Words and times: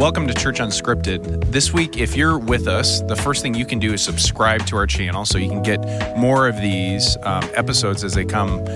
Welcome 0.00 0.26
to 0.28 0.32
Church 0.32 0.60
Unscripted. 0.60 1.52
This 1.52 1.74
week, 1.74 1.98
if 1.98 2.16
you're 2.16 2.38
with 2.38 2.66
us, 2.66 3.02
the 3.02 3.14
first 3.14 3.42
thing 3.42 3.52
you 3.52 3.66
can 3.66 3.78
do 3.78 3.92
is 3.92 4.00
subscribe 4.00 4.64
to 4.68 4.76
our 4.76 4.86
channel 4.86 5.26
so 5.26 5.36
you 5.36 5.50
can 5.50 5.62
get 5.62 6.16
more 6.16 6.48
of 6.48 6.56
these 6.56 7.18
um, 7.22 7.44
episodes 7.52 8.02
as 8.02 8.14
they 8.14 8.24
come 8.24 8.66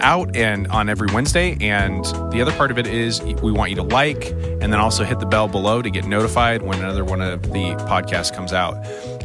out 0.00 0.36
and 0.36 0.66
on 0.66 0.90
every 0.90 1.08
Wednesday. 1.10 1.56
And 1.62 2.04
the 2.30 2.42
other 2.42 2.52
part 2.52 2.70
of 2.70 2.76
it 2.76 2.86
is 2.86 3.22
we 3.22 3.50
want 3.50 3.70
you 3.70 3.76
to 3.76 3.82
like 3.82 4.26
and 4.26 4.64
then 4.64 4.74
also 4.74 5.04
hit 5.04 5.20
the 5.20 5.26
bell 5.26 5.48
below 5.48 5.80
to 5.80 5.88
get 5.88 6.04
notified 6.04 6.60
when 6.60 6.78
another 6.80 7.02
one 7.02 7.22
of 7.22 7.44
the 7.44 7.74
podcasts 7.88 8.30
comes 8.30 8.52
out. 8.52 8.76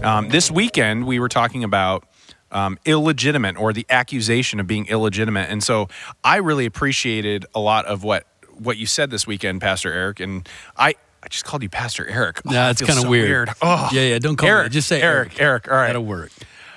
Um, 0.02 0.30
this 0.30 0.50
weekend, 0.50 1.08
we 1.08 1.20
were 1.20 1.28
talking 1.28 1.66
about 1.66 2.06
um, 2.54 2.80
illegitimate 2.86 3.58
or 3.58 3.74
the 3.74 3.86
accusation 3.90 4.62
of 4.62 4.68
being 4.68 4.88
illegitimate. 4.88 5.50
And 5.50 5.62
so 5.62 5.90
I 6.24 6.38
really 6.38 6.66
appreciated 6.66 7.46
a 7.54 7.60
lot 7.60 7.86
of 7.86 8.06
what 8.06 8.26
what 8.60 8.78
you 8.78 8.86
said 8.86 9.10
this 9.10 9.28
weekend, 9.28 9.60
Pastor 9.62 9.92
Eric. 9.92 10.20
And 10.20 10.48
I 10.78 10.96
I 11.22 11.28
just 11.28 11.46
called 11.46 11.64
you 11.64 11.70
Pastor 11.70 12.08
Eric. 12.08 12.42
Oh, 12.46 12.54
yeah, 12.54 12.70
it's 12.70 12.82
kind 12.82 12.98
of 12.98 13.04
so 13.04 13.10
weird. 13.10 13.30
weird. 13.30 13.50
Oh, 13.62 13.90
yeah, 13.92 14.02
yeah. 14.02 14.20
Don't 14.20 14.36
call 14.36 14.50
Eric. 14.50 14.66
me. 14.66 14.70
Just 14.74 14.88
say 14.88 15.02
Eric. 15.02 15.40
Eric. 15.40 15.42
Eric. 15.42 15.72
All 15.72 15.78
right, 15.78 15.88
that'll 15.88 16.06
work. 16.06 16.32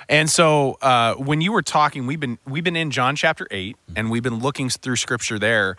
And 0.09 0.29
so 0.29 0.77
uh, 0.81 1.15
when 1.15 1.41
you 1.41 1.51
were 1.51 1.61
talking, 1.61 2.05
we've 2.05 2.19
been 2.19 2.37
we've 2.45 2.63
been 2.63 2.75
in 2.75 2.91
John 2.91 3.15
chapter 3.15 3.47
8 3.49 3.75
mm-hmm. 3.75 3.93
and 3.97 4.11
we've 4.11 4.23
been 4.23 4.39
looking 4.39 4.69
through 4.69 4.97
Scripture 4.97 5.39
there, 5.39 5.77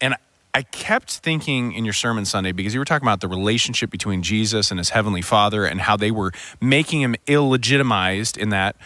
and 0.00 0.16
I 0.54 0.62
kept 0.62 1.18
thinking 1.18 1.72
in 1.72 1.84
your 1.84 1.94
sermon 1.94 2.24
Sunday 2.24 2.52
because 2.52 2.74
you 2.74 2.80
were 2.80 2.86
talking 2.86 3.06
about 3.06 3.20
the 3.20 3.28
relationship 3.28 3.90
between 3.90 4.22
Jesus 4.22 4.70
and 4.70 4.78
his 4.78 4.90
heavenly 4.90 5.22
Father 5.22 5.64
and 5.64 5.80
how 5.80 5.96
they 5.96 6.10
were 6.10 6.32
making 6.60 7.02
him 7.02 7.14
illegitimized 7.26 8.36
in 8.36 8.48
that. 8.50 8.76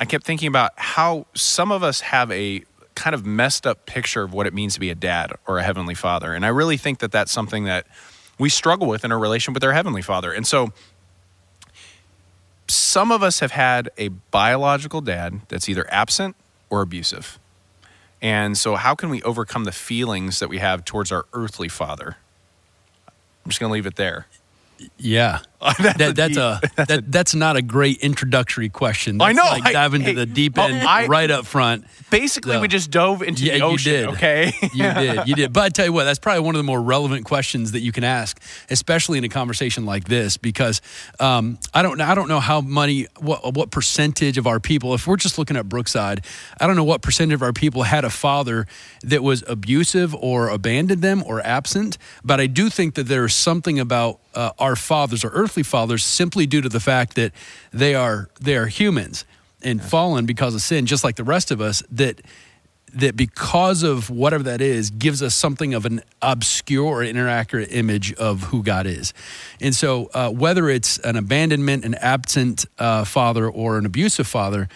I 0.00 0.04
kept 0.04 0.24
thinking 0.24 0.46
about 0.48 0.72
how 0.76 1.26
some 1.34 1.72
of 1.72 1.82
us 1.82 2.00
have 2.02 2.30
a 2.30 2.62
kind 2.94 3.14
of 3.14 3.26
messed 3.26 3.66
up 3.66 3.86
picture 3.86 4.22
of 4.22 4.32
what 4.32 4.46
it 4.46 4.54
means 4.54 4.74
to 4.74 4.80
be 4.80 4.90
a 4.90 4.94
dad 4.94 5.32
or 5.46 5.58
a 5.58 5.62
heavenly 5.62 5.94
father. 5.94 6.34
And 6.34 6.44
I 6.44 6.48
really 6.48 6.76
think 6.76 7.00
that 7.00 7.12
that's 7.12 7.30
something 7.30 7.64
that 7.64 7.86
we 8.38 8.48
struggle 8.48 8.86
with 8.86 9.04
in 9.04 9.12
our 9.12 9.18
relation 9.18 9.54
with 9.54 9.64
our 9.64 9.72
heavenly 9.72 10.02
father. 10.02 10.32
And 10.32 10.46
so 10.46 10.72
some 12.68 13.10
of 13.10 13.22
us 13.22 13.40
have 13.40 13.52
had 13.52 13.90
a 13.96 14.08
biological 14.08 15.00
dad 15.00 15.40
that's 15.48 15.68
either 15.68 15.86
absent 15.92 16.36
or 16.70 16.82
abusive. 16.82 17.38
And 18.20 18.58
so 18.58 18.76
how 18.76 18.94
can 18.94 19.10
we 19.10 19.22
overcome 19.22 19.64
the 19.64 19.72
feelings 19.72 20.38
that 20.40 20.48
we 20.48 20.58
have 20.58 20.84
towards 20.84 21.12
our 21.12 21.26
earthly 21.32 21.68
father? 21.68 22.16
I'm 23.44 23.50
just 23.50 23.60
going 23.60 23.70
to 23.70 23.74
leave 23.74 23.86
it 23.86 23.96
there. 23.96 24.26
Yeah, 24.96 25.40
that's, 25.78 25.98
that, 25.98 26.10
a 26.10 26.12
that's 26.12 26.36
a, 26.36 26.60
that's, 26.76 26.88
that, 26.88 27.10
that's 27.10 27.34
not 27.34 27.56
a 27.56 27.62
great 27.62 27.98
introductory 27.98 28.68
question. 28.68 29.18
That's 29.18 29.30
I 29.30 29.32
know. 29.32 29.42
Like 29.42 29.66
I, 29.66 29.72
dive 29.72 29.94
into 29.94 30.06
hey, 30.06 30.14
the 30.14 30.26
deep 30.26 30.56
end 30.56 30.82
I, 30.82 31.06
right 31.06 31.28
up 31.30 31.46
front. 31.46 31.84
Basically, 32.10 32.52
so, 32.52 32.60
we 32.60 32.68
just 32.68 32.92
dove 32.92 33.22
into 33.22 33.42
yeah, 33.42 33.58
the 33.58 33.64
ocean. 33.64 33.92
You 33.92 33.98
did. 33.98 34.08
Okay, 34.10 34.52
you 34.72 34.82
did. 34.94 35.28
You 35.28 35.34
did. 35.34 35.52
But 35.52 35.64
I 35.64 35.68
tell 35.70 35.84
you 35.84 35.92
what, 35.92 36.04
that's 36.04 36.20
probably 36.20 36.40
one 36.40 36.54
of 36.54 36.60
the 36.60 36.64
more 36.64 36.80
relevant 36.80 37.24
questions 37.24 37.72
that 37.72 37.80
you 37.80 37.90
can 37.90 38.04
ask, 38.04 38.40
especially 38.70 39.18
in 39.18 39.24
a 39.24 39.28
conversation 39.28 39.84
like 39.84 40.04
this, 40.04 40.36
because 40.36 40.80
um, 41.18 41.58
I 41.74 41.82
don't 41.82 42.00
I 42.00 42.14
don't 42.14 42.28
know 42.28 42.40
how 42.40 42.60
many 42.60 43.08
what 43.18 43.54
what 43.54 43.72
percentage 43.72 44.38
of 44.38 44.46
our 44.46 44.60
people, 44.60 44.94
if 44.94 45.08
we're 45.08 45.16
just 45.16 45.38
looking 45.38 45.56
at 45.56 45.68
Brookside, 45.68 46.24
I 46.60 46.68
don't 46.68 46.76
know 46.76 46.84
what 46.84 47.02
percentage 47.02 47.34
of 47.34 47.42
our 47.42 47.52
people 47.52 47.82
had 47.82 48.04
a 48.04 48.10
father 48.10 48.66
that 49.02 49.24
was 49.24 49.42
abusive 49.48 50.14
or 50.14 50.48
abandoned 50.48 51.02
them 51.02 51.24
or 51.26 51.40
absent. 51.44 51.98
But 52.24 52.40
I 52.40 52.46
do 52.46 52.70
think 52.70 52.94
that 52.94 53.04
there 53.04 53.24
is 53.24 53.34
something 53.34 53.80
about 53.80 54.20
uh, 54.34 54.52
our 54.58 54.76
fathers 54.76 55.24
or 55.24 55.30
earthly 55.48 55.62
fathers 55.62 56.04
simply 56.04 56.46
due 56.46 56.60
to 56.60 56.68
the 56.68 56.78
fact 56.78 57.14
that 57.14 57.32
they 57.72 57.94
are 57.94 58.28
they 58.38 58.54
are 58.54 58.66
humans 58.66 59.24
and 59.62 59.82
fallen 59.82 60.26
because 60.26 60.54
of 60.54 60.60
sin, 60.60 60.84
just 60.84 61.02
like 61.02 61.16
the 61.16 61.24
rest 61.24 61.50
of 61.50 61.62
us. 61.62 61.82
That 61.90 62.20
that 62.92 63.16
because 63.16 63.82
of 63.82 64.10
whatever 64.10 64.44
that 64.44 64.60
is 64.60 64.90
gives 64.90 65.22
us 65.22 65.34
something 65.34 65.72
of 65.72 65.86
an 65.86 66.02
obscure 66.20 66.84
or 66.84 67.02
inaccurate 67.02 67.72
image 67.72 68.12
of 68.14 68.42
who 68.44 68.62
God 68.62 68.86
is. 68.86 69.14
And 69.58 69.74
so, 69.74 70.10
uh, 70.12 70.30
whether 70.30 70.68
it's 70.68 70.98
an 70.98 71.16
abandonment, 71.16 71.86
an 71.86 71.94
absent 71.94 72.66
uh, 72.78 73.04
father, 73.04 73.48
or 73.48 73.78
an 73.78 73.86
abusive 73.86 74.26
father, 74.26 74.68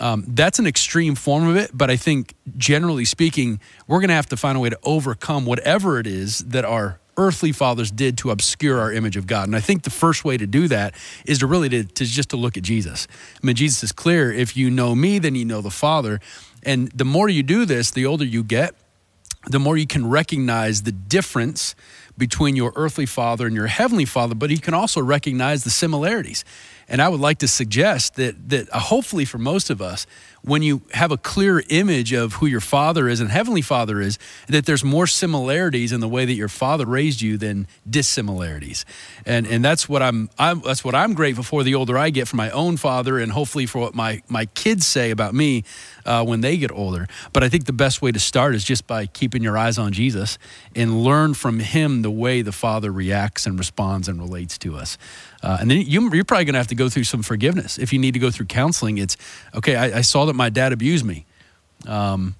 um, 0.00 0.24
that's 0.28 0.58
an 0.58 0.66
extreme 0.66 1.14
form 1.14 1.46
of 1.46 1.56
it. 1.56 1.70
But 1.74 1.90
I 1.90 1.96
think, 1.96 2.34
generally 2.56 3.04
speaking, 3.04 3.60
we're 3.86 4.00
going 4.00 4.08
to 4.08 4.14
have 4.14 4.30
to 4.30 4.36
find 4.38 4.56
a 4.56 4.60
way 4.60 4.70
to 4.70 4.78
overcome 4.82 5.44
whatever 5.44 6.00
it 6.00 6.06
is 6.06 6.38
that 6.38 6.64
our 6.64 7.00
earthly 7.16 7.52
fathers 7.52 7.90
did 7.90 8.18
to 8.18 8.30
obscure 8.30 8.80
our 8.80 8.92
image 8.92 9.16
of 9.16 9.26
God. 9.26 9.48
And 9.48 9.56
I 9.56 9.60
think 9.60 9.82
the 9.82 9.90
first 9.90 10.24
way 10.24 10.36
to 10.36 10.46
do 10.46 10.68
that 10.68 10.94
is 11.24 11.38
to 11.38 11.46
really 11.46 11.68
to, 11.70 11.84
to 11.84 12.04
just 12.04 12.30
to 12.30 12.36
look 12.36 12.56
at 12.56 12.62
Jesus. 12.62 13.08
I 13.42 13.46
mean, 13.46 13.56
Jesus 13.56 13.82
is 13.82 13.92
clear. 13.92 14.32
If 14.32 14.56
you 14.56 14.70
know 14.70 14.94
me, 14.94 15.18
then 15.18 15.34
you 15.34 15.44
know 15.44 15.60
the 15.60 15.70
Father. 15.70 16.20
And 16.62 16.90
the 16.92 17.04
more 17.04 17.28
you 17.28 17.42
do 17.42 17.64
this, 17.64 17.90
the 17.90 18.06
older 18.06 18.24
you 18.24 18.42
get, 18.42 18.74
the 19.48 19.60
more 19.60 19.76
you 19.76 19.86
can 19.86 20.08
recognize 20.08 20.82
the 20.82 20.92
difference 20.92 21.74
between 22.18 22.56
your 22.56 22.72
earthly 22.76 23.06
father 23.06 23.46
and 23.46 23.54
your 23.54 23.66
heavenly 23.66 24.04
father, 24.04 24.34
but 24.34 24.50
you 24.50 24.58
can 24.58 24.74
also 24.74 25.00
recognize 25.00 25.64
the 25.64 25.70
similarities. 25.70 26.44
And 26.88 27.02
I 27.02 27.08
would 27.08 27.20
like 27.20 27.38
to 27.38 27.48
suggest 27.48 28.14
that 28.16 28.48
that 28.48 28.68
uh, 28.72 28.78
hopefully 28.78 29.24
for 29.24 29.38
most 29.38 29.70
of 29.70 29.82
us, 29.82 30.06
when 30.46 30.62
you 30.62 30.80
have 30.92 31.10
a 31.10 31.16
clear 31.16 31.62
image 31.68 32.12
of 32.12 32.34
who 32.34 32.46
your 32.46 32.60
father 32.60 33.08
is 33.08 33.20
and 33.20 33.30
heavenly 33.30 33.62
father 33.62 34.00
is, 34.00 34.16
that 34.46 34.64
there's 34.64 34.84
more 34.84 35.06
similarities 35.06 35.90
in 35.90 35.98
the 36.00 36.08
way 36.08 36.24
that 36.24 36.34
your 36.34 36.48
father 36.48 36.86
raised 36.86 37.20
you 37.20 37.36
than 37.36 37.66
dissimilarities. 37.88 38.84
And 39.26 39.46
and 39.46 39.64
that's 39.64 39.88
what 39.88 40.02
I'm, 40.02 40.30
I'm 40.38 40.60
that's 40.60 40.84
what 40.84 40.94
I'm 40.94 41.14
grateful 41.14 41.42
for 41.42 41.64
the 41.64 41.74
older 41.74 41.98
I 41.98 42.10
get 42.10 42.28
for 42.28 42.36
my 42.36 42.50
own 42.50 42.76
father 42.76 43.18
and 43.18 43.32
hopefully 43.32 43.66
for 43.66 43.80
what 43.80 43.94
my 43.94 44.22
my 44.28 44.46
kids 44.46 44.86
say 44.86 45.10
about 45.10 45.34
me 45.34 45.64
uh, 46.04 46.24
when 46.24 46.40
they 46.40 46.56
get 46.56 46.70
older. 46.70 47.08
But 47.32 47.42
I 47.42 47.48
think 47.48 47.66
the 47.66 47.72
best 47.72 48.00
way 48.00 48.12
to 48.12 48.20
start 48.20 48.54
is 48.54 48.62
just 48.62 48.86
by 48.86 49.06
keeping 49.06 49.42
your 49.42 49.58
eyes 49.58 49.78
on 49.78 49.92
Jesus 49.92 50.38
and 50.76 51.02
learn 51.02 51.34
from 51.34 51.58
him 51.58 52.02
the 52.02 52.10
way 52.10 52.42
the 52.42 52.52
father 52.52 52.92
reacts 52.92 53.46
and 53.46 53.58
responds 53.58 54.06
and 54.06 54.20
relates 54.20 54.56
to 54.58 54.76
us. 54.76 54.96
Uh, 55.42 55.58
and 55.60 55.70
then 55.70 55.82
you, 55.82 56.06
are 56.06 56.24
probably 56.24 56.44
going 56.44 56.54
to 56.54 56.58
have 56.58 56.66
to 56.68 56.74
go 56.74 56.88
through 56.88 57.04
some 57.04 57.22
forgiveness. 57.22 57.78
If 57.78 57.92
you 57.92 57.98
need 57.98 58.14
to 58.14 58.18
go 58.18 58.30
through 58.30 58.46
counseling, 58.46 58.98
it's 58.98 59.16
okay, 59.54 59.76
I, 59.76 59.98
I 59.98 60.00
saw 60.00 60.24
that 60.26 60.34
my 60.36 60.50
dad 60.50 60.72
abused 60.72 61.04
me. 61.04 61.24
Um, 61.86 62.34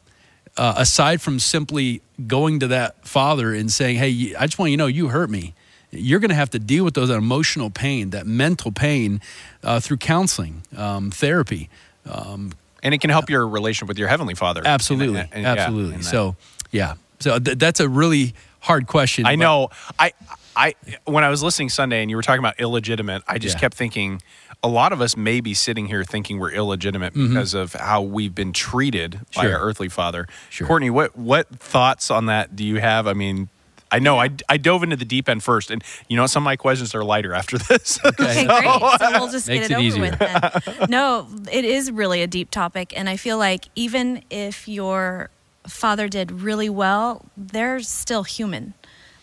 uh, 0.57 0.75
aside 0.77 1.21
from 1.21 1.39
simply 1.39 2.01
going 2.27 2.61
to 2.61 2.69
that 2.69 3.07
father 3.07 3.53
and 3.53 3.71
saying, 3.71 3.97
hey, 3.97 4.35
I 4.35 4.47
just 4.47 4.59
want 4.59 4.71
you 4.71 4.77
to 4.77 4.83
know 4.83 4.87
you 4.87 5.09
hurt 5.09 5.29
me, 5.29 5.55
you're 5.91 6.21
going 6.21 6.31
to 6.31 6.37
have 6.37 6.51
to 6.51 6.59
deal 6.59 6.85
with 6.85 6.95
those 6.95 7.11
emotional 7.11 7.71
pain, 7.71 8.11
that 8.11 8.27
mental 8.27 8.73
pain 8.73 9.21
uh, 9.63 9.81
through 9.81 9.99
counseling, 9.99 10.63
um, 10.77 11.11
therapy. 11.11 11.69
Um, 12.11 12.53
and 12.83 12.95
it 12.95 13.01
can 13.01 13.11
help 13.11 13.29
your 13.29 13.47
relationship 13.47 13.89
with 13.89 13.99
your 13.99 14.09
heavenly 14.09 14.35
father. 14.35 14.63
Absolutely. 14.65 15.21
In, 15.21 15.41
in, 15.41 15.45
absolutely. 15.45 15.97
Yeah, 15.97 16.01
so, 16.01 16.37
yeah. 16.71 16.95
So 17.21 17.39
th- 17.39 17.59
that's 17.59 17.81
a 17.81 17.89
really 17.89 18.35
hard 18.61 18.87
question. 18.87 19.27
I 19.27 19.37
know. 19.37 19.71
I 19.99 20.13
I 20.57 20.75
when 21.05 21.25
I 21.25 21.29
was 21.29 21.43
listening 21.43 21.69
Sunday 21.69 22.03
and 22.03 22.11
you 22.11 22.17
were 22.17 22.23
talking 22.23 22.41
about 22.41 22.59
illegitimate, 22.61 23.23
I 23.29 23.39
just 23.39 23.57
yeah. 23.57 23.61
kept 23.61 23.77
thinking 23.77 24.23
a 24.67 24.69
lot 24.69 24.93
of 24.93 25.01
us 25.01 25.17
may 25.17 25.41
be 25.41 25.55
sitting 25.55 25.87
here 25.87 26.03
thinking 26.03 26.41
we're 26.41 26.51
illegitimate 26.51 27.15
mm-hmm. 27.15 27.29
because 27.29 27.55
of 27.55 27.75
how 27.75 28.03
we've 28.03 28.35
been 28.35 28.53
treated 28.53 29.21
sure. 29.31 29.45
by 29.45 29.53
our 29.53 29.61
earthly 29.61 29.89
father. 29.89 30.27
Sure. 30.51 30.67
Courtney, 30.67 30.91
what 30.91 31.17
what 31.17 31.49
thoughts 31.49 32.11
on 32.11 32.27
that 32.27 32.57
do 32.57 32.65
you 32.65 32.81
have? 32.81 33.07
I 33.07 33.13
mean, 33.13 33.49
I 33.93 34.01
know 34.01 34.19
I, 34.19 34.31
I 34.49 34.57
dove 34.57 34.83
into 34.83 34.97
the 34.97 35.05
deep 35.05 35.29
end 35.29 35.45
first, 35.45 35.71
and 35.71 35.85
you 36.09 36.17
know 36.17 36.27
some 36.27 36.43
of 36.43 36.47
my 36.47 36.57
questions 36.57 36.97
are 36.97 37.05
lighter 37.05 37.33
after 37.33 37.59
this. 37.59 38.01
Okay, 38.05 38.25
okay 38.25 38.47
so. 38.47 38.61
great. 38.61 38.99
So 38.99 39.11
we'll 39.13 39.29
just 39.31 39.47
get 39.47 39.57
it, 39.57 39.71
it 39.71 39.75
over 39.75 39.83
easier. 39.83 40.03
with. 40.03 40.19
Then. 40.19 40.91
No, 40.91 41.29
it 41.53 41.65
is 41.65 41.93
really 41.93 42.23
a 42.23 42.27
deep 42.27 42.51
topic, 42.51 42.93
and 42.97 43.09
I 43.09 43.17
feel 43.17 43.39
like 43.39 43.67
even 43.77 44.25
if 44.31 44.67
your 44.67 45.31
father 45.69 46.09
did 46.09 46.33
really 46.33 46.69
well, 46.69 47.25
they're 47.37 47.79
still 47.81 48.25
human. 48.25 48.75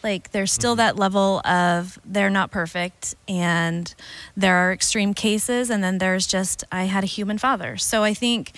Like 0.04 0.32
there's 0.32 0.52
still 0.52 0.74
mm-hmm. 0.74 0.80
that 0.80 0.98
level 0.98 1.40
of 1.46 1.98
they're 2.04 2.30
not 2.30 2.52
perfect 2.52 3.16
and 3.28 3.94
there 4.36 4.56
are 4.56 4.74
extreme 4.74 5.14
cases 5.14 5.70
and 5.70 5.84
then 5.84 5.98
there's 5.98 6.28
just 6.28 6.64
I 6.72 6.86
had 6.86 7.04
a 7.04 7.08
human 7.08 7.38
father. 7.38 7.78
So 7.78 8.04
I 8.04 8.14
think 8.14 8.52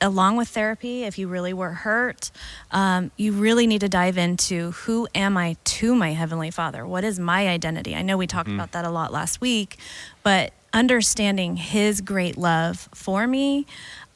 along 0.00 0.36
with 0.36 0.48
therapy, 0.48 1.04
if 1.04 1.18
you 1.18 1.28
really 1.28 1.52
were 1.52 1.70
hurt, 1.70 2.30
um, 2.70 3.10
you 3.16 3.32
really 3.32 3.66
need 3.66 3.80
to 3.80 3.88
dive 3.88 4.16
into 4.16 4.70
who 4.72 5.06
am 5.14 5.36
I 5.36 5.56
to 5.64 5.94
my 5.94 6.12
Heavenly 6.12 6.50
Father? 6.50 6.86
What 6.86 7.04
is 7.04 7.18
my 7.18 7.48
identity? 7.48 7.94
I 7.94 8.02
know 8.02 8.16
we 8.16 8.26
talked 8.26 8.48
mm-hmm. 8.48 8.58
about 8.58 8.72
that 8.72 8.84
a 8.84 8.90
lot 8.90 9.12
last 9.12 9.40
week, 9.40 9.76
but 10.22 10.52
understanding 10.72 11.56
His 11.56 12.00
great 12.00 12.36
love 12.36 12.88
for 12.94 13.26
me 13.26 13.66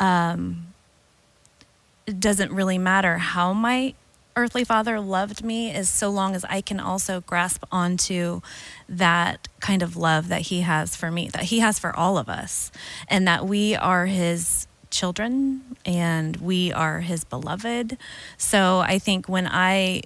um, 0.01 0.69
doesn't 2.07 2.53
really 2.53 2.79
matter 2.79 3.19
how 3.19 3.53
my 3.53 3.95
earthly 4.37 4.65
father 4.65 5.01
loved 5.01 5.45
me 5.45 5.75
is 5.75 5.89
so 5.89 6.11
long 6.11 6.35
as 6.35 6.45
I 6.47 6.61
can 6.61 6.81
also 6.81 7.21
grasp 7.21 7.65
onto 7.71 8.41
that 8.89 9.49
kind 9.61 9.83
of 9.83 9.97
love 9.97 10.29
that 10.29 10.43
he 10.43 10.61
has 10.63 10.97
for 10.97 11.11
me, 11.11 11.29
that 11.29 11.45
he 11.45 11.61
has 11.61 11.79
for 11.79 11.95
all 11.95 12.19
of 12.19 12.29
us, 12.29 12.73
and 13.09 13.27
that 13.29 13.47
we 13.47 13.77
are 13.77 14.07
his 14.07 14.67
children 14.91 15.77
and 15.85 16.37
we 16.37 16.73
are 16.73 17.01
his 17.01 17.25
beloved. 17.25 17.97
So 18.37 18.81
I 18.81 18.99
think 18.99 19.29
when 19.29 19.47
I, 19.47 20.03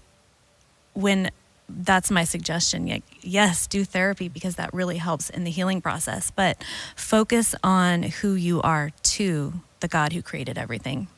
when 0.94 1.30
that's 1.68 2.10
my 2.10 2.24
suggestion. 2.24 3.02
Yes, 3.20 3.66
do 3.66 3.84
therapy 3.84 4.28
because 4.28 4.56
that 4.56 4.72
really 4.72 4.96
helps 4.96 5.28
in 5.28 5.44
the 5.44 5.50
healing 5.50 5.80
process, 5.80 6.30
but 6.30 6.64
focus 6.96 7.54
on 7.62 8.04
who 8.04 8.32
you 8.34 8.62
are 8.62 8.90
to 9.02 9.52
the 9.80 9.88
God 9.88 10.12
who 10.12 10.22
created 10.22 10.56
everything. 10.56 11.08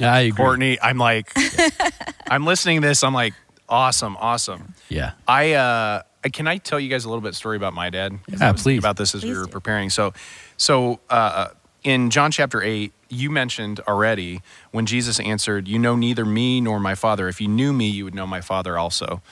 I 0.00 0.20
agree. 0.20 0.32
Courtney, 0.32 0.78
I'm 0.80 0.98
like, 0.98 1.32
I'm 2.28 2.44
listening 2.44 2.80
to 2.80 2.88
this. 2.88 3.02
I'm 3.02 3.14
like, 3.14 3.34
Awesome, 3.70 4.16
awesome. 4.18 4.74
Yeah. 4.88 5.12
I 5.28 5.52
uh, 5.52 6.02
can 6.32 6.48
I 6.48 6.56
tell 6.58 6.80
you 6.80 6.88
guys 6.88 7.04
a 7.04 7.08
little 7.08 7.22
bit 7.22 7.36
story 7.36 7.56
about 7.56 7.72
my 7.72 7.88
dad? 7.88 8.18
Yeah, 8.28 8.48
I 8.48 8.50
was 8.50 8.62
thinking 8.62 8.62
please. 8.62 8.78
About 8.80 8.96
this 8.96 9.14
as 9.14 9.22
we 9.24 9.32
were 9.32 9.44
do. 9.44 9.50
preparing. 9.50 9.90
So, 9.90 10.12
so 10.56 10.98
uh, 11.08 11.48
in 11.84 12.10
John 12.10 12.32
chapter 12.32 12.62
eight, 12.62 12.92
you 13.08 13.30
mentioned 13.30 13.78
already 13.86 14.40
when 14.72 14.86
Jesus 14.86 15.20
answered, 15.20 15.68
"You 15.68 15.78
know 15.78 15.94
neither 15.94 16.24
me 16.24 16.60
nor 16.60 16.80
my 16.80 16.96
Father. 16.96 17.28
If 17.28 17.40
you 17.40 17.46
knew 17.46 17.72
me, 17.72 17.88
you 17.88 18.04
would 18.04 18.14
know 18.14 18.26
my 18.26 18.40
Father 18.40 18.76
also." 18.76 19.22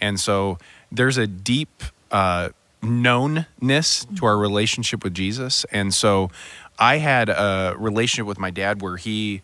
And 0.00 0.18
so 0.18 0.58
there's 0.90 1.16
a 1.16 1.28
deep 1.28 1.84
uh, 2.10 2.48
knownness 2.82 4.06
to 4.18 4.26
our 4.26 4.36
relationship 4.36 5.04
with 5.04 5.14
Jesus, 5.14 5.64
and 5.70 5.94
so 5.94 6.30
I 6.80 6.98
had 6.98 7.28
a 7.28 7.74
relationship 7.78 8.26
with 8.26 8.40
my 8.40 8.50
dad 8.50 8.82
where 8.82 8.96
he 8.96 9.40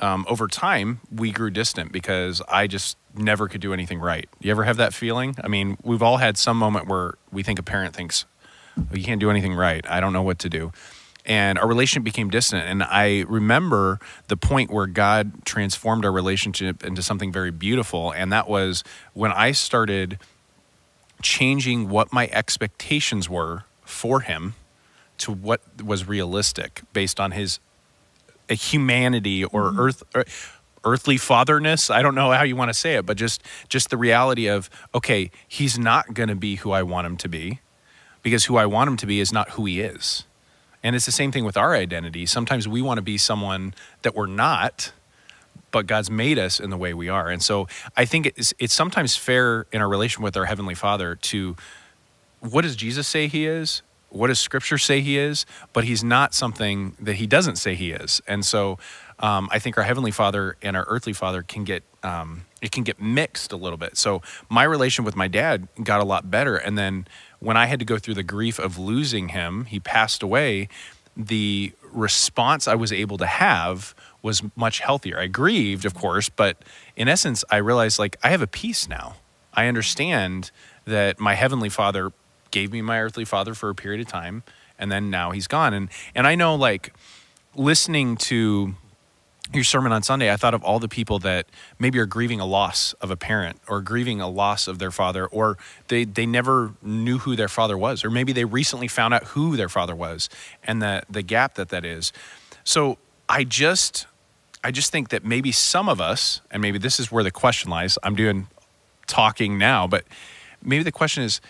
um, 0.00 0.24
over 0.28 0.48
time 0.48 1.00
we 1.14 1.30
grew 1.30 1.50
distant 1.50 1.92
because 1.92 2.42
I 2.48 2.66
just 2.66 2.96
never 3.14 3.48
could 3.48 3.60
do 3.60 3.72
anything 3.72 3.98
right. 3.98 4.28
You 4.40 4.50
ever 4.50 4.64
have 4.64 4.76
that 4.76 4.94
feeling? 4.94 5.36
I 5.42 5.48
mean, 5.48 5.76
we've 5.82 6.02
all 6.02 6.18
had 6.18 6.36
some 6.36 6.56
moment 6.56 6.86
where 6.86 7.14
we 7.32 7.42
think 7.42 7.58
a 7.58 7.62
parent 7.62 7.94
thinks, 7.94 8.24
"Oh, 8.78 8.94
"You 8.94 9.04
can't 9.04 9.20
do 9.20 9.30
anything 9.30 9.54
right. 9.54 9.84
I 9.88 10.00
don't 10.00 10.12
know 10.12 10.22
what 10.22 10.38
to 10.40 10.48
do." 10.48 10.72
And 11.24 11.58
our 11.58 11.66
relationship 11.66 12.04
became 12.04 12.30
distant. 12.30 12.64
And 12.66 12.84
I 12.84 13.24
remember 13.26 13.98
the 14.28 14.36
point 14.36 14.70
where 14.70 14.86
God 14.86 15.44
transformed 15.44 16.04
our 16.04 16.12
relationship 16.12 16.84
into 16.84 17.02
something 17.02 17.32
very 17.32 17.50
beautiful. 17.50 18.12
And 18.12 18.32
that 18.32 18.48
was 18.48 18.84
when 19.12 19.32
I 19.32 19.50
started 19.50 20.20
changing 21.22 21.88
what 21.88 22.12
my 22.12 22.28
expectations 22.30 23.28
were 23.28 23.64
for 23.84 24.20
Him 24.20 24.54
to 25.18 25.32
what 25.32 25.62
was 25.82 26.06
realistic 26.06 26.82
based 26.92 27.18
on 27.18 27.32
His 27.32 27.58
a 28.48 28.54
humanity 28.54 29.44
or 29.44 29.64
mm-hmm. 29.64 29.80
earth 29.80 30.02
or 30.14 30.24
earthly 30.84 31.16
fatherness. 31.16 31.90
I 31.90 32.00
don't 32.00 32.14
know 32.14 32.30
how 32.30 32.44
you 32.44 32.56
want 32.56 32.68
to 32.68 32.74
say 32.74 32.94
it 32.94 33.06
but 33.06 33.16
just 33.16 33.42
just 33.68 33.90
the 33.90 33.96
reality 33.96 34.46
of 34.46 34.70
okay 34.94 35.30
he's 35.48 35.78
not 35.78 36.14
going 36.14 36.28
to 36.28 36.36
be 36.36 36.56
who 36.56 36.70
i 36.70 36.82
want 36.82 37.06
him 37.06 37.16
to 37.18 37.28
be 37.28 37.60
because 38.22 38.44
who 38.44 38.56
i 38.56 38.66
want 38.66 38.88
him 38.88 38.96
to 38.98 39.06
be 39.06 39.20
is 39.20 39.32
not 39.32 39.50
who 39.50 39.64
he 39.64 39.80
is. 39.80 40.24
And 40.82 40.94
it's 40.94 41.06
the 41.06 41.12
same 41.12 41.32
thing 41.32 41.44
with 41.44 41.56
our 41.56 41.74
identity. 41.74 42.26
Sometimes 42.26 42.68
we 42.68 42.80
want 42.80 42.98
to 42.98 43.02
be 43.02 43.18
someone 43.18 43.74
that 44.02 44.14
we're 44.14 44.26
not 44.26 44.92
but 45.72 45.86
god's 45.86 46.10
made 46.10 46.38
us 46.38 46.60
in 46.60 46.70
the 46.70 46.76
way 46.76 46.94
we 46.94 47.08
are. 47.08 47.28
And 47.28 47.42
so 47.42 47.66
i 47.96 48.04
think 48.04 48.26
it's, 48.26 48.54
it's 48.58 48.74
sometimes 48.74 49.16
fair 49.16 49.66
in 49.72 49.80
our 49.82 49.88
relation 49.88 50.22
with 50.22 50.36
our 50.36 50.44
heavenly 50.44 50.74
father 50.74 51.16
to 51.16 51.56
what 52.40 52.62
does 52.62 52.76
Jesus 52.76 53.06
say 53.08 53.26
he 53.28 53.46
is? 53.46 53.82
What 54.08 54.28
does 54.28 54.40
Scripture 54.40 54.78
say 54.78 55.00
he 55.00 55.18
is? 55.18 55.46
But 55.72 55.84
he's 55.84 56.02
not 56.04 56.34
something 56.34 56.96
that 57.00 57.16
he 57.16 57.26
doesn't 57.26 57.56
say 57.56 57.74
he 57.74 57.90
is. 57.90 58.20
And 58.26 58.44
so, 58.44 58.78
um, 59.18 59.48
I 59.50 59.58
think 59.58 59.78
our 59.78 59.84
heavenly 59.84 60.10
Father 60.10 60.56
and 60.62 60.76
our 60.76 60.84
earthly 60.88 61.12
Father 61.12 61.42
can 61.42 61.64
get 61.64 61.82
um, 62.02 62.42
it 62.60 62.70
can 62.70 62.84
get 62.84 63.00
mixed 63.00 63.52
a 63.52 63.56
little 63.56 63.78
bit. 63.78 63.96
So 63.96 64.22
my 64.48 64.62
relation 64.64 65.04
with 65.04 65.16
my 65.16 65.28
dad 65.28 65.68
got 65.82 66.00
a 66.00 66.04
lot 66.04 66.30
better, 66.30 66.56
and 66.56 66.76
then 66.76 67.06
when 67.40 67.56
I 67.56 67.66
had 67.66 67.78
to 67.80 67.84
go 67.84 67.98
through 67.98 68.14
the 68.14 68.22
grief 68.22 68.58
of 68.58 68.78
losing 68.78 69.30
him, 69.30 69.64
he 69.64 69.80
passed 69.80 70.22
away. 70.22 70.68
The 71.16 71.72
response 71.92 72.68
I 72.68 72.74
was 72.74 72.92
able 72.92 73.16
to 73.18 73.26
have 73.26 73.94
was 74.22 74.42
much 74.54 74.80
healthier. 74.80 75.18
I 75.18 75.28
grieved, 75.28 75.84
of 75.84 75.94
course, 75.94 76.28
but 76.28 76.62
in 76.94 77.08
essence, 77.08 77.44
I 77.50 77.56
realized 77.56 77.98
like 77.98 78.16
I 78.22 78.28
have 78.28 78.42
a 78.42 78.46
peace 78.46 78.88
now. 78.88 79.16
I 79.54 79.66
understand 79.66 80.50
that 80.84 81.18
my 81.18 81.34
heavenly 81.34 81.70
father 81.70 82.12
gave 82.56 82.72
me 82.72 82.80
my 82.80 82.98
earthly 82.98 83.26
father 83.26 83.52
for 83.52 83.68
a 83.68 83.74
period 83.74 84.00
of 84.00 84.06
time 84.06 84.42
and 84.78 84.90
then 84.90 85.10
now 85.10 85.30
he's 85.30 85.46
gone. 85.46 85.74
And 85.74 85.90
and 86.14 86.26
I 86.26 86.34
know 86.36 86.54
like 86.54 86.94
listening 87.54 88.16
to 88.16 88.74
your 89.52 89.62
sermon 89.62 89.92
on 89.92 90.02
Sunday 90.02 90.32
I 90.32 90.36
thought 90.36 90.54
of 90.54 90.64
all 90.64 90.78
the 90.78 90.88
people 90.88 91.18
that 91.18 91.44
maybe 91.78 91.98
are 91.98 92.06
grieving 92.06 92.40
a 92.40 92.46
loss 92.46 92.94
of 92.94 93.10
a 93.10 93.16
parent 93.16 93.60
or 93.68 93.82
grieving 93.82 94.22
a 94.22 94.28
loss 94.28 94.68
of 94.68 94.78
their 94.78 94.90
father 94.90 95.26
or 95.26 95.58
they 95.88 96.04
they 96.04 96.24
never 96.24 96.72
knew 96.80 97.18
who 97.18 97.36
their 97.36 97.48
father 97.48 97.76
was 97.76 98.02
or 98.02 98.10
maybe 98.10 98.32
they 98.32 98.46
recently 98.46 98.88
found 98.88 99.12
out 99.12 99.24
who 99.24 99.58
their 99.58 99.68
father 99.68 99.94
was 99.94 100.30
and 100.64 100.80
the 100.80 101.02
the 101.10 101.20
gap 101.20 101.56
that 101.56 101.68
that 101.68 101.84
is. 101.84 102.10
So 102.64 102.96
I 103.28 103.44
just 103.44 104.06
I 104.64 104.70
just 104.70 104.90
think 104.90 105.10
that 105.10 105.26
maybe 105.26 105.52
some 105.52 105.90
of 105.90 106.00
us 106.00 106.40
and 106.50 106.62
maybe 106.62 106.78
this 106.78 106.98
is 106.98 107.12
where 107.12 107.22
the 107.22 107.30
question 107.30 107.70
lies 107.70 107.98
I'm 108.02 108.16
doing 108.16 108.48
talking 109.06 109.58
now 109.58 109.86
but 109.86 110.04
maybe 110.62 110.82
the 110.82 110.90
question 110.90 111.22
is 111.22 111.42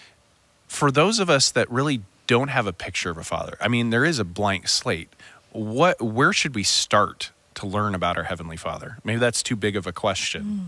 for 0.76 0.90
those 0.90 1.18
of 1.18 1.30
us 1.30 1.50
that 1.50 1.70
really 1.70 2.02
don't 2.26 2.48
have 2.48 2.66
a 2.66 2.72
picture 2.72 3.10
of 3.10 3.18
a 3.18 3.24
father 3.24 3.56
i 3.60 3.68
mean 3.68 3.90
there 3.90 4.04
is 4.04 4.18
a 4.18 4.24
blank 4.24 4.68
slate 4.68 5.08
what 5.52 6.00
where 6.02 6.32
should 6.32 6.54
we 6.54 6.62
start 6.62 7.30
to 7.54 7.66
learn 7.66 7.94
about 7.94 8.16
our 8.18 8.24
heavenly 8.24 8.56
father 8.56 8.98
maybe 9.04 9.18
that's 9.18 9.42
too 9.42 9.56
big 9.56 9.74
of 9.76 9.86
a 9.86 9.92
question 9.92 10.42
mm. 10.44 10.66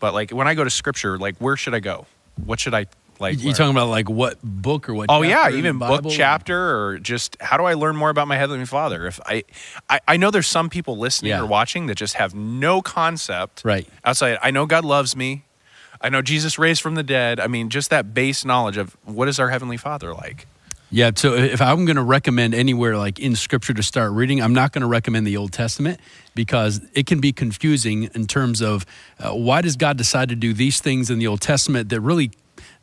but 0.00 0.14
like 0.14 0.30
when 0.30 0.48
i 0.48 0.54
go 0.54 0.64
to 0.64 0.70
scripture 0.70 1.18
like 1.18 1.36
where 1.36 1.56
should 1.56 1.74
i 1.74 1.80
go 1.80 2.06
what 2.44 2.58
should 2.58 2.72
i 2.74 2.86
like 3.20 3.38
You 3.38 3.46
learn? 3.46 3.54
talking 3.54 3.70
about 3.70 3.88
like 3.88 4.10
what 4.10 4.38
book 4.42 4.88
or 4.88 4.94
what? 4.94 5.06
Oh 5.08 5.22
yeah, 5.22 5.42
chapter 5.42 5.52
in 5.52 5.58
even 5.58 5.78
book 5.78 6.04
chapter 6.10 6.76
or 6.76 6.98
just 6.98 7.36
how 7.40 7.56
do 7.56 7.64
I 7.64 7.74
learn 7.74 7.94
more 7.94 8.10
about 8.10 8.26
my 8.26 8.36
heavenly 8.36 8.66
Father? 8.66 9.06
If 9.06 9.20
I, 9.24 9.44
I, 9.88 10.00
I 10.08 10.16
know 10.16 10.30
there's 10.32 10.48
some 10.48 10.68
people 10.68 10.98
listening 10.98 11.30
Yeah. 11.30 11.42
or 11.42 11.46
watching 11.46 11.86
that 11.86 11.94
just 11.96 12.14
have 12.14 12.34
no 12.34 12.82
concept. 12.82 13.62
Right. 13.64 13.86
Outside, 14.04 14.38
I 14.42 14.50
know 14.50 14.66
God 14.66 14.84
loves 14.84 15.14
me. 15.14 15.44
I 16.02 16.08
know 16.08 16.20
Jesus 16.20 16.58
raised 16.58 16.82
from 16.82 16.96
the 16.96 17.02
dead. 17.02 17.38
I 17.38 17.46
mean, 17.46 17.70
just 17.70 17.90
that 17.90 18.12
base 18.12 18.44
knowledge 18.44 18.76
of 18.76 18.96
what 19.04 19.28
is 19.28 19.38
our 19.38 19.50
heavenly 19.50 19.76
Father 19.76 20.12
like. 20.12 20.46
Yeah, 20.94 21.10
so 21.14 21.32
if 21.32 21.62
I'm 21.62 21.86
going 21.86 21.96
to 21.96 22.02
recommend 22.02 22.54
anywhere 22.54 22.98
like 22.98 23.18
in 23.18 23.34
scripture 23.34 23.72
to 23.72 23.82
start 23.82 24.12
reading, 24.12 24.42
I'm 24.42 24.52
not 24.52 24.72
going 24.72 24.82
to 24.82 24.86
recommend 24.86 25.26
the 25.26 25.38
Old 25.38 25.50
Testament 25.50 25.98
because 26.34 26.82
it 26.92 27.06
can 27.06 27.18
be 27.18 27.32
confusing 27.32 28.10
in 28.14 28.26
terms 28.26 28.60
of 28.60 28.84
uh, 29.18 29.30
why 29.30 29.62
does 29.62 29.76
God 29.76 29.96
decide 29.96 30.28
to 30.28 30.36
do 30.36 30.52
these 30.52 30.80
things 30.80 31.08
in 31.08 31.18
the 31.18 31.26
Old 31.26 31.40
Testament 31.40 31.88
that 31.88 32.00
really 32.02 32.30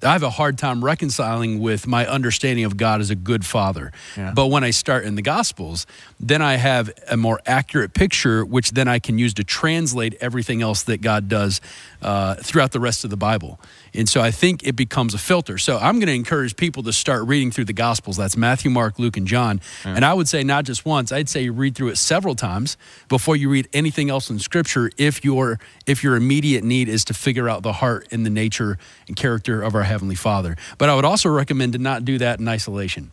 I 0.04 0.14
have 0.14 0.24
a 0.24 0.30
hard 0.30 0.58
time 0.58 0.84
reconciling 0.84 1.60
with 1.60 1.88
my 1.88 2.08
understanding 2.08 2.66
of 2.66 2.78
God 2.78 3.02
as 3.02 3.10
a 3.10 3.16
good 3.16 3.46
father. 3.46 3.92
Yeah. 4.16 4.32
But 4.34 4.48
when 4.48 4.64
I 4.64 4.72
start 4.72 5.06
in 5.06 5.16
the 5.16 5.22
Gospels, 5.22 5.86
then 6.20 6.42
I 6.42 6.56
have 6.56 6.92
a 7.10 7.18
more 7.18 7.42
accurate 7.46 7.94
picture, 7.94 8.46
which 8.46 8.72
then 8.72 8.88
I 8.88 9.00
can 9.00 9.18
use 9.18 9.34
to 9.36 9.44
translate 9.44 10.16
everything 10.22 10.62
else 10.62 10.84
that 10.84 11.02
God 11.02 11.28
does 11.28 11.60
uh, 12.02 12.36
throughout 12.36 12.72
the 12.72 12.80
rest 12.80 13.04
of 13.04 13.10
the 13.10 13.18
Bible. 13.18 13.60
And 13.94 14.08
so 14.08 14.22
I 14.22 14.32
think 14.32 14.64
it 14.64 14.76
becomes 14.76 15.14
a 15.14 15.18
filter. 15.18 15.58
So 15.58 15.78
I'm 15.78 15.96
going 15.96 16.08
to 16.08 16.14
encourage 16.14 16.56
people 16.56 16.84
to 16.84 16.94
start 16.94 17.28
reading 17.28 17.52
through 17.52 17.66
the 17.66 17.74
Gospels. 17.74 18.18
That's 18.18 18.38
Matthew, 18.38 18.70
Mark, 18.72 19.00
Luke, 19.00 19.18
and 19.18 19.28
John. 19.28 19.62
And 19.84 20.06
I 20.06 20.14
would 20.14 20.28
say 20.28 20.44
not 20.44 20.66
just 20.66 20.86
once. 20.86 21.12
I'd 21.12 21.30
say 21.30 21.44
you 21.44 21.54
read 21.54 21.76
through 21.76 21.90
it 21.90 21.98
several 21.98 22.36
times 22.36 22.78
before 23.08 23.36
you 23.36 23.50
read 23.50 23.68
anything 23.74 24.10
else 24.10 24.30
in 24.30 24.40
Scripture. 24.40 24.92
If 24.98 25.24
your 25.24 25.60
if 25.86 26.04
your 26.04 26.16
immediate 26.16 26.64
need 26.64 26.90
is 26.90 27.04
to 27.06 27.14
figure 27.14 27.50
out 27.50 27.64
the 27.64 27.74
heart 27.74 28.08
and 28.12 28.26
the 28.26 28.30
nature 28.30 28.78
and 29.08 29.16
character 29.16 29.62
of 29.62 29.76
our 29.76 29.84
Heavenly 29.84 30.16
Father. 30.16 30.56
But 30.78 30.90
I 30.90 30.96
would 30.96 31.06
also 31.06 31.30
recommend 31.30 31.74
to 31.74 31.80
not 31.80 32.06
do 32.06 32.18
that 32.20 32.40
in 32.40 32.48
isolation. 32.48 33.12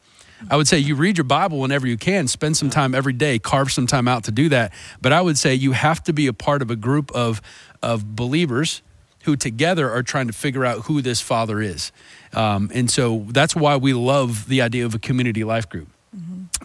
I 0.51 0.57
would 0.57 0.69
say 0.69 0.79
you 0.79 0.95
read 0.97 1.17
your 1.17 1.25
Bible 1.25 1.59
whenever 1.61 1.87
you 1.87 1.97
can, 1.97 2.29
spend 2.29 2.57
some 2.57 2.69
time 2.69 2.95
every 2.95 3.15
day, 3.15 3.39
carve 3.39 3.73
some 3.73 3.87
time 3.87 4.07
out 4.07 4.25
to 4.25 4.31
do 4.31 4.51
that. 4.51 4.73
But 5.01 5.13
I 5.13 5.21
would 5.23 5.39
say 5.39 5.55
you 5.55 5.73
have 5.73 6.05
to 6.05 6.13
be 6.13 6.27
a 6.27 6.33
part 6.33 6.61
of 6.63 6.71
a 6.71 6.77
group 6.77 7.11
of, 7.13 7.41
of 7.83 8.15
believers 8.15 8.83
who 9.27 9.37
together 9.37 9.91
are 9.91 10.03
trying 10.03 10.27
to 10.29 10.33
figure 10.33 10.65
out 10.65 10.87
who 10.87 11.03
this 11.03 11.21
Father 11.21 11.61
is. 11.61 11.93
Um, 12.33 12.71
and 12.73 12.91
so 12.91 13.27
that's 13.29 13.55
why 13.55 13.77
we 13.77 13.93
love 13.93 14.49
the 14.49 14.63
idea 14.63 14.87
of 14.87 14.95
a 14.95 14.99
community 14.99 15.45
life 15.45 15.69
group 15.69 15.89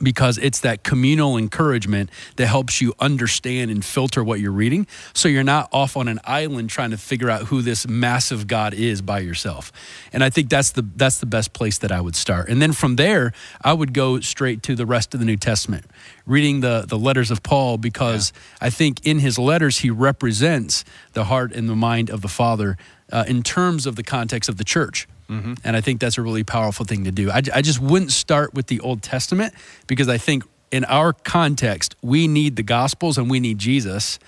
because 0.04 0.38
it's 0.38 0.60
that 0.60 0.84
communal 0.84 1.38
encouragement 1.38 2.10
that 2.36 2.48
helps 2.48 2.82
you 2.82 2.94
understand 3.00 3.72
and 3.72 3.84
filter 3.84 4.24
what 4.24 4.40
you're 4.40 4.52
reading. 4.52 4.88
So 5.14 5.28
you're 5.28 5.44
not 5.44 5.70
off 5.72 5.98
on 5.98 6.08
an 6.08 6.20
island 6.24 6.70
trying 6.70 6.92
to 6.92 6.98
figure 6.98 7.30
out 7.30 7.44
who 7.44 7.62
this 7.62 7.88
massive 7.88 8.48
god 8.48 8.74
is 8.74 9.02
by 9.02 9.20
yourself. 9.20 9.72
And 10.14 10.24
i 10.24 10.30
think 10.30 10.50
that's 10.50 10.72
the 10.72 10.86
that's 10.96 11.20
the 11.20 11.26
best 11.26 11.54
place 11.54 11.78
that 11.80 11.92
i 11.92 12.02
would 12.02 12.16
start. 12.16 12.50
And 12.50 12.62
then 12.62 12.74
from 12.74 12.96
there 12.96 13.34
i 13.62 13.74
would 13.74 13.94
go 13.94 14.20
straight 14.20 14.64
to 14.64 14.76
the 14.76 14.86
rest 14.86 15.14
of 15.14 15.20
the 15.20 15.26
new 15.26 15.38
testament 15.38 15.86
reading 16.26 16.62
the 16.62 16.86
the 16.88 16.98
letters 16.98 17.32
of 17.32 17.44
paul 17.44 17.78
because 17.78 18.32
i 18.60 18.70
think 18.70 19.06
in 19.06 19.20
his 19.20 19.38
letters 19.38 19.80
he 19.80 19.90
represents 19.90 20.84
the 21.14 21.26
heart 21.26 21.52
and 21.52 21.68
the 21.68 21.76
mind 21.76 22.10
of 22.10 22.22
the 22.22 22.28
father 22.28 22.78
uh, 23.12 23.26
in 23.28 23.44
terms 23.44 23.86
of 23.86 23.96
the 23.96 24.04
context 24.04 24.50
of 24.50 24.58
the 24.58 24.64
church 24.64 25.08
and 25.32 25.78
I 25.78 25.82
think 25.82 26.02
that's 26.02 26.18
a 26.18 26.22
really 26.22 26.44
powerful 26.44 26.86
thing 26.86 27.06
to 27.06 27.12
do. 27.12 27.32
I, 27.32 27.42
I 27.54 27.62
just 27.62 27.80
wouldn't 27.80 28.12
start 28.12 28.54
with 28.54 28.68
the 28.68 28.80
Old 28.82 29.02
Testament 29.02 29.54
because 29.88 30.10
I 30.10 30.18
think 30.18 30.44
in 30.72 30.84
our 30.86 31.14
context, 31.14 31.96
we 32.02 32.28
need 32.28 32.56
the 32.58 32.64
Gospels 32.64 33.18
and 33.18 33.30
we 33.32 33.40
need 33.40 33.58
Jesus 33.58 34.20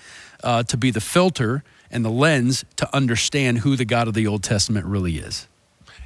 uh, 0.42 0.62
to 0.64 0.76
be 0.76 0.90
the 0.90 1.00
filter 1.00 1.62
and 1.90 2.04
the 2.04 2.10
lens 2.10 2.64
to 2.76 2.96
understand 2.96 3.58
who 3.58 3.76
the 3.76 3.84
God 3.84 4.08
of 4.08 4.14
the 4.14 4.26
Old 4.26 4.42
Testament 4.42 4.86
really 4.86 5.16
is. 5.18 5.46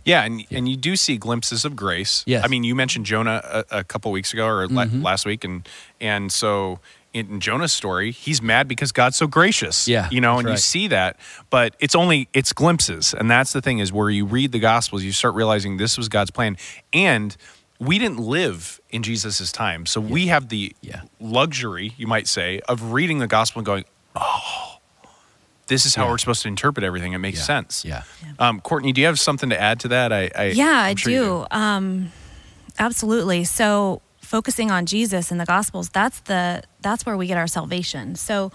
Yeah, 0.05 0.25
and 0.25 0.45
and 0.50 0.69
you 0.69 0.76
do 0.76 0.97
see 0.97 1.17
glimpses 1.19 1.64
of 1.64 1.76
grace. 1.76 2.23
Yes. 2.26 2.45
I 2.45 2.49
mean, 2.49 2.64
you 2.64 2.75
mentioned 2.75 3.05
Jonah 3.05 3.40
a, 3.45 3.78
a 3.81 3.85
couple 3.85 4.11
weeks 4.11 4.33
ago 4.33 4.47
or 4.47 4.67
Mm-hmm. 4.69 5.02
last 5.02 5.26
week, 5.26 5.45
and 5.45 5.69
and 6.00 6.33
so 6.33 6.78
in 7.18 7.40
Jonah's 7.40 7.72
story, 7.72 8.10
he's 8.12 8.40
mad 8.40 8.68
because 8.68 8.92
God's 8.92 9.16
so 9.16 9.26
gracious. 9.26 9.87
Yeah, 9.88 10.08
you 10.10 10.20
know, 10.20 10.34
that's 10.37 10.40
and 10.44 10.50
you 10.50 10.56
see 10.58 10.88
that, 10.88 11.16
but 11.50 11.75
it's 11.80 11.94
only 11.94 12.28
it's 12.32 12.52
glimpses, 12.52 13.14
and 13.14 13.30
that's 13.30 13.52
the 13.52 13.60
thing 13.60 13.78
is 13.80 13.92
where 13.92 14.10
you 14.10 14.25
read 14.25 14.52
the 14.52 14.58
Gospels, 14.58 15.02
you 15.02 15.12
start 15.12 15.34
realizing 15.34 15.76
this 15.76 15.96
was 15.98 16.08
God's 16.08 16.30
plan, 16.30 16.56
and 16.92 17.37
we 17.80 17.98
didn't 17.98 18.18
live 18.18 18.80
in 18.90 19.02
Jesus's 19.02 19.52
time, 19.52 19.87
so 19.87 20.00
we 20.00 20.26
have 20.28 20.48
the 20.48 20.75
Yeah. 20.80 21.02
luxury, 21.20 21.94
you 21.96 22.06
might 22.06 22.26
say, 22.26 22.60
of 22.68 22.92
reading 22.92 23.18
the 23.18 23.26
Gospel 23.28 23.60
and 23.60 23.66
going, 23.66 23.84
Oh, 24.16 24.78
this 25.68 25.87
is 25.87 25.94
how 25.94 26.04
Yeah. 26.06 26.10
we're 26.10 26.18
supposed 26.18 26.42
to 26.42 26.48
interpret 26.48 26.82
everything. 26.82 27.12
It 27.12 27.18
makes 27.18 27.38
Yeah. 27.38 27.44
sense. 27.44 27.84
Yeah. 27.84 28.02
Um, 28.40 28.60
Courtney, 28.60 28.92
do 28.92 29.00
you 29.00 29.06
have 29.06 29.20
something 29.20 29.50
to 29.50 29.60
add 29.60 29.78
to 29.80 29.88
that? 29.88 30.12
I, 30.12 30.30
I 30.34 30.44
Yeah, 30.46 30.66
I 30.66 30.88
I'm 30.88 30.96
sure 30.96 31.12
you 31.12 31.20
do. 31.20 31.46
Um, 31.56 32.10
absolutely. 32.78 33.44
So 33.44 34.00
focusing 34.28 34.70
on 34.70 34.85
Jesus 34.85 35.32
in 35.32 35.38
the 35.38 35.47
Gospels, 35.47 35.88
that's 35.88 36.20
the 36.20 36.62
that's 36.82 37.06
where 37.06 37.16
we 37.16 37.26
get 37.26 37.38
our 37.38 37.47
salvation. 37.47 38.14
So 38.14 38.52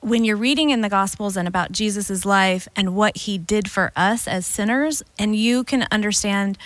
when 0.00 0.22
you're 0.22 0.36
reading 0.36 0.68
in 0.68 0.82
the 0.82 0.90
Gospels 0.90 1.36
and 1.36 1.48
about 1.48 1.72
Jesus' 1.72 2.26
life 2.26 2.68
and 2.76 2.94
what 2.94 3.16
he 3.16 3.38
did 3.38 3.70
for 3.70 3.90
us 3.96 4.28
as 4.28 4.46
sinners, 4.46 5.02
and 5.18 5.34
you 5.34 5.64
can 5.64 5.86
understand 5.90 6.58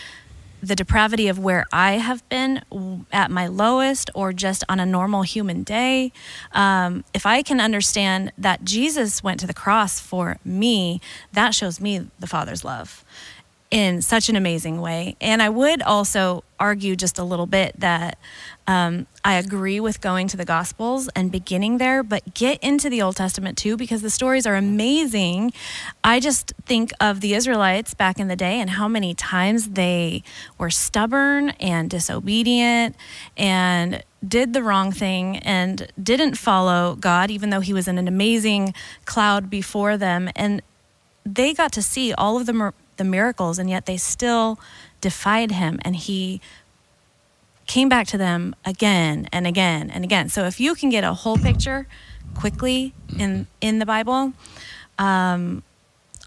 the 0.60 0.74
depravity 0.74 1.28
of 1.28 1.38
where 1.38 1.64
I 1.72 1.92
have 1.92 2.28
been 2.28 2.62
at 3.12 3.30
my 3.30 3.46
lowest 3.46 4.10
or 4.14 4.32
just 4.32 4.64
on 4.68 4.78
a 4.80 4.84
normal 4.84 5.22
human 5.22 5.62
day, 5.62 6.12
um, 6.52 7.04
if 7.14 7.24
I 7.24 7.42
can 7.42 7.60
understand 7.60 8.32
that 8.36 8.64
Jesus 8.64 9.22
went 9.22 9.40
to 9.40 9.46
the 9.46 9.54
cross 9.54 10.00
for 10.00 10.36
me, 10.44 11.00
that 11.32 11.54
shows 11.54 11.80
me 11.80 12.08
the 12.18 12.26
Father's 12.26 12.64
love 12.64 13.04
in 13.70 14.02
such 14.02 14.28
an 14.28 14.34
amazing 14.34 14.80
way. 14.80 15.16
And 15.20 15.40
I 15.40 15.48
would 15.48 15.80
also 15.82 16.42
argue 16.58 16.96
just 16.96 17.18
a 17.18 17.24
little 17.24 17.46
bit 17.46 17.78
that 17.78 18.18
um, 18.66 19.06
I 19.24 19.34
agree 19.34 19.78
with 19.78 20.00
going 20.00 20.26
to 20.28 20.36
the 20.36 20.44
Gospels 20.44 21.08
and 21.14 21.30
beginning 21.30 21.78
there, 21.78 22.02
but 22.02 22.34
get 22.34 22.62
into 22.62 22.90
the 22.90 23.00
Old 23.00 23.16
Testament 23.16 23.56
too 23.56 23.76
because 23.76 24.02
the 24.02 24.10
stories 24.10 24.44
are 24.44 24.56
amazing. 24.56 25.52
I 26.02 26.18
just 26.18 26.52
think 26.66 26.90
of 27.00 27.20
the 27.20 27.34
Israelites 27.34 27.94
back 27.94 28.18
in 28.18 28.26
the 28.26 28.36
day 28.36 28.60
and 28.60 28.70
how 28.70 28.88
many 28.88 29.14
times 29.14 29.70
they 29.70 30.24
were 30.58 30.70
stubborn 30.70 31.50
and 31.60 31.88
disobedient 31.88 32.96
and 33.36 34.02
did 34.26 34.52
the 34.52 34.62
wrong 34.62 34.90
thing 34.90 35.38
and 35.38 35.90
didn't 36.00 36.36
follow 36.36 36.96
God, 36.96 37.30
even 37.30 37.50
though 37.50 37.60
He 37.60 37.72
was 37.72 37.86
in 37.86 37.98
an 37.98 38.08
amazing 38.08 38.74
cloud 39.04 39.48
before 39.48 39.96
them. 39.96 40.28
And 40.34 40.60
they 41.24 41.54
got 41.54 41.72
to 41.72 41.82
see 41.82 42.12
all 42.12 42.36
of 42.36 42.46
the 42.46 42.72
the 43.00 43.04
miracles, 43.04 43.58
and 43.58 43.70
yet 43.70 43.86
they 43.86 43.96
still 43.96 44.60
defied 45.00 45.50
him, 45.52 45.80
and 45.82 45.96
he 45.96 46.40
came 47.66 47.88
back 47.88 48.06
to 48.08 48.18
them 48.18 48.54
again 48.64 49.26
and 49.32 49.46
again 49.46 49.88
and 49.88 50.04
again. 50.04 50.28
So 50.28 50.44
if 50.44 50.60
you 50.60 50.74
can 50.74 50.90
get 50.90 51.02
a 51.02 51.14
whole 51.14 51.38
picture 51.38 51.86
quickly 52.34 52.92
in 53.18 53.46
in 53.60 53.78
the 53.78 53.86
Bible, 53.86 54.34
um, 54.98 55.62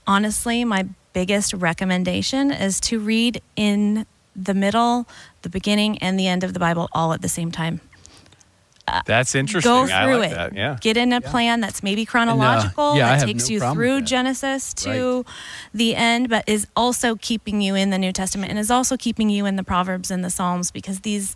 honestly, 0.08 0.66
my 0.66 0.88
biggest 1.14 1.54
recommendation 1.54 2.52
is 2.52 2.80
to 2.80 3.00
read 3.00 3.40
in 3.56 4.08
the 4.36 4.56
middle, 4.56 5.06
the 5.44 5.50
beginning, 5.50 6.00
and 6.00 6.20
the 6.20 6.28
end 6.28 6.44
of 6.44 6.54
the 6.54 6.60
Bible 6.60 6.90
all 6.92 7.14
at 7.14 7.22
the 7.22 7.30
same 7.30 7.52
time. 7.52 7.82
That's 9.06 9.34
interesting. 9.36 9.72
Go 9.72 9.84
I 9.84 10.04
through 10.06 10.18
like 10.18 10.32
it. 10.32 10.36
That. 10.36 10.54
Yeah. 10.56 10.78
Get 10.82 10.98
in 10.98 11.14
a 11.14 11.22
plan 11.22 11.62
that's 11.62 11.82
maybe 11.84 12.06
chronological 12.06 12.96
yeah, 12.96 13.08
I 13.08 13.10
that 13.12 13.20
have 13.20 13.28
takes 13.28 13.50
no 13.50 13.54
you 13.54 13.60
problem 13.60 13.78
through 13.78 13.96
with 13.96 14.04
that. 14.04 14.10
Genesis 14.10 14.74
to 14.76 15.26
the 15.74 15.96
end, 15.96 16.30
but 16.30 16.44
is 16.48 16.68
also 16.76 17.16
keeping 17.16 17.62
you 17.62 17.76
in 17.76 17.90
the 17.92 17.98
New 17.98 18.12
Testament 18.12 18.50
and 18.50 18.60
is 18.60 18.70
also 18.70 18.98
keeping 18.98 19.30
you 19.30 19.46
in 19.46 19.56
the 19.56 19.64
Proverbs 19.64 20.12
and 20.12 20.24
the 20.24 20.30
Psalms 20.30 20.70
because 20.72 21.00
these 21.02 21.36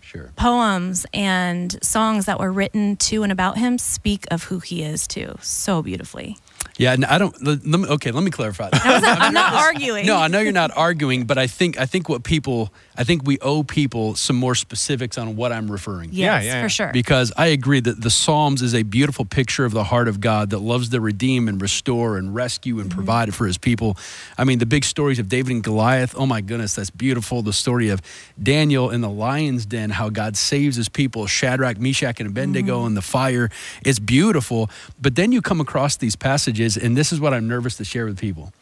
Sure. 0.00 0.30
poems 0.36 1.04
and 1.12 1.76
songs 1.82 2.24
that 2.24 2.40
were 2.40 2.50
written 2.50 2.96
to 2.96 3.22
and 3.22 3.30
about 3.30 3.58
him 3.58 3.76
speak 3.76 4.24
of 4.30 4.44
who 4.44 4.58
he 4.60 4.82
is 4.82 5.06
too 5.06 5.36
so 5.42 5.82
beautifully. 5.82 6.38
Yeah, 6.78 6.92
and 6.92 7.04
I 7.04 7.18
don't. 7.18 7.34
Let, 7.44 7.66
let 7.66 7.80
me, 7.80 7.88
okay, 7.88 8.12
let 8.12 8.22
me 8.22 8.30
clarify. 8.30 8.70
That. 8.70 8.86
I 8.86 8.92
wasn't- 8.94 9.20
I'm 9.20 9.34
not 9.34 9.52
arguing. 9.66 10.06
No, 10.06 10.16
I 10.16 10.28
know 10.28 10.40
you're 10.40 10.52
not 10.52 10.70
arguing, 10.76 11.24
but 11.24 11.36
I 11.36 11.46
think 11.46 11.78
I 11.78 11.86
think 11.86 12.08
what 12.08 12.22
people 12.22 12.72
I 12.98 13.04
think 13.04 13.22
we 13.24 13.38
owe 13.38 13.62
people 13.62 14.16
some 14.16 14.34
more 14.34 14.56
specifics 14.56 15.16
on 15.18 15.36
what 15.36 15.52
I'm 15.52 15.70
referring. 15.70 16.10
to. 16.10 16.16
Yes, 16.16 16.44
yeah, 16.44 16.54
yeah. 16.54 16.62
for 16.62 16.68
sure. 16.68 16.90
Because 16.92 17.32
I 17.36 17.46
agree 17.46 17.78
that 17.78 18.00
the 18.00 18.10
Psalms 18.10 18.60
is 18.60 18.74
a 18.74 18.82
beautiful 18.82 19.24
picture 19.24 19.64
of 19.64 19.70
the 19.70 19.84
heart 19.84 20.08
of 20.08 20.20
God 20.20 20.50
that 20.50 20.58
loves 20.58 20.88
to 20.88 21.00
redeem 21.00 21.46
and 21.46 21.62
restore 21.62 22.18
and 22.18 22.34
rescue 22.34 22.80
and 22.80 22.90
mm-hmm. 22.90 22.96
provide 22.96 23.32
for 23.36 23.46
his 23.46 23.56
people. 23.56 23.96
I 24.36 24.42
mean, 24.42 24.58
the 24.58 24.66
big 24.66 24.82
stories 24.82 25.20
of 25.20 25.28
David 25.28 25.52
and 25.52 25.62
Goliath, 25.62 26.12
oh 26.18 26.26
my 26.26 26.40
goodness, 26.40 26.74
that's 26.74 26.90
beautiful. 26.90 27.40
The 27.40 27.52
story 27.52 27.88
of 27.88 28.02
Daniel 28.42 28.90
in 28.90 29.00
the 29.00 29.08
lion's 29.08 29.64
den, 29.64 29.90
how 29.90 30.08
God 30.08 30.36
saves 30.36 30.74
his 30.74 30.88
people, 30.88 31.28
Shadrach, 31.28 31.78
Meshach, 31.78 32.18
and 32.18 32.28
Abednego 32.28 32.78
mm-hmm. 32.78 32.88
in 32.88 32.94
the 32.94 33.02
fire. 33.02 33.48
It's 33.84 34.00
beautiful. 34.00 34.70
But 35.00 35.14
then 35.14 35.30
you 35.30 35.40
come 35.40 35.60
across 35.60 35.96
these 35.96 36.16
passages, 36.16 36.67
and 36.76 36.96
this 36.96 37.12
is 37.12 37.20
what 37.20 37.32
I'm 37.34 37.48
nervous 37.48 37.76
to 37.76 37.84
share 37.84 38.06
with 38.06 38.18
people 38.18 38.52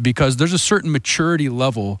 because 0.00 0.36
there's 0.36 0.52
a 0.52 0.58
certain 0.58 0.90
maturity 0.90 1.48
level 1.48 2.00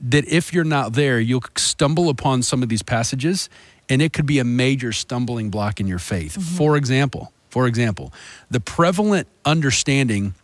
that 0.00 0.26
if 0.28 0.52
you're 0.52 0.64
not 0.64 0.92
there, 0.92 1.18
you'll 1.18 1.42
stumble 1.56 2.08
upon 2.08 2.42
some 2.42 2.62
of 2.62 2.68
these 2.68 2.82
passages 2.82 3.48
and 3.88 4.02
it 4.02 4.12
could 4.12 4.26
be 4.26 4.38
a 4.38 4.44
major 4.44 4.92
stumbling 4.92 5.50
block 5.50 5.80
in 5.80 5.86
your 5.86 5.98
faith. 5.98 6.40
For 6.40 6.76
example, 6.76 7.32
for 7.48 7.66
example, 7.66 8.12
the 8.50 8.60
prevalent 8.60 9.26
understanding 9.44 10.34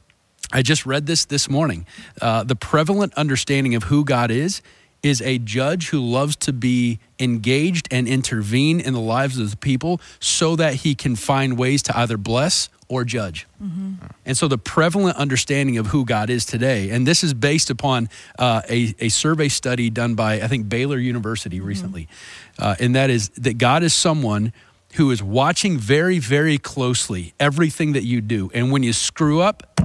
I 0.53 0.63
just 0.63 0.87
read 0.87 1.07
this 1.07 1.25
this 1.25 1.49
morning. 1.49 1.87
Uh, 2.21 2.45
the 2.45 2.55
prevalent 2.55 3.15
understanding 3.15 3.75
of 3.75 3.85
who 3.85 4.05
God 4.05 4.31
is 4.31 4.63
is 5.03 5.21
a 5.23 5.39
judge 5.39 5.89
who 5.89 6.01
loves 6.01 6.37
to 6.37 6.53
be 6.53 6.99
engaged 7.19 7.89
and 7.91 8.07
intervene 8.07 8.79
in 8.79 8.95
the 8.95 9.01
lives 9.01 9.39
of 9.39 9.51
the 9.51 9.57
people 9.57 10.01
so 10.21 10.55
that 10.57 10.75
he 10.75 10.95
can 10.95 11.17
find 11.17 11.59
ways 11.59 11.83
to 11.83 11.99
either 11.99 12.17
bless 12.17 12.69
or 12.89 13.05
judge. 13.05 13.47
And 14.27 14.37
so 14.37 14.49
the 14.49 14.59
prevalent 14.59 15.17
understanding 15.17 15.79
of 15.79 15.87
who 15.89 16.05
God 16.05 16.31
is 16.31 16.45
today, 16.45 16.91
and 16.91 17.07
this 17.07 17.25
is 17.25 17.35
based 17.35 17.71
upon 17.71 18.09
uh, 18.39 18.63
a, 18.69 18.95
a 19.01 19.09
survey 19.09 19.49
study 19.49 19.91
done 19.91 20.15
by, 20.15 20.35
I 20.35 20.49
think, 20.49 20.69
Baylor 20.69 20.99
University 20.99 21.61
recently, 21.61 22.09
uh, 22.59 22.77
and 22.79 22.95
that 22.95 23.11
is 23.11 23.31
that 23.31 23.59
God 23.59 23.83
is 23.83 23.95
someone 23.95 24.53
who 24.95 25.11
is 25.11 25.23
watching 25.23 25.79
very, 25.79 26.19
very 26.19 26.59
closely 26.59 27.35
everything 27.41 27.95
that 27.95 28.05
you 28.05 28.21
do. 28.21 28.51
And 28.55 28.71
when 28.71 28.83
you 28.83 28.93
screw 28.93 29.41
up, 29.41 29.81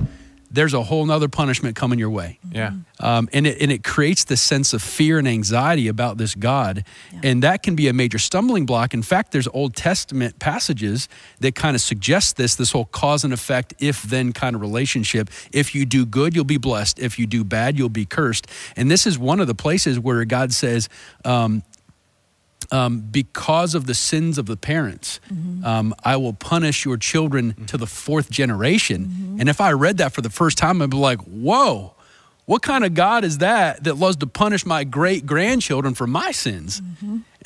there's 0.52 0.74
a 0.74 0.84
whole 0.84 1.06
nother 1.06 1.28
punishment 1.28 1.76
coming 1.76 2.00
your 2.00 2.10
way. 2.10 2.40
Yeah. 2.52 2.72
Um, 3.00 3.30
and, 3.34 3.46
it, 3.46 3.62
and 3.62 3.72
it 3.72 3.84
creates 3.84 4.24
this 4.24 4.42
sense 4.42 4.74
of 4.74 4.82
fear 4.82 5.20
and 5.20 5.28
anxiety 5.28 5.88
about 5.88 6.18
this 6.18 6.36
God. 6.36 6.84
And 7.24 7.44
that 7.44 7.64
can 7.64 7.76
be 7.76 7.88
a 7.88 7.94
major 7.94 8.18
stumbling 8.18 8.66
block. 8.66 8.94
In 8.94 9.04
fact, 9.04 9.32
there's 9.32 9.48
Old 9.48 9.76
Testament 9.76 10.40
passages 10.40 11.08
that 11.40 11.56
kind 11.56 11.76
of 11.76 11.82
suggest 11.82 12.38
this, 12.38 12.56
this 12.56 12.72
whole 12.72 12.86
cause 12.86 13.24
and 13.24 13.34
effect, 13.34 13.74
if 13.80 14.02
then 14.04 14.34
kind 14.34 14.56
of 14.56 14.62
relationship. 14.62 15.30
If 15.54 15.76
you 15.76 15.86
do 15.86 16.06
good, 16.06 16.36
you'll 16.36 16.44
be 16.46 16.58
blessed. 16.58 17.00
If 17.00 17.20
you 17.20 17.28
do 17.28 17.44
bad, 17.44 17.78
you'll 17.78 17.90
be 17.90 18.06
cursed. 18.06 18.48
And 18.76 18.90
this 18.90 19.06
is 19.06 19.18
one 19.18 19.40
of 19.40 19.48
the 19.48 19.56
places 19.56 20.00
where 20.00 20.26
God 20.26 20.52
says, 20.54 20.90
um, 21.26 21.64
um, 22.72 23.00
because 23.00 23.76
of 23.76 23.86
the 23.86 23.94
sins 23.94 24.38
of 24.38 24.46
the 24.46 24.56
parents, 24.58 25.20
um, 25.64 25.94
I 26.04 26.16
will 26.18 26.34
punish 26.34 26.86
your 26.86 26.98
children 26.98 27.66
to 27.68 27.78
the 27.78 27.88
fourth 27.88 28.30
generation. 28.30 29.38
And 29.40 29.50
if 29.50 29.60
I 29.62 29.72
read 29.72 29.98
that 29.98 30.14
for 30.14 30.22
the 30.22 30.30
first 30.30 30.58
time, 30.58 30.82
I'd 30.82 30.90
be 30.90 30.98
like, 30.98 31.20
whoa, 31.22 31.94
what 32.46 32.62
kind 32.62 32.84
of 32.84 32.94
God 32.94 33.24
is 33.24 33.40
that 33.40 33.84
that 33.84 33.96
loves 33.96 34.18
to 34.18 34.28
punish 34.28 34.66
my 34.66 34.84
great 34.84 35.26
grandchildren 35.26 35.94
for 35.94 36.08
my 36.08 36.32
sins? 36.32 36.82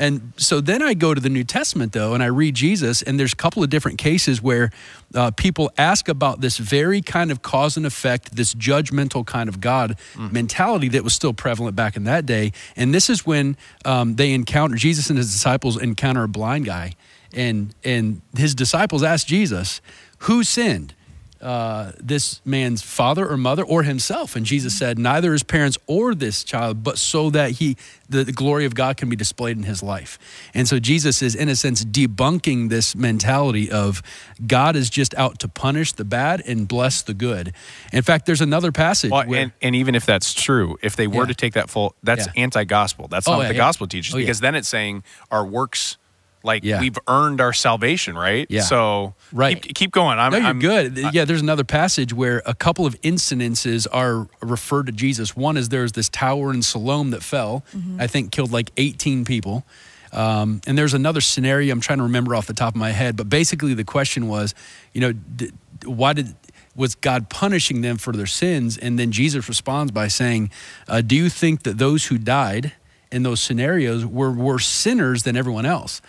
And 0.04 0.34
so 0.36 0.60
then 0.60 0.82
I 0.82 0.96
go 0.96 1.14
to 1.14 1.22
the 1.22 1.30
New 1.30 1.46
Testament, 1.46 1.94
though, 1.94 2.14
and 2.14 2.22
I 2.22 2.26
read 2.26 2.56
Jesus, 2.56 3.02
and 3.02 3.18
there's 3.18 3.32
a 3.32 3.38
couple 3.38 3.64
of 3.64 3.70
different 3.70 3.98
cases 3.98 4.42
where 4.42 4.70
uh, 5.16 5.32
people 5.32 5.72
ask 5.78 6.10
about 6.10 6.42
this 6.42 6.58
very 6.58 7.02
kind 7.02 7.32
of 7.32 7.42
cause 7.42 7.78
and 7.78 7.86
effect, 7.86 8.36
this 8.36 8.54
judgmental 8.54 9.26
kind 9.26 9.48
of 9.48 9.62
God 9.62 9.98
mentality 10.18 10.90
that 10.90 11.06
was 11.06 11.14
still 11.14 11.34
prevalent 11.34 11.78
back 11.78 11.96
in 11.96 12.04
that 12.04 12.26
day. 12.26 12.52
And 12.76 12.94
this 12.94 13.10
is 13.10 13.26
when 13.26 13.56
um, 13.86 14.16
they 14.16 14.34
encounter 14.34 14.76
Jesus 14.76 15.10
and 15.10 15.18
his 15.18 15.32
disciples 15.32 15.82
encounter 15.82 16.24
a 16.24 16.28
blind 16.28 16.66
guy, 16.66 16.96
and 17.32 17.74
and 17.86 18.20
his 18.36 18.54
disciples 18.54 19.04
ask 19.04 19.26
Jesus, 19.26 19.80
"Who 20.28 20.44
sinned?" 20.44 20.96
Uh, 21.44 21.92
this 22.02 22.42
man's 22.46 22.82
father 22.82 23.28
or 23.28 23.38
mother 23.38 23.64
or 23.64 23.84
himself. 23.84 24.36
And 24.36 24.46
Jesus 24.46 24.78
said, 24.78 24.98
neither 24.98 25.34
his 25.34 25.44
parents 25.44 25.78
or 25.88 26.16
this 26.16 26.44
child, 26.44 26.84
but 26.84 26.98
so 26.98 27.30
that 27.32 27.52
he, 27.52 27.76
the, 28.10 28.24
the 28.24 28.32
glory 28.32 28.66
of 28.66 28.74
God 28.76 28.98
can 28.98 29.10
be 29.10 29.16
displayed 29.16 29.58
in 29.58 29.64
his 29.64 29.84
life. 29.84 30.18
And 30.54 30.68
so 30.68 30.80
Jesus 30.80 31.22
is, 31.22 31.36
in 31.36 31.50
a 31.50 31.56
sense, 31.56 31.84
debunking 31.86 32.70
this 32.70 32.96
mentality 32.96 33.70
of 33.70 34.02
God 34.48 34.76
is 34.76 34.90
just 34.90 35.14
out 35.16 35.40
to 35.40 35.48
punish 35.48 35.92
the 35.94 36.06
bad 36.06 36.42
and 36.48 36.68
bless 36.68 37.02
the 37.02 37.14
good. 37.14 37.54
In 37.92 38.02
fact, 38.02 38.26
there's 38.26 38.42
another 38.42 38.72
passage 38.72 39.12
Well, 39.12 39.26
where, 39.28 39.42
and, 39.42 39.52
and 39.62 39.76
even 39.76 39.96
if 39.96 40.06
that's 40.06 40.34
true, 40.34 40.78
if 40.82 40.96
they 40.96 41.08
were 41.08 41.24
Yeah. 41.24 41.26
to 41.28 41.36
take 41.36 41.54
that 41.54 41.70
full, 41.70 41.96
that's 42.02 42.28
Yeah. 42.28 42.42
anti-gospel. 42.44 43.08
That's 43.10 43.28
Oh, 43.28 43.32
not 43.32 43.38
what 43.38 43.44
yeah, 43.44 43.48
the 43.50 43.58
gospel 43.58 43.88
teaches 43.88 44.16
Oh, 44.16 44.18
because 44.18 44.40
then 44.40 44.56
it's 44.56 44.68
saying 44.70 45.04
our 45.30 45.46
works, 45.46 45.98
like 46.44 46.64
Yeah. 46.64 46.80
we've 46.82 46.98
earned 47.08 47.40
our 47.42 47.54
salvation, 47.54 48.16
right? 48.16 48.46
Yeah. 48.50 48.62
So 48.62 49.16
Right. 49.32 49.62
keep, 49.62 49.74
keep 49.76 49.92
going. 49.92 50.20
I'm, 50.20 50.32
no, 50.32 50.38
you're 50.38 50.48
I'm- 50.48 50.60
good. 50.60 50.98
yeah, 51.14 51.24
there's 51.26 51.42
another 51.42 51.64
passage 51.64 52.14
where 52.14 52.42
a 52.46 52.54
couple 52.54 52.86
of 52.86 53.00
incidences 53.02 53.88
are 53.92 54.28
referred 54.42 54.88
to 54.88 54.92
Jesus. 54.92 55.36
One 55.36 55.56
is 55.58 55.70
there's 55.70 55.94
this 55.94 56.10
tower 56.10 56.54
in 56.54 56.62
Siloam 56.62 57.12
that 57.12 57.24
fell, 57.24 57.64
I 57.98 58.08
think 58.08 58.32
killed 58.32 58.52
like 58.52 58.72
18 58.78 59.26
people. 59.26 59.66
Um, 60.12 60.62
and 60.68 60.78
there's 60.78 60.94
another 60.94 61.22
scenario 61.22 61.74
I'm 61.74 61.82
trying 61.82 61.98
to 61.98 62.04
remember 62.04 62.36
off 62.36 62.46
the 62.46 62.54
top 62.54 62.74
of 62.76 62.80
my 62.80 62.92
head, 62.92 63.16
but 63.16 63.30
basically 63.30 63.74
the 63.74 63.84
question 63.84 64.28
was, 64.28 64.54
you 64.94 65.02
know, 65.02 65.14
d- 65.14 65.52
why 65.86 66.14
did 66.14 66.36
was 66.76 66.96
God 66.96 67.30
punishing 67.30 67.82
them 67.82 67.98
for 67.98 68.12
their 68.14 68.26
sins? 68.28 68.78
And 68.78 68.98
then 69.00 69.12
Jesus 69.12 69.48
responds 69.48 69.92
by 69.92 70.08
saying, 70.08 70.50
uh, 70.88 71.02
"Do 71.02 71.16
you 71.16 71.30
think 71.30 71.64
that 71.64 71.78
those 71.78 72.06
who 72.06 72.18
died 72.18 72.74
in 73.12 73.22
those 73.24 73.40
scenarios 73.42 74.06
were 74.06 74.32
worse 74.32 74.68
sinners 74.68 75.22
than 75.24 75.36
everyone 75.38 75.66
else?" 75.68 76.02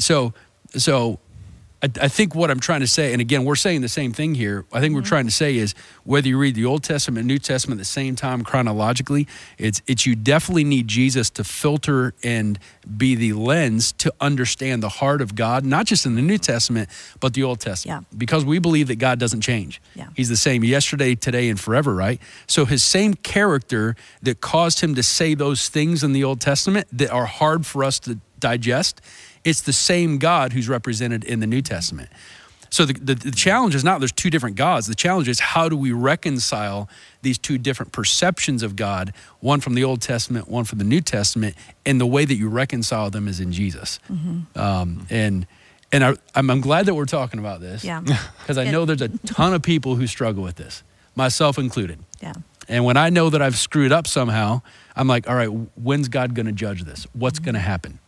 So, 0.00 0.34
so 0.76 1.18
I, 1.82 1.90
I 2.02 2.08
think 2.08 2.34
what 2.34 2.50
I'm 2.50 2.60
trying 2.60 2.80
to 2.80 2.86
say, 2.86 3.12
and 3.12 3.20
again, 3.20 3.44
we're 3.44 3.56
saying 3.56 3.80
the 3.80 3.88
same 3.88 4.12
thing 4.12 4.34
here. 4.34 4.64
I 4.72 4.80
think 4.80 4.94
we're 4.94 5.00
mm-hmm. 5.00 5.08
trying 5.08 5.24
to 5.26 5.30
say 5.30 5.56
is 5.56 5.74
whether 6.04 6.28
you 6.28 6.38
read 6.38 6.54
the 6.54 6.64
Old 6.64 6.82
Testament, 6.82 7.26
New 7.26 7.38
Testament 7.38 7.78
at 7.78 7.82
the 7.82 7.84
same 7.86 8.16
time 8.16 8.42
chronologically, 8.44 9.26
it's 9.58 9.82
it's 9.86 10.06
you 10.06 10.14
definitely 10.14 10.64
need 10.64 10.88
Jesus 10.88 11.30
to 11.30 11.44
filter 11.44 12.14
and 12.22 12.58
be 12.96 13.14
the 13.14 13.32
lens 13.32 13.92
to 13.92 14.12
understand 14.20 14.82
the 14.82 14.88
heart 14.88 15.20
of 15.20 15.34
God, 15.34 15.64
not 15.64 15.86
just 15.86 16.06
in 16.06 16.14
the 16.14 16.22
New 16.22 16.38
Testament, 16.38 16.88
but 17.20 17.34
the 17.34 17.42
Old 17.42 17.60
Testament. 17.60 18.06
Yeah. 18.10 18.18
Because 18.18 18.44
we 18.44 18.58
believe 18.58 18.88
that 18.88 18.96
God 18.96 19.18
doesn't 19.18 19.42
change. 19.42 19.80
Yeah. 19.94 20.08
He's 20.16 20.28
the 20.28 20.36
same 20.36 20.64
yesterday, 20.64 21.14
today, 21.14 21.48
and 21.48 21.58
forever, 21.58 21.94
right? 21.94 22.20
So 22.46 22.64
his 22.64 22.82
same 22.82 23.14
character 23.14 23.96
that 24.22 24.40
caused 24.40 24.80
him 24.80 24.94
to 24.94 25.02
say 25.02 25.34
those 25.34 25.68
things 25.68 26.02
in 26.02 26.12
the 26.12 26.24
Old 26.24 26.40
Testament 26.40 26.88
that 26.92 27.10
are 27.10 27.26
hard 27.26 27.64
for 27.66 27.84
us 27.84 27.98
to 28.00 28.18
digest, 28.38 29.00
it's 29.44 29.62
the 29.62 29.72
same 29.72 30.18
God 30.18 30.52
who's 30.52 30.68
represented 30.68 31.24
in 31.24 31.40
the 31.40 31.46
New 31.46 31.62
Testament. 31.62 32.10
So 32.72 32.84
the, 32.84 32.92
the, 32.92 33.14
the 33.16 33.30
challenge 33.32 33.74
is 33.74 33.82
not 33.82 33.98
there's 33.98 34.12
two 34.12 34.30
different 34.30 34.54
gods. 34.54 34.86
The 34.86 34.94
challenge 34.94 35.28
is 35.28 35.40
how 35.40 35.68
do 35.68 35.76
we 35.76 35.90
reconcile 35.90 36.88
these 37.22 37.36
two 37.36 37.58
different 37.58 37.90
perceptions 37.90 38.62
of 38.62 38.76
God, 38.76 39.12
one 39.40 39.60
from 39.60 39.74
the 39.74 39.82
Old 39.82 40.00
Testament, 40.00 40.48
one 40.48 40.64
from 40.64 40.78
the 40.78 40.84
New 40.84 41.00
Testament, 41.00 41.56
and 41.84 42.00
the 42.00 42.06
way 42.06 42.24
that 42.24 42.34
you 42.36 42.48
reconcile 42.48 43.10
them 43.10 43.26
is 43.26 43.40
in 43.40 43.50
Jesus. 43.50 43.98
Um, 44.54 45.06
and 45.10 45.46
and 45.92 46.04
I, 46.04 46.14
I'm, 46.36 46.48
I'm 46.48 46.60
glad 46.60 46.86
that 46.86 46.94
we're 46.94 47.04
talking 47.06 47.40
about 47.40 47.60
this 47.60 47.82
Yeah. 47.82 48.00
because 48.38 48.56
I 48.56 48.70
know 48.70 48.84
there's 48.84 49.02
a 49.02 49.08
ton 49.08 49.52
of 49.54 49.62
people 49.62 49.96
who 49.96 50.06
struggle 50.06 50.44
with 50.44 50.54
this, 50.54 50.84
myself 51.16 51.58
included. 51.58 51.98
Yeah. 52.22 52.34
And 52.68 52.84
when 52.84 52.96
I 52.96 53.10
know 53.10 53.30
that 53.30 53.42
I've 53.42 53.58
screwed 53.58 53.90
up 53.90 54.06
somehow, 54.06 54.62
I'm 54.94 55.08
like, 55.08 55.28
all 55.28 55.34
right, 55.34 55.48
when's 55.76 56.08
God 56.08 56.34
going 56.34 56.46
to 56.46 56.52
judge 56.52 56.84
this? 56.84 57.08
What's 57.12 57.40
going 57.40 57.54
to 57.56 57.60
happen? 57.60 57.98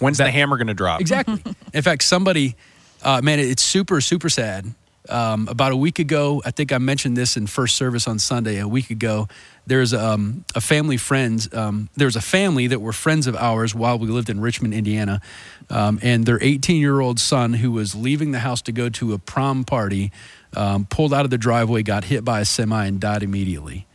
When's 0.00 0.18
the 0.18 0.30
hammer 0.30 0.56
going 0.56 0.68
to 0.68 0.74
drop? 0.74 1.00
Exactly. 1.00 1.42
In 1.74 1.82
fact, 1.82 2.02
somebody, 2.02 2.56
uh, 3.02 3.20
man, 3.22 3.38
it's 3.38 3.62
super, 3.62 4.00
super 4.00 4.28
sad. 4.28 4.74
Um, 5.08 5.48
about 5.48 5.72
a 5.72 5.76
week 5.76 5.98
ago, 5.98 6.42
I 6.44 6.50
think 6.50 6.70
I 6.70 6.76
mentioned 6.76 7.16
this 7.16 7.38
in 7.38 7.46
first 7.46 7.76
service 7.76 8.06
on 8.06 8.18
Sunday. 8.18 8.58
A 8.58 8.68
week 8.68 8.90
ago, 8.90 9.26
there's 9.66 9.94
um, 9.94 10.44
a 10.54 10.60
family 10.60 10.98
friend. 10.98 11.46
Um, 11.54 11.88
there's 11.96 12.14
a 12.14 12.20
family 12.20 12.66
that 12.66 12.80
were 12.80 12.92
friends 12.92 13.26
of 13.26 13.34
ours 13.34 13.74
while 13.74 13.98
we 13.98 14.08
lived 14.08 14.28
in 14.28 14.38
Richmond, 14.40 14.74
Indiana, 14.74 15.22
um, 15.70 15.98
and 16.02 16.26
their 16.26 16.38
18 16.42 16.78
year 16.78 17.00
old 17.00 17.18
son, 17.18 17.54
who 17.54 17.72
was 17.72 17.94
leaving 17.94 18.32
the 18.32 18.40
house 18.40 18.60
to 18.62 18.72
go 18.72 18.90
to 18.90 19.14
a 19.14 19.18
prom 19.18 19.64
party, 19.64 20.12
um, 20.54 20.84
pulled 20.84 21.14
out 21.14 21.24
of 21.24 21.30
the 21.30 21.38
driveway, 21.38 21.82
got 21.82 22.04
hit 22.04 22.22
by 22.22 22.40
a 22.40 22.44
semi, 22.44 22.84
and 22.84 23.00
died 23.00 23.22
immediately. 23.22 23.86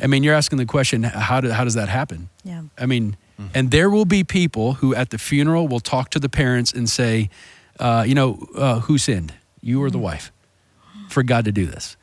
I 0.00 0.06
mean, 0.06 0.22
you're 0.22 0.34
asking 0.34 0.58
the 0.58 0.66
question, 0.66 1.02
how, 1.02 1.40
do, 1.40 1.50
how 1.50 1.64
does 1.64 1.74
that 1.74 1.88
happen? 1.88 2.28
Yeah. 2.44 2.62
I 2.78 2.86
mean, 2.86 3.16
and 3.54 3.70
there 3.70 3.90
will 3.90 4.04
be 4.04 4.24
people 4.24 4.74
who 4.74 4.94
at 4.94 5.10
the 5.10 5.18
funeral 5.18 5.68
will 5.68 5.80
talk 5.80 6.10
to 6.10 6.18
the 6.18 6.28
parents 6.28 6.72
and 6.72 6.88
say, 6.88 7.28
uh, 7.78 8.04
you 8.06 8.14
know, 8.14 8.46
uh, 8.56 8.80
who 8.80 8.98
sinned, 8.98 9.34
you 9.60 9.82
or 9.82 9.90
the 9.90 9.98
wife, 9.98 10.32
for 11.08 11.22
God 11.22 11.44
to 11.44 11.52
do 11.52 11.66
this, 11.66 11.96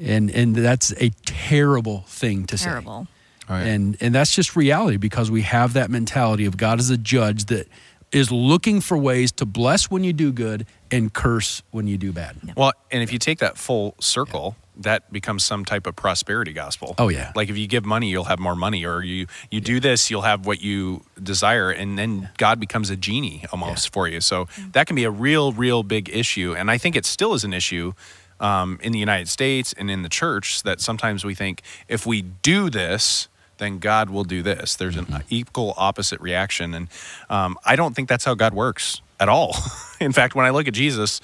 and 0.00 0.30
and 0.30 0.54
that's 0.54 0.92
a 1.00 1.10
terrible 1.24 2.04
thing 2.08 2.46
to 2.46 2.58
say. 2.58 2.70
Terrible. 2.70 3.06
Oh, 3.48 3.56
yeah. 3.56 3.64
And 3.64 3.96
and 4.00 4.14
that's 4.14 4.34
just 4.34 4.56
reality 4.56 4.96
because 4.96 5.30
we 5.30 5.42
have 5.42 5.74
that 5.74 5.90
mentality 5.90 6.46
of 6.46 6.56
God 6.56 6.78
as 6.78 6.90
a 6.90 6.96
judge 6.96 7.44
that 7.46 7.68
is 8.10 8.30
looking 8.30 8.80
for 8.80 8.96
ways 8.96 9.32
to 9.32 9.44
bless 9.44 9.90
when 9.90 10.04
you 10.04 10.12
do 10.12 10.32
good 10.32 10.66
and 10.90 11.12
curse 11.12 11.62
when 11.72 11.86
you 11.86 11.98
do 11.98 12.12
bad. 12.12 12.36
Well, 12.56 12.72
and 12.90 13.02
if 13.02 13.12
you 13.12 13.18
take 13.18 13.40
that 13.40 13.58
full 13.58 13.96
circle, 14.00 14.56
that 14.76 15.12
becomes 15.12 15.44
some 15.44 15.64
type 15.64 15.86
of 15.86 15.96
prosperity 15.96 16.52
gospel. 16.52 16.94
Oh, 16.98 17.08
yeah. 17.08 17.32
Like 17.34 17.48
if 17.48 17.56
you 17.56 17.66
give 17.66 17.84
money, 17.84 18.10
you'll 18.10 18.24
have 18.24 18.38
more 18.38 18.56
money, 18.56 18.84
or 18.84 19.02
you 19.02 19.26
you 19.50 19.60
do 19.60 19.80
this, 19.80 20.10
you'll 20.10 20.22
have 20.22 20.46
what 20.46 20.60
you 20.60 21.04
desire, 21.22 21.70
and 21.70 21.98
then 21.98 22.30
God 22.36 22.60
becomes 22.60 22.90
a 22.90 22.96
genie 22.96 23.44
almost 23.52 23.92
for 23.92 24.08
you. 24.08 24.20
So 24.20 24.48
that 24.72 24.86
can 24.86 24.96
be 24.96 25.04
a 25.04 25.10
real, 25.10 25.52
real 25.52 25.82
big 25.82 26.08
issue, 26.08 26.54
and 26.56 26.70
I 26.70 26.78
think 26.78 26.96
it 26.96 27.06
still 27.06 27.34
is 27.34 27.44
an 27.44 27.52
issue. 27.52 27.92
Um, 28.40 28.80
in 28.82 28.90
the 28.90 28.98
United 28.98 29.28
States 29.28 29.72
and 29.78 29.88
in 29.88 30.02
the 30.02 30.08
church, 30.08 30.64
that 30.64 30.80
sometimes 30.80 31.24
we 31.24 31.36
think 31.36 31.62
if 31.86 32.04
we 32.04 32.20
do 32.20 32.68
this, 32.68 33.28
then 33.58 33.78
God 33.78 34.10
will 34.10 34.24
do 34.24 34.42
this. 34.42 34.74
There's 34.74 34.96
an 34.96 35.22
equal 35.30 35.72
opposite 35.76 36.20
reaction, 36.20 36.74
and 36.74 36.88
um, 37.30 37.56
I 37.64 37.76
don't 37.76 37.94
think 37.94 38.08
that's 38.08 38.24
how 38.24 38.34
God 38.34 38.52
works 38.52 39.00
at 39.20 39.28
all. 39.28 39.56
in 40.00 40.12
fact, 40.12 40.34
when 40.34 40.44
I 40.44 40.50
look 40.50 40.66
at 40.66 40.74
Jesus, 40.74 41.20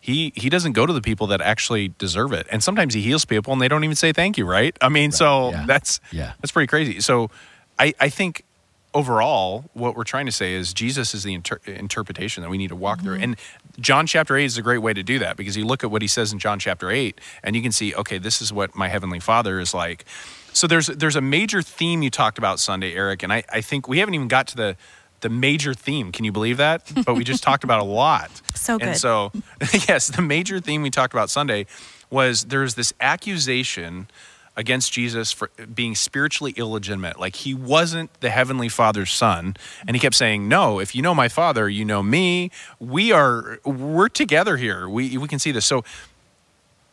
he 0.00 0.32
he 0.34 0.48
doesn't 0.48 0.72
go 0.72 0.86
to 0.86 0.92
the 0.92 1.02
people 1.02 1.26
that 1.28 1.40
actually 1.40 1.88
deserve 1.98 2.32
it. 2.32 2.46
And 2.50 2.62
sometimes 2.62 2.94
he 2.94 3.02
heals 3.02 3.24
people 3.26 3.52
and 3.52 3.60
they 3.60 3.68
don't 3.68 3.84
even 3.84 3.96
say 3.96 4.12
thank 4.12 4.38
you 4.38 4.46
right? 4.46 4.76
I 4.80 4.88
mean 4.88 5.12
so 5.12 5.50
yeah. 5.50 5.64
that's 5.66 6.00
Yeah. 6.10 6.32
that's 6.40 6.52
pretty 6.52 6.66
crazy. 6.66 7.00
So 7.00 7.30
i 7.78 7.92
i 8.00 8.08
think 8.08 8.44
overall 8.92 9.64
what 9.72 9.94
we're 9.96 10.02
trying 10.02 10.26
to 10.26 10.32
say 10.32 10.52
is 10.54 10.74
jesus 10.74 11.14
is 11.14 11.22
the 11.22 11.32
inter- 11.32 11.60
interpretation 11.64 12.42
that 12.42 12.50
we 12.50 12.58
need 12.58 12.68
to 12.68 12.76
walk 12.76 13.00
through. 13.02 13.14
Mm-hmm. 13.14 13.22
And 13.22 13.36
john 13.78 14.06
chapter 14.06 14.36
8 14.36 14.44
is 14.44 14.58
a 14.58 14.62
great 14.62 14.78
way 14.78 14.92
to 14.92 15.02
do 15.02 15.18
that 15.20 15.36
because 15.36 15.56
you 15.56 15.64
look 15.64 15.84
at 15.84 15.90
what 15.90 16.02
he 16.02 16.08
says 16.08 16.32
in 16.32 16.38
john 16.38 16.58
chapter 16.58 16.90
8 16.90 17.20
and 17.44 17.54
you 17.54 17.62
can 17.62 17.70
see 17.72 17.94
okay 17.94 18.18
this 18.18 18.42
is 18.42 18.52
what 18.52 18.74
my 18.74 18.88
heavenly 18.88 19.20
father 19.20 19.60
is 19.60 19.72
like. 19.74 20.04
So 20.52 20.66
there's 20.66 20.88
there's 20.88 21.14
a 21.14 21.20
major 21.20 21.62
theme 21.62 22.02
you 22.02 22.10
talked 22.10 22.36
about 22.38 22.58
sunday 22.58 22.92
eric 22.94 23.22
and 23.22 23.32
i 23.32 23.44
i 23.52 23.60
think 23.60 23.86
we 23.86 23.98
haven't 24.00 24.14
even 24.14 24.26
got 24.28 24.48
to 24.48 24.56
the 24.56 24.76
the 25.20 25.28
major 25.28 25.74
theme 25.74 26.12
can 26.12 26.24
you 26.24 26.32
believe 26.32 26.56
that 26.56 26.90
but 27.04 27.14
we 27.14 27.24
just 27.24 27.42
talked 27.42 27.64
about 27.64 27.80
a 27.80 27.84
lot 27.84 28.30
So 28.54 28.78
good. 28.78 28.88
and 28.88 28.96
so, 28.96 29.32
yes, 29.88 30.08
the 30.08 30.22
major 30.22 30.60
theme 30.60 30.82
we 30.82 30.90
talked 30.90 31.14
about 31.14 31.30
Sunday 31.30 31.66
was 32.10 32.44
there's 32.46 32.74
this 32.74 32.92
accusation 33.00 34.08
against 34.56 34.92
Jesus 34.92 35.32
for 35.32 35.48
being 35.72 35.94
spiritually 35.94 36.52
illegitimate. 36.56 37.18
Like 37.18 37.36
he 37.36 37.54
wasn't 37.54 38.12
the 38.20 38.28
heavenly 38.30 38.68
Father's 38.68 39.12
son, 39.12 39.56
and 39.86 39.96
he 39.96 40.00
kept 40.00 40.14
saying, 40.16 40.48
"No, 40.48 40.80
if 40.80 40.94
you 40.94 41.00
know 41.02 41.14
my 41.14 41.28
Father, 41.28 41.68
you 41.68 41.84
know 41.84 42.02
me. 42.02 42.50
We 42.78 43.12
are 43.12 43.60
we're 43.64 44.08
together 44.08 44.56
here. 44.58 44.88
We 44.88 45.16
we 45.16 45.28
can 45.28 45.38
see 45.38 45.52
this." 45.52 45.64
So, 45.64 45.84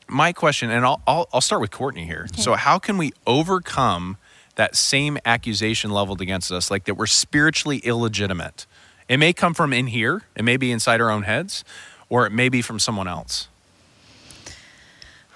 my 0.08 0.32
question, 0.32 0.70
and 0.70 0.86
I'll 0.86 1.02
I'll, 1.08 1.28
I'll 1.34 1.42
start 1.42 1.60
with 1.62 1.72
Courtney 1.72 2.06
here. 2.06 2.28
So, 2.38 2.54
how 2.54 2.80
can 2.80 2.98
we 2.98 3.12
overcome 3.26 4.18
that 4.58 4.76
same 4.76 5.18
accusation 5.26 5.90
leveled 5.90 6.22
against 6.22 6.52
us, 6.52 6.70
like 6.70 6.84
that 6.86 6.96
we're 6.96 7.08
spiritually 7.08 7.78
illegitimate? 7.80 8.68
It 9.08 9.18
may 9.18 9.34
come 9.34 9.54
from 9.54 9.72
in 9.72 9.88
here, 9.88 10.24
it 10.36 10.44
may 10.44 10.58
be 10.58 10.72
inside 10.72 11.00
our 11.00 11.10
own 11.10 11.24
heads, 11.24 11.64
or 12.10 12.26
it 12.28 12.32
may 12.32 12.50
be 12.50 12.62
from 12.62 12.78
someone 12.78 13.08
else. 13.08 13.48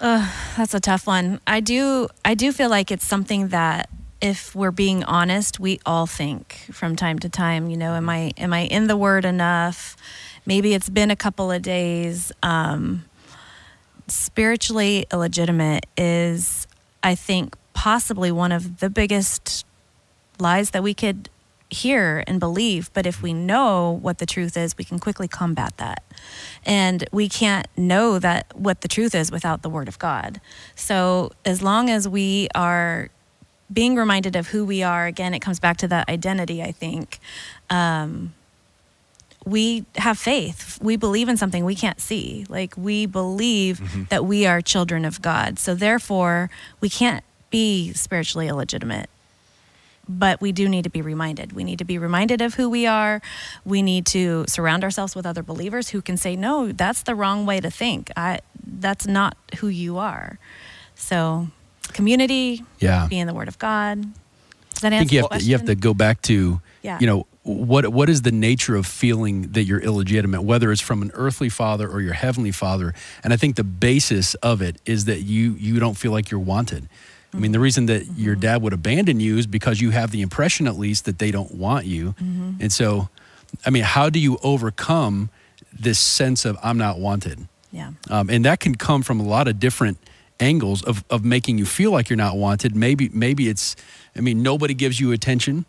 That's 0.01 0.73
a 0.73 0.79
tough 0.79 1.05
one. 1.05 1.39
I 1.45 1.59
do 1.59 2.09
I 2.25 2.33
do 2.33 2.51
feel 2.51 2.69
like 2.69 2.91
it's 2.91 3.05
something 3.05 3.49
that 3.49 3.89
if 4.19 4.55
we're 4.55 4.71
being 4.71 5.03
honest, 5.03 5.59
we 5.59 5.79
all 5.85 6.07
think 6.07 6.53
from 6.71 6.95
time 6.95 7.19
to 7.19 7.29
time, 7.29 7.69
you 7.69 7.77
know, 7.77 7.93
am 7.93 8.09
I 8.09 8.33
am 8.37 8.51
I 8.51 8.61
in 8.61 8.87
the 8.87 8.97
word 8.97 9.25
enough? 9.25 9.95
Maybe 10.45 10.73
it's 10.73 10.89
been 10.89 11.11
a 11.11 11.15
couple 11.15 11.51
of 11.51 11.61
days. 11.61 12.31
Um 12.41 13.05
spiritually 14.07 15.05
illegitimate 15.13 15.85
is 15.97 16.67
I 17.03 17.15
think 17.15 17.55
possibly 17.81 18.31
one 18.31 18.51
of 18.51 18.79
the 18.79 18.91
biggest 18.91 19.65
lies 20.37 20.69
that 20.69 20.83
we 20.83 20.93
could 20.93 21.27
hear 21.71 22.23
and 22.27 22.39
believe. 22.39 22.91
But 22.93 23.07
if 23.07 23.23
we 23.23 23.33
know 23.33 23.97
what 24.03 24.19
the 24.19 24.27
truth 24.27 24.55
is, 24.55 24.77
we 24.77 24.83
can 24.83 24.99
quickly 24.99 25.27
combat 25.27 25.77
that. 25.77 26.03
And 26.63 27.09
we 27.11 27.27
can't 27.27 27.65
know 27.75 28.19
that 28.19 28.55
what 28.55 28.81
the 28.81 28.87
truth 28.87 29.15
is 29.15 29.31
without 29.31 29.63
the 29.63 29.69
Word 29.69 29.87
of 29.87 29.97
God. 29.97 30.39
So 30.75 31.31
as 31.43 31.63
long 31.63 31.89
as 31.89 32.07
we 32.07 32.49
are 32.53 33.09
being 33.73 33.95
reminded 33.95 34.35
of 34.35 34.49
who 34.49 34.63
we 34.63 34.83
are, 34.83 35.07
again, 35.07 35.33
it 35.33 35.39
comes 35.39 35.59
back 35.59 35.77
to 35.77 35.87
that 35.87 36.07
identity, 36.07 36.61
I 36.61 36.71
think. 36.71 37.17
Um, 37.71 38.35
we 39.43 39.85
have 39.95 40.19
faith. 40.19 40.77
We 40.83 40.97
believe 40.97 41.27
in 41.27 41.35
something 41.35 41.65
we 41.65 41.73
can't 41.73 41.99
see. 41.99 42.45
Like 42.47 42.77
we 42.77 43.07
believe 43.07 44.07
that 44.09 44.23
we 44.23 44.45
are 44.45 44.61
children 44.61 45.03
of 45.03 45.19
God. 45.19 45.57
So 45.57 45.73
therefore, 45.73 46.51
we 46.79 46.87
can't 46.87 47.23
be 47.51 47.93
spiritually 47.93 48.47
illegitimate. 48.47 49.09
But 50.09 50.41
we 50.41 50.51
do 50.51 50.67
need 50.67 50.83
to 50.85 50.89
be 50.89 51.01
reminded. 51.01 51.53
We 51.53 51.63
need 51.63 51.77
to 51.77 51.85
be 51.85 51.97
reminded 51.97 52.41
of 52.41 52.55
who 52.55 52.69
we 52.69 52.87
are. 52.87 53.21
We 53.63 53.81
need 53.83 54.05
to 54.07 54.45
surround 54.47 54.83
ourselves 54.83 55.15
with 55.15 55.25
other 55.25 55.43
believers 55.43 55.89
who 55.89 56.01
can 56.01 56.17
say, 56.17 56.35
"No, 56.35 56.71
that's 56.71 57.03
the 57.03 57.13
wrong 57.13 57.45
way 57.45 57.59
to 57.61 57.69
think. 57.69 58.11
I 58.17 58.39
that's 58.65 59.05
not 59.05 59.37
who 59.59 59.67
you 59.67 59.99
are." 59.99 60.39
So, 60.95 61.47
community, 61.93 62.63
Yeah. 62.79 63.07
being 63.07 63.27
the 63.27 63.33
word 63.33 63.47
of 63.47 63.59
God. 63.59 64.01
Does 64.73 64.81
that 64.81 64.91
I 64.93 64.99
think 64.99 65.11
you 65.11 65.21
have, 65.21 65.29
to, 65.39 65.45
you 65.45 65.53
have 65.53 65.65
to 65.65 65.75
go 65.75 65.93
back 65.93 66.21
to, 66.23 66.59
Yeah. 66.81 66.97
you 66.99 67.05
know, 67.07 67.27
what 67.43 67.87
what 67.93 68.09
is 68.09 68.23
the 68.23 68.31
nature 68.31 68.75
of 68.75 68.85
feeling 68.87 69.51
that 69.53 69.63
you're 69.63 69.79
illegitimate, 69.79 70.41
whether 70.43 70.71
it's 70.71 70.81
from 70.81 71.01
an 71.03 71.11
earthly 71.13 71.49
father 71.49 71.87
or 71.87 72.01
your 72.01 72.13
heavenly 72.13 72.51
father? 72.51 72.93
And 73.23 73.31
I 73.33 73.37
think 73.37 73.55
the 73.55 73.63
basis 73.63 74.33
of 74.35 74.61
it 74.61 74.77
is 74.85 75.05
that 75.05 75.21
you 75.21 75.55
you 75.59 75.79
don't 75.79 75.95
feel 75.97 76.11
like 76.11 76.31
you're 76.31 76.39
wanted. 76.39 76.89
I 77.33 77.37
mean, 77.37 77.51
the 77.51 77.57
Mm-hmm. 77.57 77.63
reason 77.63 77.85
that 77.87 78.05
your 78.17 78.35
dad 78.35 78.61
would 78.61 78.73
abandon 78.73 79.19
you 79.19 79.37
is 79.37 79.47
because 79.47 79.79
you 79.81 79.91
have 79.91 80.11
the 80.11 80.21
impression, 80.21 80.67
at 80.67 80.77
least, 80.77 81.05
that 81.05 81.17
they 81.19 81.31
don't 81.31 81.53
want 81.55 81.85
you. 81.85 82.13
Mm-hmm. 82.21 82.51
And 82.59 82.71
so, 82.73 83.09
I 83.65 83.69
mean, 83.69 83.83
how 83.83 84.09
do 84.09 84.19
you 84.19 84.37
overcome 84.43 85.29
this 85.71 85.97
sense 85.99 86.43
of 86.45 86.57
I'm 86.61 86.77
not 86.77 86.99
wanted? 86.99 87.47
Yeah. 87.73 87.91
um, 88.09 88.29
and 88.29 88.43
that 88.43 88.59
can 88.59 88.75
come 88.75 89.01
from 89.01 89.21
a 89.21 89.23
lot 89.23 89.47
of 89.47 89.57
different 89.57 89.97
angles 90.41 90.83
of, 90.83 91.05
of 91.09 91.23
making 91.23 91.57
you 91.57 91.65
feel 91.65 91.91
like 91.91 92.09
you're 92.09 92.17
not 92.17 92.35
wanted 92.35 92.75
maybe 92.75 93.07
maybe 93.13 93.47
it's 93.47 93.75
i 94.15 94.19
mean 94.19 94.41
nobody 94.43 94.73
gives 94.73 94.99
you 94.99 95.11
attention 95.13 95.63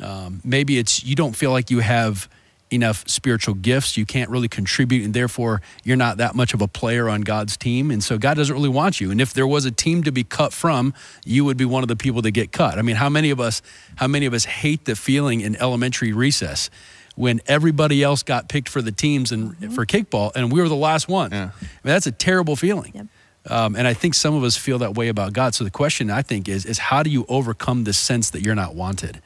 um, 0.00 0.40
maybe 0.44 0.78
it's 0.78 1.02
you 1.02 1.16
don't 1.16 1.34
feel 1.34 1.50
like 1.50 1.68
you 1.70 1.80
have 1.80 2.28
enough 2.70 3.04
spiritual 3.08 3.54
gifts. 3.54 3.96
You 3.96 4.06
can't 4.06 4.30
really 4.30 4.48
contribute, 4.48 5.04
and 5.04 5.12
therefore 5.14 5.60
you're 5.84 5.96
not 5.96 6.18
that 6.18 6.34
much 6.34 6.54
of 6.54 6.62
a 6.62 6.68
player 6.68 7.08
on 7.08 7.22
God's 7.22 7.56
team. 7.56 7.90
And 7.90 8.02
so 8.02 8.18
God 8.18 8.36
doesn't 8.36 8.54
really 8.54 8.68
want 8.68 9.00
you. 9.00 9.10
And 9.10 9.20
if 9.20 9.34
there 9.34 9.46
was 9.46 9.64
a 9.64 9.70
team 9.70 10.02
to 10.04 10.12
be 10.12 10.24
cut 10.24 10.52
from, 10.52 10.94
you 11.24 11.44
would 11.44 11.56
be 11.56 11.64
one 11.64 11.82
of 11.82 11.88
the 11.88 11.96
people 11.96 12.22
that 12.22 12.30
get 12.30 12.52
cut. 12.52 12.78
I 12.78 12.82
mean, 12.82 12.96
how 12.96 13.08
many 13.08 13.30
of 13.30 13.40
us, 13.40 13.62
how 13.96 14.06
many 14.06 14.26
of 14.26 14.34
us 14.34 14.44
hate 14.44 14.84
the 14.84 14.94
feeling 14.96 15.40
in 15.40 15.56
elementary 15.56 16.12
recess? 16.12 16.70
When 17.16 17.40
everybody 17.46 18.02
else 18.02 18.22
got 18.22 18.48
picked 18.48 18.68
for 18.68 18.80
the 18.80 18.92
teams 18.92 19.30
and 19.32 19.50
Mm-hmm. 19.50 19.74
for 19.74 19.84
kickball, 19.84 20.30
and 20.34 20.50
we 20.50 20.62
were 20.62 20.68
the 20.68 20.76
last 20.76 21.08
one. 21.08 21.32
Yeah. 21.32 21.50
I 21.60 21.64
mean, 21.64 21.70
that's 21.82 22.06
a 22.06 22.12
terrible 22.12 22.56
feeling. 22.56 22.92
Yep. 22.94 23.06
Um, 23.50 23.74
and 23.74 23.86
I 23.86 23.94
think 23.94 24.14
some 24.14 24.34
of 24.34 24.44
us 24.44 24.56
feel 24.56 24.78
that 24.78 24.94
way 24.94 25.08
about 25.08 25.32
God. 25.32 25.54
So 25.54 25.64
the 25.64 25.70
question 25.70 26.10
I 26.10 26.22
think 26.22 26.48
is, 26.48 26.64
is 26.64 26.78
how 26.78 27.02
do 27.02 27.10
you 27.10 27.26
overcome 27.28 27.84
this 27.84 27.98
sense 27.98 28.30
that 28.30 28.42
you're 28.42 28.54
not 28.54 28.74
wanted? 28.74 29.20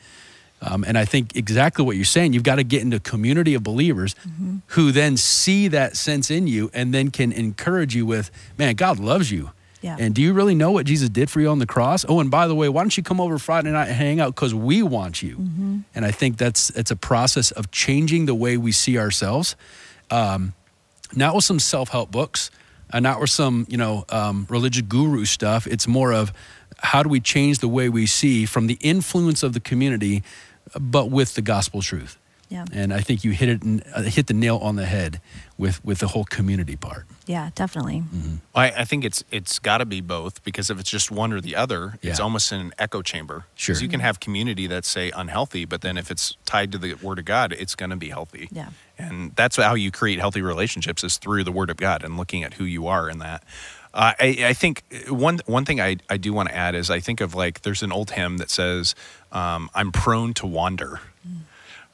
Um, 0.67 0.85
and 0.85 0.97
I 0.97 1.05
think 1.05 1.37
exactly 1.37 1.85
what 1.85 1.97
you're 1.97 2.05
saying. 2.07 2.33
You've 2.33 2.43
got 2.43 2.57
to 2.57 2.65
get 2.65 2.81
into 2.83 2.97
a 2.97 3.01
community 3.01 3.55
of 3.55 3.63
believers 3.63 4.15
Mm-hmm. 4.15 4.57
who 4.69 4.93
then 4.93 5.17
see 5.17 5.69
that 5.69 5.97
sense 5.97 6.31
in 6.31 6.47
you 6.47 6.71
and 6.73 6.93
then 6.95 7.11
can 7.11 7.33
encourage 7.33 7.95
you 7.95 8.07
with, 8.07 8.31
man, 8.59 8.75
God 8.75 8.99
loves 8.99 9.31
you. 9.31 9.51
Yeah. 9.83 9.97
And 10.01 10.15
do 10.15 10.23
you 10.23 10.33
really 10.33 10.55
know 10.55 10.71
what 10.73 10.87
Jesus 10.87 11.11
did 11.11 11.29
for 11.29 11.41
you 11.43 11.51
on 11.51 11.59
the 11.59 11.67
cross? 11.67 12.07
Oh, 12.09 12.19
and 12.21 12.31
by 12.31 12.47
the 12.49 12.55
way, 12.55 12.71
why 12.71 12.83
don't 12.83 12.97
you 12.97 13.03
come 13.03 13.21
over 13.21 13.39
Friday 13.39 13.71
night 13.71 13.89
and 13.89 13.97
hang 13.97 14.21
out 14.21 14.35
because 14.35 14.55
we 14.55 14.83
want 14.83 15.23
you? 15.23 15.37
Mm-hmm. 15.37 15.79
And 15.95 16.05
I 16.07 16.11
think 16.11 16.39
that's 16.39 16.71
it's 16.71 16.91
a 16.91 16.97
process 16.97 17.51
of 17.51 17.71
changing 17.71 18.25
the 18.27 18.35
way 18.35 18.57
we 18.57 18.73
see 18.73 18.97
ourselves 18.99 19.57
Um, 20.11 20.55
not 21.15 21.35
with 21.35 21.45
some 21.45 21.61
self-help 21.61 22.11
books 22.11 22.51
uh, 22.93 23.01
not 23.01 23.21
with 23.21 23.31
some 23.31 23.67
you 23.69 23.77
know 23.77 24.05
um, 24.09 24.47
religious 24.49 24.83
guru 24.89 25.25
stuff 25.25 25.67
it's 25.67 25.87
more 25.87 26.13
of 26.13 26.33
how 26.79 27.03
do 27.03 27.09
we 27.09 27.21
change 27.21 27.59
the 27.59 27.69
way 27.69 27.89
we 27.89 28.07
see 28.07 28.47
from 28.47 28.67
the 28.67 28.79
influence 28.81 29.43
of 29.47 29.53
the 29.53 29.61
community 29.61 30.23
but 30.81 31.11
with 31.11 31.35
the 31.35 31.43
gospel 31.43 31.81
truth 31.83 32.19
Yeah. 32.51 32.65
and 32.73 32.93
i 32.93 33.01
think 33.01 33.25
you 33.25 33.33
hit 33.33 33.49
it 33.49 33.63
in, 33.63 33.83
uh, 33.95 34.03
hit 34.03 34.27
the 34.27 34.35
nail 34.35 34.59
on 34.59 34.77
the 34.77 34.87
head 34.87 35.21
with 35.59 35.85
with 35.85 35.99
the 35.99 36.09
whole 36.09 36.25
community 36.25 36.77
part 36.77 37.05
Yeah, 37.27 37.49
definitely. 37.55 38.03
Mm-hmm. 38.03 38.37
I, 38.55 38.67
I 38.83 38.85
think 38.85 39.03
it's 39.05 39.25
it's 39.31 39.59
got 39.59 39.79
to 39.79 39.87
be 39.87 40.01
both 40.03 40.45
because 40.45 40.69
if 40.73 40.79
it's 40.79 40.91
just 40.91 41.11
one 41.11 41.33
or 41.33 41.41
the 41.41 41.57
other, 41.57 41.99
it's 42.03 42.21
almost 42.21 42.53
in 42.53 42.61
an 42.61 42.73
echo 42.79 43.01
chamber. 43.03 43.45
Sure. 43.55 43.75
'Cause 43.75 43.81
you 43.83 43.89
can 43.89 44.01
have 44.01 44.19
community 44.21 44.67
that's 44.69 44.89
say 44.91 45.11
unhealthy, 45.11 45.65
but 45.65 45.81
then 45.81 45.97
if 45.97 46.11
it's 46.11 46.37
tied 46.45 46.71
to 46.73 46.79
the 46.79 46.95
Word 47.07 47.19
of 47.19 47.25
God, 47.25 47.53
it's 47.55 47.75
going 47.75 47.89
to 47.91 47.97
be 47.97 48.11
healthy. 48.11 48.49
Yeah. 48.53 48.69
and 48.99 49.33
that's 49.37 49.57
how 49.57 49.75
you 49.75 49.91
create 49.91 50.19
healthy 50.21 50.43
relationships 50.43 51.03
is 51.03 51.17
through 51.17 51.45
the 51.45 51.53
Word 51.61 51.71
of 51.71 51.77
God 51.79 52.05
and 52.05 52.19
looking 52.19 52.45
at 52.45 52.55
who 52.59 52.65
you 52.67 52.87
are 52.89 53.09
in 53.09 53.19
that. 53.21 53.41
Uh, 53.95 54.13
I, 54.19 54.39
I 54.49 54.53
think 54.55 54.85
one 55.09 55.41
one 55.47 55.65
thing 55.65 55.81
I, 55.81 55.97
I 56.11 56.19
do 56.19 56.35
want 56.35 56.51
to 56.51 56.57
add 56.57 56.75
is 56.75 56.91
I 56.91 57.01
think 57.01 57.23
of 57.23 57.35
like 57.35 57.63
there's 57.63 57.83
an 57.83 57.93
old 57.93 58.11
hymn 58.11 58.39
that 58.39 58.51
says 58.51 58.95
um, 59.33 59.71
I'm 59.75 59.93
prone 59.93 60.35
to 60.35 60.47
wander 60.47 61.01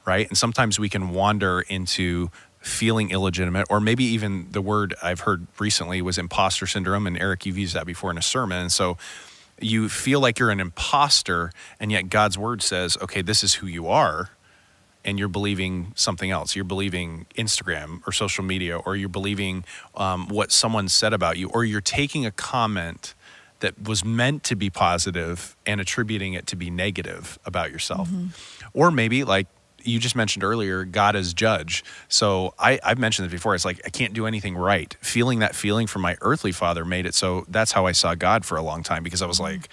right? 0.05 0.27
And 0.27 0.37
sometimes 0.37 0.79
we 0.79 0.89
can 0.89 1.11
wander 1.11 1.61
into 1.61 2.31
feeling 2.59 3.11
illegitimate, 3.11 3.67
or 3.69 3.79
maybe 3.79 4.03
even 4.03 4.47
the 4.51 4.61
word 4.61 4.95
I've 5.01 5.21
heard 5.21 5.47
recently 5.59 6.01
was 6.01 6.17
imposter 6.17 6.67
syndrome. 6.67 7.07
And 7.07 7.17
Eric, 7.17 7.45
you've 7.45 7.57
used 7.57 7.75
that 7.75 7.85
before 7.85 8.11
in 8.11 8.17
a 8.17 8.21
sermon. 8.21 8.59
And 8.59 8.71
so 8.71 8.97
you 9.59 9.89
feel 9.89 10.19
like 10.19 10.39
you're 10.39 10.51
an 10.51 10.59
imposter, 10.59 11.51
and 11.79 11.91
yet 11.91 12.09
God's 12.09 12.37
word 12.37 12.61
says, 12.61 12.97
okay, 13.01 13.21
this 13.21 13.43
is 13.43 13.55
who 13.55 13.67
you 13.67 13.87
are. 13.87 14.29
And 15.03 15.17
you're 15.17 15.27
believing 15.27 15.93
something 15.95 16.29
else. 16.29 16.55
You're 16.55 16.65
believing 16.65 17.25
Instagram 17.35 18.01
or 18.07 18.11
social 18.11 18.43
media, 18.43 18.77
or 18.77 18.95
you're 18.95 19.09
believing 19.09 19.65
um, 19.95 20.27
what 20.27 20.51
someone 20.51 20.87
said 20.89 21.13
about 21.13 21.37
you, 21.37 21.49
or 21.49 21.65
you're 21.65 21.81
taking 21.81 22.25
a 22.25 22.31
comment 22.31 23.15
that 23.61 23.81
was 23.81 24.03
meant 24.03 24.43
to 24.43 24.55
be 24.55 24.69
positive 24.69 25.55
and 25.65 25.79
attributing 25.79 26.33
it 26.33 26.47
to 26.47 26.55
be 26.55 26.69
negative 26.69 27.39
about 27.45 27.71
yourself. 27.71 28.09
Or 28.73 28.91
maybe, 28.91 29.23
like 29.23 29.47
you 29.83 29.99
just 29.99 30.15
mentioned 30.15 30.43
earlier, 30.43 30.83
God 30.83 31.15
is 31.15 31.33
judge. 31.33 31.83
So 32.07 32.53
I, 32.59 32.79
I've 32.83 32.99
mentioned 32.99 33.27
this 33.27 33.31
before. 33.31 33.55
It's 33.55 33.65
like 33.65 33.81
I 33.85 33.89
can't 33.89 34.13
do 34.13 34.25
anything 34.25 34.55
right. 34.55 34.95
Feeling 35.01 35.39
that 35.39 35.55
feeling 35.55 35.87
from 35.87 36.01
my 36.01 36.17
earthly 36.21 36.51
father 36.51 36.85
made 36.85 37.05
it 37.05 37.15
so 37.15 37.45
that's 37.47 37.71
how 37.71 37.85
I 37.85 37.91
saw 37.91 38.15
God 38.15 38.45
for 38.45 38.57
a 38.57 38.61
long 38.61 38.83
time 38.83 39.03
because 39.03 39.21
I 39.21 39.25
was 39.25 39.39
like, 39.39 39.69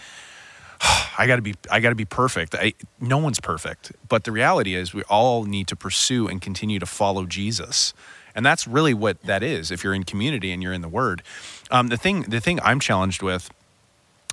I 1.19 1.27
got 1.27 1.37
to 1.37 1.43
be 1.43 1.55
I 1.71 1.81
got 1.81 1.91
to 1.91 1.95
be 1.95 2.05
perfect. 2.05 2.55
I, 2.55 2.75
no 3.01 3.19
one's 3.19 3.41
perfect, 3.41 3.93
but 4.09 4.25
the 4.25 4.33
reality 4.33 4.75
is 4.75 4.95
we 4.95 5.03
all 5.05 5.45
need 5.45 5.67
to 5.69 5.77
pursue 5.77 6.29
and 6.29 6.41
continue 6.41 6.79
to 6.79 6.87
follow 6.87 7.27
Jesus. 7.27 7.95
And 8.35 8.47
that's 8.47 8.69
really 8.69 8.95
what 8.95 9.21
that 9.23 9.43
is 9.43 9.71
if 9.71 9.83
you're 9.83 9.95
in 9.95 10.05
community 10.05 10.53
and 10.53 10.63
you're 10.63 10.73
in 10.73 10.83
the 10.83 10.89
word. 10.89 11.23
Um, 11.71 11.89
the 11.89 11.97
thing 11.97 12.23
the 12.23 12.41
thing 12.41 12.61
I'm 12.63 12.81
challenged 12.81 13.23
with 13.23 13.51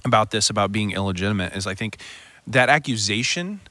about 0.04 0.32
this 0.32 0.50
about 0.50 0.72
being 0.72 0.92
illegitimate 0.92 1.56
is 1.56 1.66
I 1.66 1.74
think 1.74 1.98
that 2.46 2.70
accusation 2.70 3.62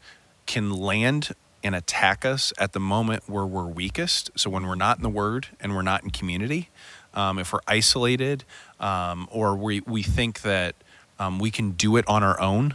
can 0.47 0.71
land 0.71 1.33
and 1.63 1.75
attack 1.75 2.25
us 2.25 2.53
at 2.59 2.73
the 2.73 2.81
moment 2.81 3.23
where 3.27 3.47
we're 3.47 3.65
weakest. 3.65 4.31
So 4.37 4.51
when 4.51 4.67
we're 4.67 4.75
not 4.75 4.99
in 4.99 5.03
the 5.03 5.09
Word 5.09 5.49
and 5.61 5.75
we're 5.75 5.83
not 5.83 6.03
in 6.03 6.11
community, 6.11 6.69
um, 7.15 7.39
if 7.39 7.53
we're 7.53 7.61
isolated, 7.67 8.45
um, 8.81 9.29
or 9.31 9.57
we 9.57 9.81
we 9.81 10.03
think 10.03 10.43
that 10.43 10.75
um, 11.19 11.39
we 11.39 11.51
can 11.51 11.73
do 11.73 11.97
it 11.97 12.07
on 12.09 12.23
our 12.23 12.41
own, 12.41 12.75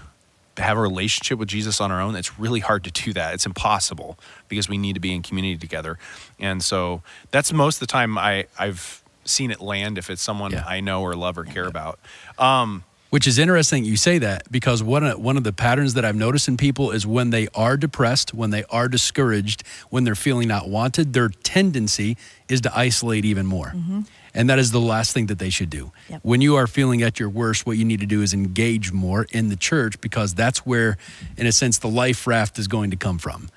have 0.58 0.78
a 0.78 0.82
relationship 0.82 1.40
with 1.40 1.48
Jesus 1.50 1.80
on 1.80 1.92
our 1.92 2.02
own, 2.02 2.16
it's 2.16 2.38
really 2.40 2.60
hard 2.60 2.84
to 2.84 2.92
do 2.92 3.14
that. 3.14 3.34
It's 3.34 3.46
impossible 3.46 4.18
because 4.48 4.68
we 4.68 4.78
need 4.78 4.94
to 4.94 5.00
be 5.00 5.14
in 5.14 5.22
community 5.22 5.58
together. 5.58 5.98
And 6.40 6.64
so 6.64 7.02
that's 7.32 7.54
most 7.54 7.76
of 7.76 7.80
the 7.82 7.92
time 7.92 8.18
I 8.18 8.46
I've 8.58 9.04
seen 9.26 9.52
it 9.52 9.62
land 9.62 9.98
if 9.98 10.10
it's 10.10 10.22
someone 10.22 10.52
Yeah. 10.52 10.66
I 10.68 10.80
know 10.80 11.02
or 11.02 11.14
love 11.14 11.38
or 11.38 11.44
care 11.44 11.68
about. 11.68 12.00
Um, 12.38 12.84
Which 13.10 13.26
is 13.26 13.40
interesting 13.40 13.86
you 13.86 13.98
say 13.98 14.20
that 14.20 14.52
because 14.52 14.84
one 14.84 15.04
of, 15.04 15.20
one 15.20 15.36
of 15.36 15.44
the 15.44 15.52
patterns 15.52 15.96
that 15.96 16.06
I've 16.06 16.16
noticed 16.16 16.48
in 16.48 16.58
people 16.58 16.92
is 16.92 17.08
when 17.08 17.32
they 17.32 17.48
are 17.56 17.76
depressed, 17.76 18.34
when 18.34 18.52
they 18.52 18.64
are 18.66 18.88
discouraged, 18.88 19.64
when 19.90 20.04
they're 20.04 20.14
feeling 20.14 20.48
not 20.48 20.70
wanted, 20.70 21.14
their 21.14 21.30
tendency 21.30 22.18
is 22.48 22.62
to 22.62 22.78
isolate 22.78 23.26
even 23.26 23.46
more. 23.48 23.74
And 24.36 24.48
that 24.50 24.60
is 24.60 24.72
the 24.72 24.80
last 24.80 25.14
thing 25.14 25.26
that 25.26 25.40
they 25.40 25.50
should 25.50 25.72
do. 25.72 25.92
Yep. 26.10 26.20
When 26.22 26.42
you 26.42 26.56
are 26.56 26.68
feeling 26.68 27.02
at 27.02 27.20
your 27.20 27.30
worst, 27.30 27.66
what 27.66 27.78
you 27.78 27.86
need 27.86 28.00
to 28.02 28.06
do 28.06 28.22
is 28.22 28.32
engage 28.32 28.92
more 28.92 29.26
in 29.32 29.50
the 29.50 29.56
church 29.56 30.00
because 30.02 30.36
that's 30.36 30.60
where, 30.60 30.98
in 31.36 31.48
a 31.48 31.52
sense, 31.52 31.80
the 31.80 31.90
life 31.90 32.28
raft 32.28 32.60
is 32.60 32.68
going 32.68 32.92
to 32.92 32.98
come 32.98 33.18
from. 33.18 33.50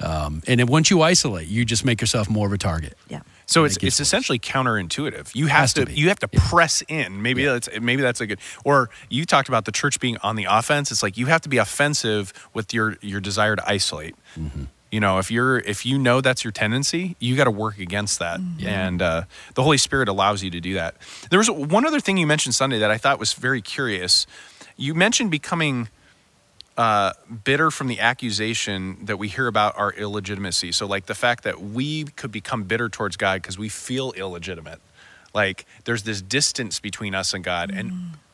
Um, 0.00 0.42
and 0.46 0.68
once 0.68 0.90
you 0.90 1.02
isolate, 1.02 1.48
you 1.48 1.64
just 1.64 1.84
make 1.84 2.00
yourself 2.00 2.28
more 2.28 2.46
of 2.46 2.52
a 2.52 2.58
target. 2.58 2.96
Yeah. 3.08 3.20
So 3.48 3.64
it's 3.64 3.76
it 3.78 3.82
it's 3.84 3.96
worse. 3.98 4.06
essentially 4.06 4.38
counterintuitive. 4.38 5.34
You 5.34 5.46
have 5.48 5.74
to 5.74 5.86
to, 5.86 5.92
you 5.92 6.08
have 6.08 6.20
to 6.20 6.28
Yeah. 6.32 6.40
press 6.48 6.82
in. 6.86 7.20
Maybe 7.22 7.42
Yeah. 7.42 7.54
that's 7.54 7.68
maybe 7.80 8.02
that's 8.02 8.20
a 8.20 8.26
good. 8.26 8.38
Or 8.64 8.90
you 9.08 9.24
talked 9.24 9.48
about 9.48 9.64
the 9.64 9.72
church 9.72 9.98
being 10.00 10.16
on 10.18 10.36
the 10.36 10.44
offense. 10.48 10.92
It's 10.92 11.02
like 11.02 11.16
you 11.16 11.26
have 11.26 11.40
to 11.40 11.48
be 11.48 11.56
offensive 11.58 12.32
with 12.54 12.72
your 12.72 12.96
your 13.00 13.20
desire 13.20 13.56
to 13.56 13.68
isolate. 13.68 14.14
Mm-hmm. 14.38 14.64
You 14.92 15.00
know, 15.00 15.18
if 15.18 15.30
you're 15.30 15.58
if 15.58 15.84
you 15.84 15.98
know 15.98 16.20
that's 16.20 16.44
your 16.44 16.52
tendency, 16.52 17.16
you 17.20 17.36
got 17.36 17.44
to 17.44 17.50
work 17.50 17.78
against 17.78 18.18
that. 18.20 18.40
And 18.64 19.02
uh, 19.02 19.22
the 19.54 19.62
Holy 19.62 19.76
Spirit 19.78 20.08
allows 20.08 20.42
you 20.42 20.50
to 20.50 20.60
do 20.60 20.74
that. 20.74 20.94
There 21.30 21.38
was 21.38 21.50
one 21.50 21.84
other 21.86 22.00
thing 22.00 22.16
you 22.16 22.26
mentioned 22.26 22.54
Sunday 22.54 22.78
that 22.78 22.90
I 22.90 22.96
thought 22.98 23.18
was 23.18 23.32
very 23.34 23.60
curious. 23.60 24.26
You 24.76 24.94
mentioned 24.94 25.30
becoming 25.30 25.88
uh, 26.78 27.12
bitter 27.44 27.72
from 27.72 27.88
the 27.88 27.98
accusation 27.98 29.04
that 29.06 29.18
we 29.18 29.26
hear 29.26 29.48
about 29.48 29.76
our 29.76 29.92
illegitimacy. 29.92 30.70
So, 30.72 30.86
like 30.86 31.06
the 31.06 31.14
fact 31.14 31.42
that 31.42 31.60
we 31.60 32.04
could 32.04 32.30
become 32.30 32.62
bitter 32.62 32.88
towards 32.88 33.16
God 33.16 33.42
because 33.42 33.58
we 33.58 33.68
feel 33.68 34.12
illegitimate. 34.12 34.80
Like 35.34 35.66
there's 35.84 36.04
this 36.04 36.22
distance 36.22 36.80
between 36.80 37.16
us 37.16 37.34
and 37.34 37.42
God. 37.44 37.72
And 37.74 37.92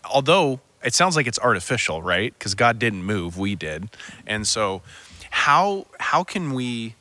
although 0.09 0.61
it 0.85 0.95
sounds 0.95 1.17
like 1.17 1.27
it's 1.27 1.39
artificial, 1.39 2.03
right? 2.03 2.35
Because 2.39 2.55
God 2.55 2.79
didn't 2.79 3.03
move, 3.05 3.39
we 3.39 3.55
did. 3.55 3.89
And 4.27 4.47
so, 4.47 4.83
how 5.31 5.87
how 5.99 6.23
can 6.23 6.53
we? 6.53 6.95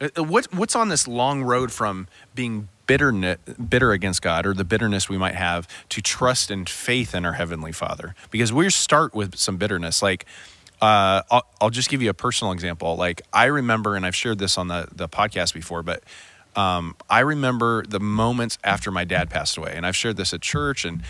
uh, 0.00 0.10
uh, 0.18 0.24
What 0.24 0.52
what's 0.52 0.76
on 0.76 0.90
this 0.90 1.08
long 1.08 1.42
road 1.42 1.72
from 1.72 2.06
being 2.34 2.68
bitter 2.86 3.38
bitter 3.66 3.92
against 3.92 4.20
God 4.20 4.44
or 4.44 4.52
the 4.52 4.64
bitterness 4.64 5.08
we 5.08 5.16
might 5.16 5.36
have 5.36 5.66
to 5.88 6.02
trust 6.02 6.50
and 6.50 6.68
faith 6.68 7.14
in 7.14 7.24
our 7.24 7.32
heavenly 7.32 7.72
Father? 7.72 8.14
Because 8.30 8.52
we 8.52 8.68
start 8.68 9.14
with 9.14 9.36
some 9.36 9.56
bitterness, 9.56 10.02
like. 10.02 10.26
Uh, 10.82 11.22
I'll, 11.30 11.46
I'll 11.60 11.70
just 11.70 11.88
give 11.88 12.02
you 12.02 12.10
a 12.10 12.14
personal 12.14 12.52
example. 12.52 12.96
Like 12.96 13.22
I 13.32 13.44
remember, 13.46 13.94
and 13.96 14.04
I've 14.04 14.16
shared 14.16 14.38
this 14.38 14.58
on 14.58 14.66
the 14.68 14.88
the 14.92 15.08
podcast 15.08 15.54
before, 15.54 15.82
but 15.84 16.02
um, 16.56 16.96
I 17.08 17.20
remember 17.20 17.84
the 17.86 18.00
moments 18.00 18.58
after 18.64 18.90
my 18.90 19.04
dad 19.04 19.30
passed 19.30 19.56
away, 19.56 19.72
and 19.76 19.86
I've 19.86 19.96
shared 19.96 20.16
this 20.16 20.34
at 20.34 20.42
church, 20.42 20.84
and 20.84 21.02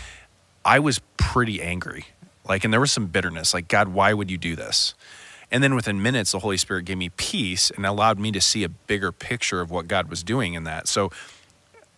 I 0.63 0.77
was 0.79 1.01
pretty 1.17 1.61
angry. 1.61 2.05
Like, 2.47 2.63
and 2.63 2.71
there 2.71 2.79
was 2.79 2.91
some 2.91 3.07
bitterness. 3.07 3.53
Like, 3.53 3.67
God, 3.67 3.87
why 3.89 4.13
would 4.13 4.29
you 4.29 4.37
do 4.37 4.55
this? 4.55 4.93
And 5.51 5.63
then 5.63 5.75
within 5.75 6.01
minutes, 6.01 6.31
the 6.33 6.39
Holy 6.39 6.57
Spirit 6.57 6.85
gave 6.85 6.97
me 6.97 7.09
peace 7.09 7.69
and 7.71 7.85
allowed 7.85 8.19
me 8.19 8.31
to 8.31 8.41
see 8.41 8.63
a 8.63 8.69
bigger 8.69 9.11
picture 9.11 9.59
of 9.61 9.71
what 9.71 9.87
God 9.87 10.09
was 10.09 10.23
doing 10.23 10.53
in 10.53 10.63
that. 10.65 10.87
So 10.87 11.11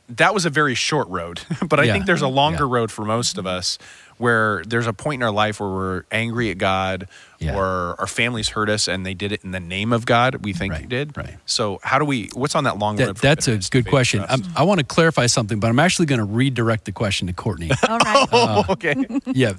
that 0.09 0.33
was 0.33 0.45
a 0.45 0.49
very 0.49 0.75
short 0.75 1.07
road, 1.09 1.41
but 1.67 1.79
I 1.79 1.83
Yeah. 1.85 1.93
think 1.93 2.05
there's 2.05 2.21
a 2.21 2.27
longer 2.27 2.65
Yeah. 2.67 2.73
road 2.73 2.91
for 2.91 3.05
most 3.05 3.38
of 3.38 3.45
us 3.47 3.77
where 4.17 4.63
there's 4.65 4.88
a 4.88 4.93
point 4.93 5.21
in 5.21 5.23
our 5.23 5.32
life 5.32 5.60
where 5.60 5.69
we're 5.69 6.04
angry 6.12 6.49
at 6.51 6.58
God 6.58 7.08
Yeah. 7.39 7.56
or 7.58 7.95
our 7.99 8.08
families 8.08 8.49
hurt 8.49 8.69
us 8.69 8.88
and 8.88 9.06
they 9.06 9.13
did 9.13 9.32
it 9.32 9.43
in 9.43 9.51
the 9.51 9.60
name 9.60 9.91
of 9.93 10.06
God, 10.06 10.43
we 10.45 10.54
think 10.54 10.73
Right, 10.73 10.88
did. 10.88 11.15
right. 11.17 11.36
So, 11.45 11.80
how 11.84 11.99
do 11.99 12.06
we, 12.06 12.30
what's 12.34 12.56
on 12.56 12.63
that 12.63 12.78
long 12.80 12.95
That, 12.95 13.08
road? 13.08 13.17
that's 13.17 13.47
a 13.47 13.58
good 13.58 13.88
question. 13.88 14.23
I'm, 14.28 14.41
I 14.56 14.63
want 14.63 14.80
to 14.80 14.86
clarify 14.86 15.25
something, 15.28 15.60
but 15.60 15.67
I'm 15.69 15.80
actually 15.80 16.06
going 16.06 16.19
to 16.19 16.25
redirect 16.25 16.86
the 16.86 16.91
question 16.91 17.28
to 17.28 17.34
Courtney. 17.34 17.71
All 17.89 17.97
right. 17.99 18.28
Uh, 18.32 18.63
okay. 18.69 18.95
yeah. 19.28 19.54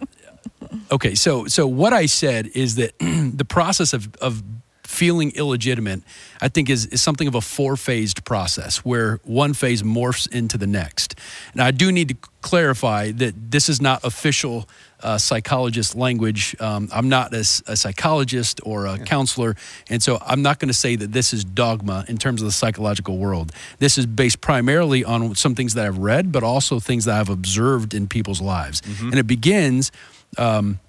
Okay. 0.91 1.15
So 1.15 1.47
so 1.47 1.67
what 1.67 1.93
I 1.93 2.07
said 2.07 2.47
is 2.55 2.77
that 2.77 2.99
the 3.01 3.45
process 3.45 3.93
of 3.93 4.15
of 4.17 4.43
feeling 4.87 5.33
illegitimate, 5.35 6.03
I 6.41 6.49
think 6.49 6.71
is, 6.71 6.87
is 6.87 7.03
something 7.03 7.29
of 7.29 7.35
a 7.35 7.41
four 7.41 7.77
phased 7.77 8.25
process 8.25 8.79
where 8.79 9.21
one 9.25 9.55
phase 9.55 9.83
morphs 9.83 10.31
into 10.33 10.57
the 10.57 10.67
next. 10.67 11.19
Now, 11.55 11.67
I 11.67 11.71
do 11.71 11.91
need 11.91 12.09
to 12.09 12.17
clarify 12.41 13.11
that 13.13 13.51
this 13.51 13.69
is 13.69 13.81
not 13.81 14.05
official 14.05 14.69
uh, 15.03 15.19
psychologist 15.19 15.95
language. 15.95 16.57
Um, 16.61 16.89
I'm 16.93 17.09
not 17.09 17.35
a, 17.35 17.41
a, 17.67 17.77
psychologist 17.77 18.61
or 18.65 18.87
a 18.87 18.99
counselor, 18.99 19.55
and 19.91 20.03
so 20.03 20.19
I'm 20.25 20.43
not 20.43 20.59
going 20.59 20.69
to 20.69 20.75
say 20.75 20.97
that 20.97 21.13
this 21.13 21.33
is 21.33 21.45
dogma 21.45 22.05
in 22.09 22.17
terms 22.17 22.41
of 22.41 22.47
the 22.47 22.53
psychological 22.53 23.19
world. 23.19 23.53
This 23.79 23.99
is 23.99 24.07
based 24.07 24.41
primarily 24.41 25.05
on 25.05 25.35
some 25.35 25.55
things 25.55 25.75
that 25.75 25.85
I've 25.85 25.99
read, 25.99 26.33
but 26.33 26.43
also 26.43 26.81
things 26.81 27.05
that 27.05 27.21
I've 27.21 27.29
observed 27.29 27.93
in 27.93 28.09
people's 28.09 28.41
lives. 28.41 28.81
Mm-hmm. 28.81 29.11
And 29.11 29.19
it 29.19 29.27
begins. 29.27 29.93
Um, 30.39 30.81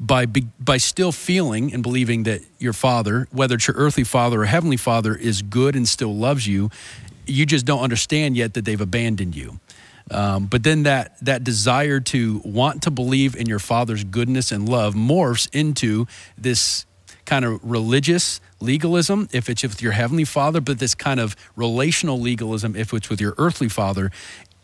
by 0.00 0.26
by 0.26 0.76
still 0.76 1.12
feeling 1.12 1.72
and 1.72 1.82
believing 1.82 2.22
that 2.24 2.42
your 2.58 2.72
father, 2.72 3.26
whether 3.32 3.56
it's 3.56 3.66
your 3.66 3.76
earthly 3.76 4.04
father 4.04 4.42
or 4.42 4.44
heavenly 4.44 4.76
father, 4.76 5.14
is 5.14 5.42
good 5.42 5.74
and 5.74 5.88
still 5.88 6.14
loves 6.14 6.46
you, 6.46 6.70
you 7.26 7.46
just 7.46 7.66
don't 7.66 7.80
understand 7.80 8.36
yet 8.36 8.54
that 8.54 8.64
they've 8.64 8.80
abandoned 8.80 9.34
you. 9.34 9.60
Um, 10.10 10.46
but 10.46 10.62
then 10.62 10.84
that 10.84 11.16
that 11.22 11.44
desire 11.44 12.00
to 12.00 12.40
want 12.44 12.82
to 12.82 12.90
believe 12.90 13.36
in 13.36 13.46
your 13.46 13.58
father's 13.58 14.04
goodness 14.04 14.52
and 14.52 14.68
love 14.68 14.94
morphs 14.94 15.48
into 15.52 16.06
this 16.36 16.86
kind 17.26 17.44
of 17.44 17.60
religious 17.62 18.40
legalism 18.58 19.28
if 19.32 19.50
it's 19.50 19.62
with 19.62 19.82
your 19.82 19.92
heavenly 19.92 20.24
father, 20.24 20.62
but 20.62 20.78
this 20.78 20.94
kind 20.94 21.20
of 21.20 21.36
relational 21.56 22.18
legalism 22.18 22.74
if 22.74 22.94
it's 22.94 23.10
with 23.10 23.20
your 23.20 23.34
earthly 23.36 23.68
father 23.68 24.10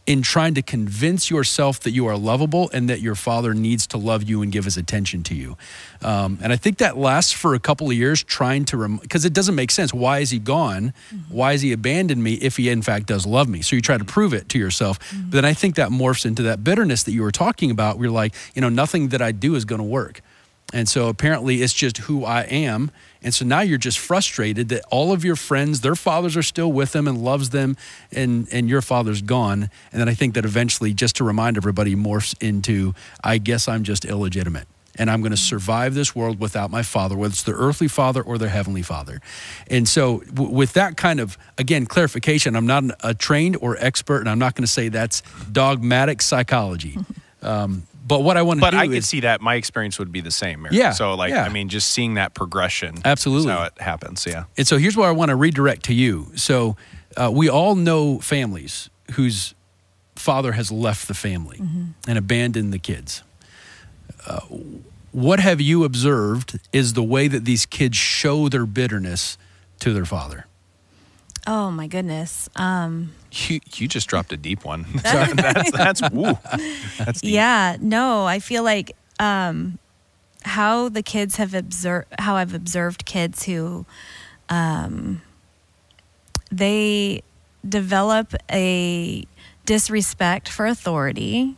in 0.07 0.21
trying 0.21 0.53
to 0.55 0.61
convince 0.61 1.31
yourself 1.31 1.81
that 1.81 1.93
you 1.93 2.07
are 2.07 2.17
lovable 2.17 2.69
and 2.75 2.91
that 2.91 3.01
your 3.01 3.15
father 3.15 3.55
needs 3.55 3.87
to 3.87 3.97
love 3.97 4.23
you 4.23 4.43
and 4.43 4.53
give 4.53 4.65
his 4.65 4.77
attention 4.77 5.23
to 5.23 5.35
you. 5.35 5.57
Um, 6.03 6.39
and 6.43 6.53
I 6.53 6.57
think 6.57 6.79
that 6.79 6.99
lasts 6.99 7.33
for 7.33 7.55
a 7.55 7.59
couple 7.59 7.87
of 7.87 7.95
years, 7.95 8.23
trying 8.23 8.67
to, 8.67 8.99
because 8.99 9.25
it 9.25 9.33
doesn't 9.33 9.55
make 9.55 9.71
sense. 9.71 9.95
Why 9.95 10.19
is 10.19 10.31
he 10.31 10.39
gone? 10.39 10.93
Mm-hmm. 11.11 11.35
Why 11.35 11.53
has 11.53 11.63
he 11.63 11.73
abandoned 11.73 12.23
me 12.23 12.35
if 12.35 12.59
he 12.59 12.69
in 12.69 12.83
fact 12.83 13.07
does 13.07 13.25
love 13.25 13.49
me? 13.49 13.63
So 13.63 13.77
you 13.77 13.83
try 13.83 13.97
to 13.97 14.05
prove 14.05 14.35
it 14.35 14.51
to 14.51 14.59
yourself. 14.59 14.99
Mm-hmm. 14.99 15.31
But 15.31 15.37
then 15.37 15.45
I 15.47 15.55
think 15.55 15.77
that 15.77 15.89
morphs 15.89 16.27
into 16.27 16.43
that 16.43 16.63
bitterness 16.63 17.03
that 17.05 17.13
you 17.13 17.23
were 17.23 17.33
talking 17.33 17.71
about. 17.71 17.99
We're 17.99 18.11
like, 18.11 18.35
you 18.55 18.61
know, 18.61 18.69
nothing 18.69 19.09
that 19.09 19.23
I 19.23 19.33
do 19.33 19.55
is 19.55 19.65
going 19.65 19.81
to 19.81 19.85
work. 19.85 20.21
And 20.73 20.89
so 20.89 21.09
apparently 21.09 21.63
it's 21.63 21.73
just 21.73 21.99
who 21.99 22.25
I 22.25 22.43
am. 22.43 22.91
And 23.25 23.33
so 23.33 23.45
now 23.47 23.63
you're 23.63 23.79
just 23.79 23.99
frustrated 23.99 24.69
that 24.69 24.85
all 24.91 25.11
of 25.11 25.25
your 25.25 25.35
friends, 25.35 25.81
their 25.81 25.97
fathers 25.97 26.37
are 26.37 26.43
still 26.43 26.71
with 26.71 26.93
them 26.93 27.09
and 27.09 27.25
loves 27.25 27.51
them, 27.51 27.77
and, 28.13 28.47
and 28.53 28.69
your 28.69 28.83
father's 28.83 29.23
gone. 29.23 29.71
And 29.91 30.01
then 30.01 30.09
I 30.09 30.15
think 30.15 30.35
that 30.35 30.45
eventually, 30.45 30.93
just 30.93 31.17
to 31.17 31.25
remind 31.25 31.57
everybody, 31.57 31.97
morphs 31.97 32.41
into, 32.43 32.95
I 33.25 33.39
guess 33.39 33.67
I'm 33.67 33.83
just 33.83 34.05
illegitimate. 34.05 34.69
And 34.97 35.11
I'm 35.11 35.23
going 35.23 35.33
to 35.33 35.37
survive 35.37 35.95
this 35.95 36.15
world 36.15 36.39
without 36.39 36.71
my 36.71 36.83
father, 36.83 37.17
whether 37.17 37.33
it's 37.33 37.43
the 37.43 37.55
earthly 37.55 37.89
father 37.89 38.23
or 38.23 38.39
their 38.39 38.51
heavenly 38.51 38.83
father. 38.83 39.21
And 39.67 39.89
so, 39.89 40.19
w- 40.33 40.55
with 40.55 40.75
that 40.75 40.97
kind 40.97 41.19
of, 41.19 41.37
again, 41.59 41.87
clarification, 41.87 42.55
I'm 42.55 42.67
not 42.67 42.85
a 43.03 43.13
trained 43.15 43.57
or 43.61 43.77
expert, 43.81 44.21
and 44.21 44.29
I'm 44.29 44.39
not 44.39 44.55
going 44.55 44.65
to 44.65 44.71
say 44.71 44.91
that's 44.91 45.23
dogmatic 45.51 46.23
psychology. 46.23 46.99
Um, 47.43 47.83
but 48.07 48.21
what 48.23 48.37
I 48.37 48.43
want 48.43 48.59
to 48.59 48.61
but 48.61 48.71
do 48.73 48.77
I 48.77 48.87
could 48.87 48.97
is, 48.99 49.09
see 49.09 49.21
that 49.21 49.41
my 49.41 49.55
experience 49.55 49.99
would 49.99 50.13
be 50.13 50.21
the 50.21 50.31
same. 50.31 50.63
Mary. 50.63 50.77
Yeah, 50.77 50.91
So 50.91 51.15
like, 51.15 51.31
yeah. 51.31 51.45
I 51.45 51.49
mean, 51.49 51.69
just 51.69 51.89
seeing 51.91 52.15
that 52.15 52.35
progression. 52.35 52.99
Absolutely. 53.05 53.51
is 53.53 53.59
how 53.59 53.65
it 53.65 53.81
happens. 53.81 54.27
Yeah. 54.27 54.45
And 54.59 54.67
so 54.67 54.77
here's 54.79 54.97
what 54.97 55.09
I 55.09 55.13
want 55.13 55.31
to 55.31 55.37
redirect 55.37 55.85
to 55.87 55.95
you. 55.95 56.31
So 56.35 56.77
uh, 57.17 57.31
we 57.33 57.49
all 57.49 57.75
know 57.75 58.19
families 58.19 58.91
whose 59.13 59.55
father 60.17 60.53
has 60.53 60.71
left 60.71 61.09
the 61.09 61.15
family 61.15 61.59
Mm-hmm. 61.59 61.85
and 62.09 62.19
abandoned 62.19 62.73
the 62.73 62.79
kids. 62.79 63.23
Uh, 64.27 64.41
what 65.13 65.39
have 65.41 65.61
you 65.61 65.85
observed 65.85 66.59
is 66.73 66.93
the 66.95 67.03
way 67.03 67.29
that 67.29 67.45
these 67.45 67.67
kids 67.67 67.97
show 67.97 68.49
their 68.49 68.67
bitterness 68.67 69.39
to 69.81 69.93
their 69.93 70.05
father? 70.05 70.47
Oh 71.47 71.71
my 71.71 71.87
goodness. 71.87 72.49
Um, 72.57 73.13
You, 73.49 73.61
you 73.75 73.89
just 73.89 74.07
dropped 74.09 74.33
a 74.33 74.37
deep 74.37 74.65
one. 74.65 74.87
that's 75.03 75.71
that's 75.73 76.11
woo. 76.11 76.39
That's 76.99 77.21
deep. 77.21 77.35
yeah, 77.35 77.77
no, 77.81 78.25
I 78.27 78.39
feel 78.39 78.63
like 78.63 78.95
um, 79.19 79.79
how 80.43 80.89
the 80.89 81.03
kids 81.03 81.37
have 81.37 81.53
observed, 81.55 82.07
how 82.19 82.37
I've 82.37 82.55
observed 82.55 83.05
kids 83.07 83.45
who, 83.45 83.87
um, 84.49 85.23
they 86.53 87.23
develop 87.69 88.35
a 88.51 89.25
disrespect 89.67 90.49
for 90.49 90.67
authority. 90.67 91.57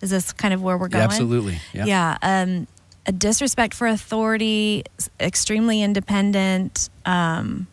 Is 0.00 0.10
this 0.10 0.32
kind 0.32 0.52
of 0.52 0.62
where 0.62 0.76
we're 0.76 0.86
Yeah, 0.86 0.90
going? 0.90 1.04
absolutely. 1.04 1.58
Yeah. 1.72 1.84
Yeah. 1.84 2.18
um, 2.22 2.66
a 3.06 3.12
disrespect 3.12 3.74
for 3.74 3.86
authority, 3.86 4.84
extremely 5.20 5.82
independent, 5.82 6.88
um, 7.04 7.66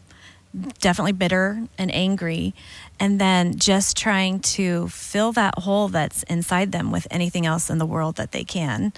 definitely 0.81 1.11
bitter 1.11 1.67
and 1.77 1.93
angry, 1.93 2.53
and 2.99 3.19
then 3.19 3.57
just 3.57 3.95
trying 3.97 4.39
to 4.41 4.87
fill 4.89 5.31
that 5.33 5.59
hole 5.59 5.87
that's 5.87 6.23
inside 6.23 6.71
them 6.71 6.91
with 6.91 7.07
anything 7.09 7.45
else 7.45 7.69
in 7.69 7.77
the 7.77 7.85
world 7.85 8.15
that 8.17 8.31
they 8.31 8.43
can. 8.43 8.93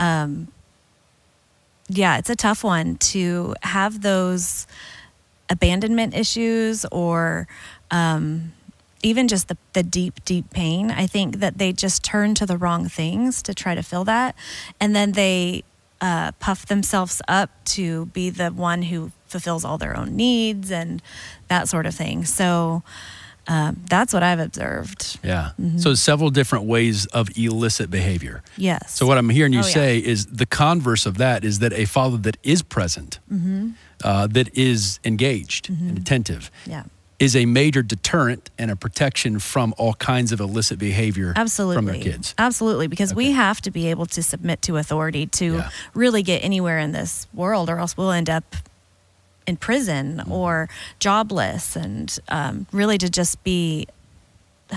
Um, 0.00 0.48
yeah, 1.88 2.18
it's 2.18 2.30
a 2.30 2.36
tough 2.36 2.62
one 2.62 2.96
to 2.96 3.54
have 3.62 4.02
those 4.02 4.66
abandonment 5.48 6.14
issues 6.14 6.86
or 6.92 7.48
um, 7.90 8.52
even 9.02 9.26
just 9.26 9.48
the, 9.48 9.56
the 9.72 9.82
deep, 9.82 10.24
deep 10.24 10.50
pain. 10.50 10.90
I 10.92 11.06
think 11.06 11.38
that 11.40 11.58
they 11.58 11.72
just 11.72 12.04
turn 12.04 12.34
to 12.36 12.46
the 12.46 12.56
wrong 12.56 12.88
things 12.88 13.42
to 13.42 13.54
try 13.54 13.74
to 13.74 13.82
fill 13.82 14.04
that. 14.04 14.36
And 14.78 14.94
then 14.94 15.12
they 15.12 15.64
uh, 16.00 16.32
puff 16.32 16.66
themselves 16.66 17.20
up 17.26 17.50
to 17.64 18.06
be 18.06 18.30
the 18.30 18.50
one 18.50 18.82
who 18.82 19.10
fulfills 19.26 19.64
all 19.64 19.78
their 19.78 19.96
own 19.96 20.16
needs 20.16 20.70
and 20.70 21.02
that 21.48 21.68
sort 21.68 21.86
of 21.86 21.94
thing. 21.94 22.24
So 22.24 22.82
um, 23.50 23.82
that's 23.90 24.12
what 24.14 24.22
I've 24.22 24.38
observed. 24.38 25.18
Yeah. 25.24 25.50
Mm-hmm. 25.60 25.78
So 25.78 25.94
several 25.94 26.30
different 26.30 26.64
ways 26.66 27.06
of 27.06 27.28
illicit 27.36 27.90
behavior. 27.90 28.42
Yes. 28.56 28.94
So 28.96 29.06
what 29.06 29.18
I'm 29.18 29.28
hearing 29.28 29.52
you 29.52 29.60
Oh, 29.60 29.66
yeah. 29.66 29.74
say 29.74 29.98
is 29.98 30.26
the 30.26 30.46
converse 30.46 31.04
of 31.04 31.18
that 31.18 31.44
is 31.44 31.58
that 31.58 31.72
a 31.72 31.84
father 31.84 32.16
that 32.18 32.36
is 32.42 32.62
present, 32.62 33.18
Mm-hmm. 33.32 33.70
uh, 34.04 34.26
that 34.28 34.56
is 34.56 35.00
engaged 35.04 35.68
and 35.68 35.98
attentive, 35.98 36.50
yeah. 36.64 36.84
is 37.18 37.34
a 37.34 37.44
major 37.44 37.82
deterrent 37.82 38.50
and 38.56 38.70
a 38.70 38.76
protection 38.76 39.38
from 39.40 39.74
all 39.76 39.94
kinds 39.94 40.32
of 40.32 40.40
illicit 40.40 40.78
behavior 40.78 41.32
Absolutely. 41.36 41.76
from 41.76 41.86
their 41.86 42.00
kids. 42.00 42.34
Absolutely, 42.38 42.86
because 42.86 43.12
we 43.14 43.32
have 43.32 43.60
to 43.62 43.70
be 43.70 43.88
able 43.90 44.06
to 44.06 44.22
submit 44.22 44.62
to 44.62 44.76
authority 44.76 45.26
to 45.26 45.44
Yeah. 45.56 45.70
really 45.92 46.22
get 46.22 46.38
anywhere 46.44 46.78
in 46.78 46.92
this 46.92 47.26
world, 47.34 47.68
or 47.68 47.78
else 47.78 47.96
we'll 47.96 48.12
end 48.12 48.30
up 48.30 48.54
in 49.50 49.56
prison 49.58 50.16
Mm-hmm. 50.18 50.32
or 50.32 50.68
jobless, 51.00 51.76
and 51.76 52.16
um, 52.28 52.66
really 52.72 52.96
to 52.98 53.10
just 53.10 53.42
be 53.44 53.86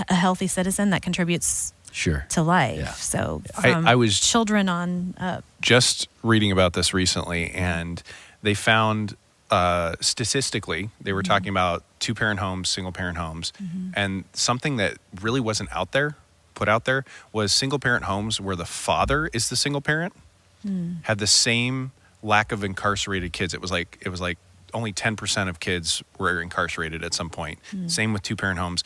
a 0.09 0.13
healthy 0.15 0.47
citizen 0.47 0.89
that 0.89 1.01
contributes 1.01 1.71
Sure. 1.91 2.25
to 2.29 2.41
life. 2.41 2.77
Yeah. 2.79 2.91
So 2.93 3.43
I- 3.55 3.91
I 3.91 3.95
was- 3.95 4.19
children 4.19 4.67
on 4.67 5.13
up. 5.19 5.43
just 5.61 6.07
reading 6.23 6.51
about 6.51 6.73
this 6.73 6.93
recently, 6.93 7.51
and 7.51 8.01
they 8.41 8.55
found 8.55 9.15
uh, 9.51 9.93
statistically 10.01 10.89
they 10.99 11.13
were 11.13 11.21
talking 11.21 11.49
about 11.49 11.83
two 11.99 12.15
parent 12.15 12.39
homes, 12.39 12.67
single 12.69 12.91
parent 12.91 13.17
homes, 13.19 13.53
and 13.93 14.23
something 14.33 14.77
that 14.77 14.97
really 15.21 15.39
wasn't 15.39 15.69
out 15.71 15.91
there, 15.91 16.15
put 16.55 16.67
out 16.67 16.85
there, 16.85 17.05
was 17.31 17.53
single 17.53 17.77
parent 17.77 18.05
homes 18.05 18.41
where 18.41 18.55
the 18.55 18.65
father 18.65 19.29
is 19.31 19.49
the 19.49 19.55
single 19.55 19.81
parent 19.81 20.13
had 21.03 21.19
the 21.19 21.27
same 21.27 21.91
lack 22.23 22.51
of 22.51 22.63
incarcerated 22.63 23.31
kids. 23.33 23.53
It 23.53 23.61
was 23.61 23.69
like 23.69 23.99
it 24.01 24.09
was 24.09 24.21
like 24.21 24.39
only 24.73 24.91
ten 24.93 25.15
percent 25.15 25.49
of 25.49 25.59
kids 25.59 26.03
were 26.17 26.41
incarcerated 26.41 27.03
at 27.03 27.13
some 27.13 27.29
point. 27.29 27.59
Hmm. 27.71 27.87
Same 27.87 28.13
with 28.13 28.21
two 28.23 28.35
parent 28.35 28.59
homes. 28.59 28.83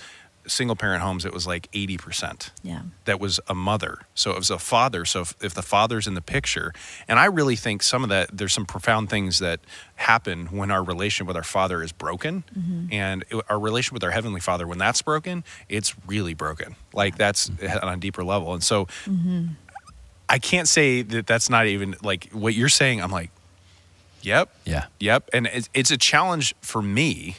Single 0.50 0.78
parent 0.78 1.02
homes, 1.04 1.26
it 1.26 1.34
was 1.34 1.46
like 1.46 1.68
eighty 1.74 1.98
percent 1.98 2.52
Yeah. 2.64 2.84
that 3.04 3.20
was 3.20 3.38
a 3.50 3.54
mother. 3.54 4.04
So 4.16 4.32
it 4.32 4.38
was 4.38 4.50
a 4.50 4.58
father. 4.58 5.04
So 5.04 5.20
if, 5.24 5.36
if 5.42 5.54
the 5.54 5.62
father's 5.62 6.08
in 6.08 6.14
the 6.14 6.22
picture, 6.22 6.74
and 7.06 7.20
I 7.20 7.26
really 7.26 7.58
think 7.58 7.84
some 7.84 8.02
of 8.02 8.10
that, 8.12 8.30
there's 8.32 8.54
some 8.54 8.66
profound 8.66 9.10
things 9.10 9.40
that 9.40 9.60
happen 9.96 10.46
when 10.48 10.72
our 10.72 10.82
relationship 10.82 11.28
with 11.28 11.36
our 11.36 11.44
father 11.44 11.84
is 11.84 11.92
broken. 11.92 12.46
Mm-hmm. 12.58 12.94
And 12.94 13.26
it- 13.30 13.44
our 13.50 13.60
relationship 13.60 13.96
with 13.96 14.06
our 14.06 14.12
heavenly 14.12 14.40
father, 14.40 14.66
when 14.66 14.78
that's 14.78 15.02
broken, 15.02 15.44
it's 15.68 15.94
really 16.08 16.34
broken. 16.34 16.78
Like 16.94 17.18
that's 17.18 17.50
on 17.82 17.90
a 17.90 17.98
deeper 17.98 18.24
level. 18.24 18.54
And 18.54 18.64
so 18.64 18.86
mm-hmm. 19.06 19.48
I 20.30 20.40
can't 20.40 20.70
say 20.70 21.02
that 21.02 21.28
that's 21.28 21.50
not 21.50 21.66
even 21.68 21.96
like 22.02 22.30
what 22.32 22.54
you're 22.54 22.70
saying. 22.70 23.02
I'm 23.02 23.12
like, 23.12 23.32
yep, 24.28 24.50
Yeah. 24.66 24.86
Yep. 25.00 25.30
And 25.34 25.48
it's, 25.48 25.70
it's 25.74 25.92
a 25.92 25.98
challenge 25.98 26.54
for 26.62 26.82
me 26.82 27.38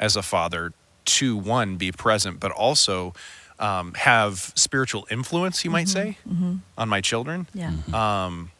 as 0.00 0.16
a 0.16 0.22
father 0.22 0.72
to 1.04 1.36
one, 1.36 1.76
be 1.76 1.90
present, 1.92 2.38
but 2.40 2.52
also 2.52 3.14
um, 3.58 3.94
have 3.94 4.52
spiritual 4.54 5.06
influence, 5.10 5.64
you 5.64 5.70
might 5.70 5.86
mm-hmm. 5.86 6.10
say, 6.10 6.18
mm-hmm. 6.28 6.56
on 6.76 6.88
my 6.88 7.00
children. 7.00 7.46
Yeah. 7.54 7.70
Mm-hmm. 7.70 7.94
Um, 7.94 8.50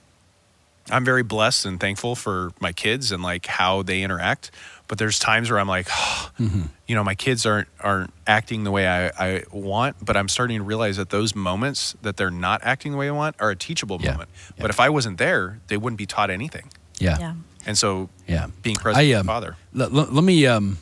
I'm 0.90 1.04
very 1.04 1.22
blessed 1.22 1.66
and 1.66 1.78
thankful 1.78 2.14
for 2.14 2.52
my 2.60 2.72
kids 2.72 3.12
and 3.12 3.22
like 3.22 3.46
how 3.46 3.82
they 3.82 4.02
interact. 4.02 4.50
But 4.88 4.96
there's 4.96 5.18
times 5.18 5.50
where 5.50 5.60
I'm 5.60 5.68
like, 5.68 5.86
you 6.38 6.94
know, 6.94 7.04
my 7.04 7.14
kids 7.14 7.44
aren't 7.44 7.68
aren't 7.78 8.10
acting 8.26 8.64
the 8.64 8.70
way 8.70 8.88
I, 8.88 9.08
I 9.18 9.44
want, 9.52 9.96
but 10.02 10.16
I'm 10.16 10.30
starting 10.30 10.58
to 10.58 10.64
realize 10.64 10.96
that 10.96 11.10
those 11.10 11.34
moments 11.34 11.94
that 12.00 12.16
they're 12.16 12.30
not 12.30 12.62
acting 12.64 12.92
the 12.92 12.98
way 12.98 13.08
I 13.08 13.12
want 13.12 13.36
are 13.38 13.50
a 13.50 13.56
teachable 13.56 13.98
Yeah. 14.00 14.12
moment. 14.12 14.30
Yeah. 14.56 14.62
But 14.62 14.70
if 14.70 14.80
I 14.80 14.88
wasn't 14.88 15.18
there, 15.18 15.60
they 15.66 15.76
wouldn't 15.76 15.98
be 15.98 16.06
taught 16.06 16.30
anything. 16.30 16.70
Yeah. 16.98 17.18
Yeah. 17.20 17.34
And 17.66 17.76
so 17.76 18.08
Yeah. 18.26 18.46
being 18.62 18.76
present 18.76 19.04
I, 19.04 19.08
with 19.08 19.16
um, 19.18 19.26
Father. 19.26 19.56
Let, 19.74 19.92
let, 19.92 20.12
let 20.12 20.24
me 20.24 20.46
um, 20.46 20.78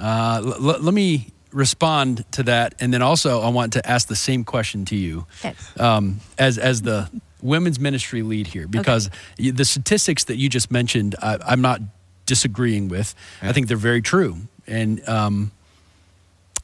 uh, 0.00 0.40
let, 0.60 0.82
let 0.82 0.94
me 0.94 1.26
respond 1.52 2.24
to 2.32 2.42
that, 2.44 2.74
and 2.80 2.94
then 2.94 3.02
also 3.02 3.40
I 3.40 3.48
want 3.48 3.72
to 3.72 3.88
ask 3.88 4.06
the 4.08 4.16
same 4.16 4.44
question 4.44 4.84
to 4.86 4.96
you 4.96 5.26
Okay. 5.44 5.54
um, 5.78 6.20
as 6.38 6.58
as 6.58 6.82
the 6.82 7.10
women's 7.42 7.80
ministry 7.80 8.22
lead 8.22 8.46
here, 8.48 8.68
because 8.68 9.10
y 9.38 9.50
the 9.50 9.64
statistics 9.64 10.24
that 10.24 10.36
you 10.36 10.48
just 10.48 10.70
mentioned, 10.70 11.16
I, 11.20 11.38
I'm 11.44 11.60
not 11.60 11.80
disagreeing 12.26 12.88
with. 12.88 13.14
I 13.42 13.52
think 13.52 13.66
they're 13.66 13.76
very 13.76 14.00
true, 14.02 14.36
and 14.66 15.06
um, 15.08 15.50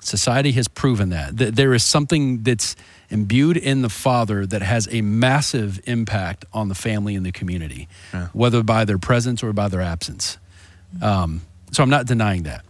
society 0.06 0.52
has 0.52 0.68
proven 0.68 1.10
that 1.10 1.36
Th- 1.36 1.52
there 1.54 1.74
is 1.74 1.82
something 1.82 2.42
that's 2.42 2.76
imbued 3.10 3.56
in 3.56 3.82
the 3.82 3.88
father 3.88 4.46
that 4.46 4.62
has 4.62 4.88
a 4.90 5.00
massive 5.02 5.80
impact 5.84 6.44
on 6.52 6.68
the 6.68 6.74
family 6.74 7.14
and 7.14 7.24
the 7.26 7.32
community, 7.32 7.88
whether 8.32 8.62
by 8.62 8.84
their 8.84 8.98
presence 8.98 9.42
or 9.42 9.52
by 9.52 9.68
their 9.68 9.80
absence. 9.82 10.38
Um, 11.02 11.42
so 11.72 11.82
I'm 11.82 11.90
not 11.90 12.06
denying 12.06 12.44
that. 12.44 12.64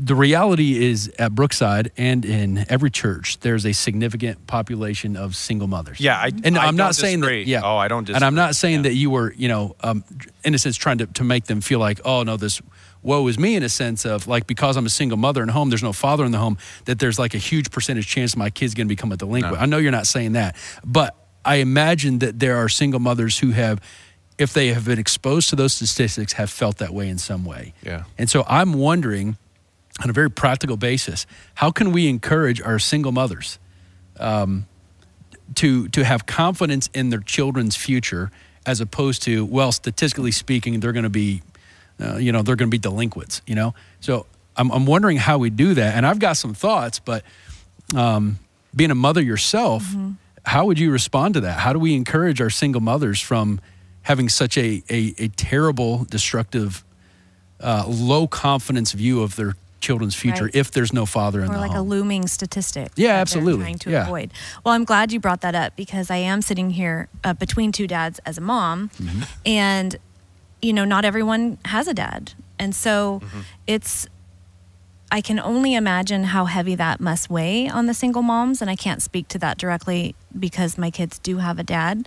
The 0.00 0.14
reality 0.14 0.86
is 0.86 1.10
at 1.18 1.34
Brookside 1.34 1.90
and 1.96 2.24
in 2.24 2.64
every 2.68 2.88
church, 2.90 3.40
there's 3.40 3.66
a 3.66 3.72
significant 3.72 4.46
population 4.46 5.16
of 5.16 5.34
single 5.34 5.66
mothers. 5.66 5.98
Yeah, 5.98 6.16
I- 6.16 6.30
and 6.44 6.56
I 6.56 6.66
I'm 6.66 6.76
don't 6.76 6.76
not 6.76 6.94
saying 6.94 7.18
disagree. 7.20 7.42
that. 7.44 7.50
Yeah. 7.50 7.62
Oh, 7.64 7.76
I 7.76 7.88
don't 7.88 8.08
And 8.08 8.22
I'm 8.22 8.36
not 8.36 8.54
saying 8.54 8.76
Yeah. 8.76 8.82
that 8.82 8.94
you 8.94 9.10
were, 9.10 9.32
you 9.36 9.48
know, 9.48 9.74
um, 9.82 10.04
in 10.44 10.54
a 10.54 10.58
sense, 10.58 10.76
trying 10.76 10.98
to, 10.98 11.06
to 11.06 11.24
make 11.24 11.46
them 11.46 11.60
feel 11.60 11.80
like, 11.80 12.00
oh 12.04 12.22
no, 12.22 12.36
this 12.36 12.62
woe 13.02 13.26
is 13.28 13.38
me. 13.38 13.56
In 13.56 13.62
a 13.62 13.68
sense 13.68 14.04
of 14.04 14.26
like 14.26 14.46
because 14.46 14.76
I'm 14.76 14.86
a 14.86 14.90
single 14.90 15.18
mother 15.18 15.42
in 15.42 15.48
home, 15.48 15.70
there's 15.70 15.82
no 15.82 15.92
father 15.92 16.24
in 16.24 16.32
the 16.32 16.38
home, 16.38 16.58
that 16.84 16.98
there's 16.98 17.18
like 17.18 17.34
a 17.34 17.38
huge 17.38 17.70
percentage 17.70 18.06
chance 18.06 18.36
my 18.36 18.50
kid's 18.50 18.74
going 18.74 18.86
to 18.86 18.94
become 18.94 19.12
a 19.12 19.16
delinquent. 19.16 19.56
No. 19.56 19.60
I 19.60 19.66
know 19.66 19.78
you're 19.78 19.92
not 19.92 20.06
saying 20.06 20.32
that, 20.32 20.56
but 20.84 21.14
I 21.44 21.56
imagine 21.56 22.18
that 22.18 22.38
there 22.38 22.56
are 22.56 22.68
single 22.68 23.00
mothers 23.00 23.38
who 23.38 23.50
have. 23.50 23.80
If 24.38 24.52
they 24.52 24.68
have 24.68 24.84
been 24.84 25.00
exposed 25.00 25.50
to 25.50 25.56
those 25.56 25.72
statistics, 25.72 26.34
have 26.34 26.48
felt 26.48 26.78
that 26.78 26.94
way 26.94 27.08
in 27.08 27.18
some 27.18 27.44
way. 27.44 27.74
Yeah. 27.82 28.04
And 28.16 28.30
so 28.30 28.44
I'm 28.46 28.72
wondering, 28.74 29.36
on 30.00 30.10
a 30.10 30.12
very 30.12 30.30
practical 30.30 30.76
basis, 30.76 31.26
how 31.54 31.72
can 31.72 31.90
we 31.90 32.08
encourage 32.08 32.60
our 32.62 32.78
single 32.78 33.10
mothers 33.10 33.58
um, 34.20 34.68
to 35.56 35.88
to 35.88 36.04
have 36.04 36.26
confidence 36.26 36.88
in 36.94 37.10
their 37.10 37.18
children's 37.18 37.74
future, 37.74 38.30
as 38.64 38.80
opposed 38.80 39.22
to 39.24 39.44
well, 39.44 39.72
statistically 39.72 40.30
speaking, 40.30 40.78
they're 40.78 40.92
going 40.92 41.02
to 41.02 41.10
be, 41.10 41.42
uh, 42.00 42.16
you 42.16 42.32
know, 42.32 42.42
they're 42.42 42.56
going 42.56 42.70
to 42.70 42.74
be 42.74 42.78
delinquents. 42.78 43.42
You 43.46 43.54
know, 43.54 43.74
so 44.00 44.26
I'm 44.56 44.70
I'm 44.70 44.86
wondering 44.86 45.16
how 45.18 45.38
we 45.38 45.50
do 45.50 45.74
that, 45.74 45.94
and 45.96 46.06
I've 46.06 46.18
got 46.18 46.36
some 46.36 46.54
thoughts, 46.54 46.98
but 46.98 47.22
um, 47.96 48.38
being 48.74 48.90
a 48.90 48.94
mother 48.94 49.22
yourself, 49.22 49.84
how 50.44 50.66
would 50.66 50.78
you 50.78 50.90
respond 50.90 51.34
to 51.34 51.40
that? 51.40 51.58
How 51.58 51.72
do 51.72 51.78
we 51.78 51.94
encourage 51.94 52.40
our 52.40 52.50
single 52.50 52.80
mothers 52.80 53.20
from 53.20 53.60
having 54.02 54.28
such 54.28 54.56
a 54.58 54.82
a, 54.90 55.14
a 55.18 55.28
terrible, 55.28 56.04
destructive, 56.04 56.84
uh, 57.60 57.84
low 57.86 58.26
confidence 58.26 58.92
view 58.92 59.22
of 59.22 59.36
their 59.36 59.54
children's 59.80 60.14
future 60.16 60.44
Right. 60.46 60.54
if 60.56 60.72
there's 60.72 60.92
no 60.92 61.06
father 61.06 61.40
in 61.40 61.50
or 61.50 61.54
the 61.54 61.60
like 61.60 61.70
a 61.70 61.74
home? 61.74 61.88
looming 61.88 62.26
statistic. 62.26 62.90
Yeah, 62.96 63.12
absolutely. 63.14 63.62
Trying 63.64 63.78
to 63.78 63.90
Yeah. 63.90 64.02
avoid. 64.06 64.32
Well, 64.64 64.74
I'm 64.74 64.84
glad 64.84 65.12
you 65.12 65.20
brought 65.20 65.40
that 65.42 65.54
up 65.54 65.76
because 65.76 66.10
I 66.10 66.16
am 66.16 66.42
sitting 66.42 66.70
here 66.70 67.08
uh, 67.22 67.32
between 67.34 67.70
two 67.70 67.86
dads 67.86 68.18
as 68.26 68.38
a 68.38 68.40
mom, 68.40 68.90
Mm-hmm. 69.00 69.22
and 69.46 69.96
you 70.62 70.72
know, 70.72 70.84
not 70.84 71.04
everyone 71.04 71.58
has 71.66 71.86
a 71.88 71.94
dad, 71.94 72.32
and 72.58 72.74
so 72.74 73.20
Mm-hmm. 73.24 73.40
it's. 73.66 74.06
I 75.10 75.22
can 75.22 75.40
only 75.40 75.74
imagine 75.74 76.24
how 76.24 76.44
heavy 76.44 76.74
that 76.74 77.00
must 77.00 77.30
weigh 77.30 77.66
on 77.66 77.86
the 77.86 77.94
single 77.94 78.20
moms, 78.20 78.60
and 78.60 78.68
I 78.70 78.76
can't 78.76 79.00
speak 79.00 79.26
to 79.28 79.38
that 79.38 79.56
directly 79.56 80.14
because 80.38 80.76
my 80.76 80.90
kids 80.90 81.18
do 81.18 81.38
have 81.38 81.58
a 81.58 81.62
dad. 81.62 82.06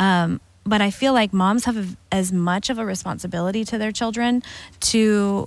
Um, 0.00 0.40
but 0.64 0.80
I 0.82 0.90
feel 0.90 1.12
like 1.12 1.32
moms 1.32 1.66
have 1.66 1.96
as 2.10 2.32
much 2.32 2.68
of 2.68 2.76
a 2.76 2.84
responsibility 2.84 3.64
to 3.66 3.78
their 3.78 3.92
children 3.92 4.42
to 4.80 5.46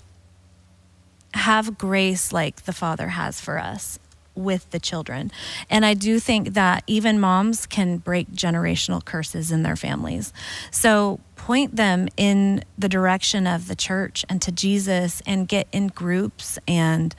have 1.34 1.78
grace 1.78 2.32
like 2.32 2.64
the 2.64 2.74
Father 2.74 3.10
has 3.10 3.42
for 3.42 3.60
us 3.60 4.00
with 4.36 4.70
the 4.72 4.80
children. 4.80 5.30
And 5.70 5.86
I 5.86 5.94
do 5.96 6.20
think 6.20 6.54
that 6.54 6.84
even 6.88 7.20
moms 7.20 7.66
can 7.66 7.98
break 7.98 8.32
generational 8.32 9.04
curses 9.04 9.52
in 9.52 9.64
their 9.64 9.76
families. 9.76 10.32
So 10.72 11.20
point 11.44 11.76
them 11.76 12.08
in 12.16 12.64
the 12.78 12.88
direction 12.88 13.46
of 13.46 13.68
the 13.68 13.76
church 13.76 14.24
and 14.30 14.42
to 14.42 14.50
Jesus 14.50 15.22
and 15.26 15.46
get 15.46 15.68
in 15.74 15.88
groups 15.88 16.58
and 16.70 17.14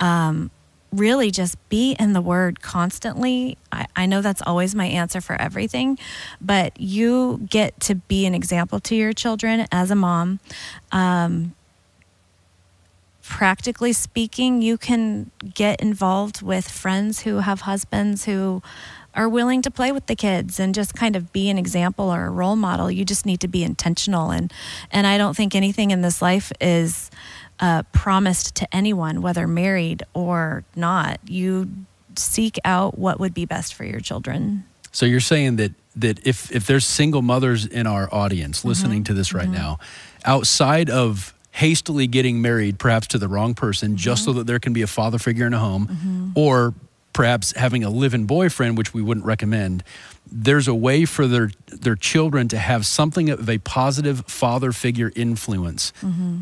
um, 0.00 0.50
really 0.90 1.30
just 1.30 1.56
be 1.68 1.92
in 1.98 2.14
the 2.14 2.22
word 2.22 2.62
constantly. 2.62 3.58
I, 3.70 3.86
I 3.94 4.06
know 4.06 4.22
that's 4.22 4.40
always 4.46 4.74
my 4.74 4.86
answer 4.86 5.20
for 5.20 5.38
everything, 5.38 5.98
but 6.40 6.80
you 6.80 7.46
get 7.50 7.78
to 7.80 7.96
be 7.96 8.24
an 8.24 8.34
example 8.34 8.80
to 8.80 8.96
your 8.96 9.12
children 9.12 9.66
as 9.70 9.90
a 9.90 9.94
mom 9.94 10.40
practically 13.28 13.92
speaking, 13.92 14.62
you 14.62 14.78
can 14.78 15.30
get 15.54 15.80
involved 15.80 16.42
with 16.42 16.68
friends 16.68 17.22
who 17.22 17.38
have 17.38 17.62
husbands 17.62 18.24
who 18.24 18.62
are 19.16 19.28
willing 19.28 19.62
to 19.62 19.70
play 19.70 19.90
with 19.90 20.06
the 20.06 20.14
kids 20.14 20.60
and 20.60 20.74
just 20.74 20.94
kind 20.94 21.16
of 21.16 21.32
be 21.32 21.48
an 21.48 21.58
example 21.58 22.12
or 22.12 22.26
a 22.26 22.30
role 22.30 22.56
model. 22.56 22.90
You 22.90 23.04
just 23.04 23.26
need 23.26 23.40
to 23.40 23.48
be 23.48 23.64
intentional 23.64 24.30
and 24.30 24.52
and 24.92 25.06
I 25.06 25.18
don't 25.18 25.36
think 25.36 25.54
anything 25.54 25.90
in 25.90 26.02
this 26.02 26.22
life 26.22 26.52
is 26.60 27.10
uh, 27.58 27.82
promised 27.92 28.54
to 28.56 28.74
anyone, 28.74 29.22
whether 29.22 29.46
married 29.46 30.02
or 30.14 30.64
not. 30.74 31.20
You 31.26 31.70
seek 32.16 32.58
out 32.64 32.98
what 32.98 33.18
would 33.18 33.34
be 33.34 33.44
best 33.44 33.74
for 33.74 33.84
your 33.84 34.00
children. 34.00 34.64
So 34.92 35.06
you're 35.06 35.20
saying 35.20 35.56
that 35.56 35.72
that 35.96 36.26
if 36.26 36.54
if 36.54 36.66
there's 36.66 36.84
single 36.86 37.22
mothers 37.22 37.66
in 37.66 37.86
our 37.86 38.12
audience 38.12 38.60
mm-hmm. 38.60 38.68
listening 38.68 39.04
to 39.04 39.14
this 39.14 39.32
right 39.32 39.44
mm-hmm. 39.44 39.54
now, 39.54 39.78
outside 40.24 40.90
of 40.90 41.34
hastily 41.52 42.06
getting 42.06 42.42
married, 42.42 42.78
perhaps 42.78 43.06
to 43.08 43.18
the 43.18 43.28
wrong 43.28 43.54
person, 43.54 43.96
just 43.96 44.22
mm-hmm. 44.22 44.32
so 44.32 44.38
that 44.38 44.46
there 44.46 44.58
can 44.58 44.74
be 44.74 44.82
a 44.82 44.86
father 44.86 45.18
figure 45.18 45.46
in 45.46 45.54
a 45.54 45.58
home, 45.58 46.32
or 46.34 46.74
perhaps 47.16 47.52
having 47.56 47.82
a 47.82 47.88
live-in 47.88 48.26
boyfriend, 48.26 48.76
which 48.76 48.92
we 48.92 49.00
wouldn't 49.00 49.24
recommend. 49.24 49.82
There's 50.30 50.68
a 50.68 50.74
way 50.74 51.06
for 51.06 51.26
their 51.26 51.50
their 51.68 51.96
children 51.96 52.46
to 52.48 52.58
have 52.58 52.84
something 52.84 53.30
of 53.30 53.48
a 53.48 53.58
positive 53.58 54.24
father 54.26 54.72
figure 54.72 55.10
influence, 55.16 55.92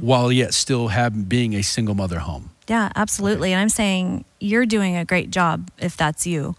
while 0.00 0.32
yet 0.32 0.52
still 0.52 0.88
have 0.88 1.28
being 1.28 1.54
a 1.54 1.62
single 1.62 1.94
mother 1.94 2.18
home. 2.18 2.50
Yeah, 2.66 2.90
absolutely. 2.96 3.52
And 3.52 3.60
I'm 3.60 3.68
saying 3.68 4.24
you're 4.40 4.66
doing 4.66 4.96
a 4.96 5.04
great 5.04 5.30
job 5.30 5.70
if 5.78 5.96
that's 5.96 6.26
you. 6.26 6.56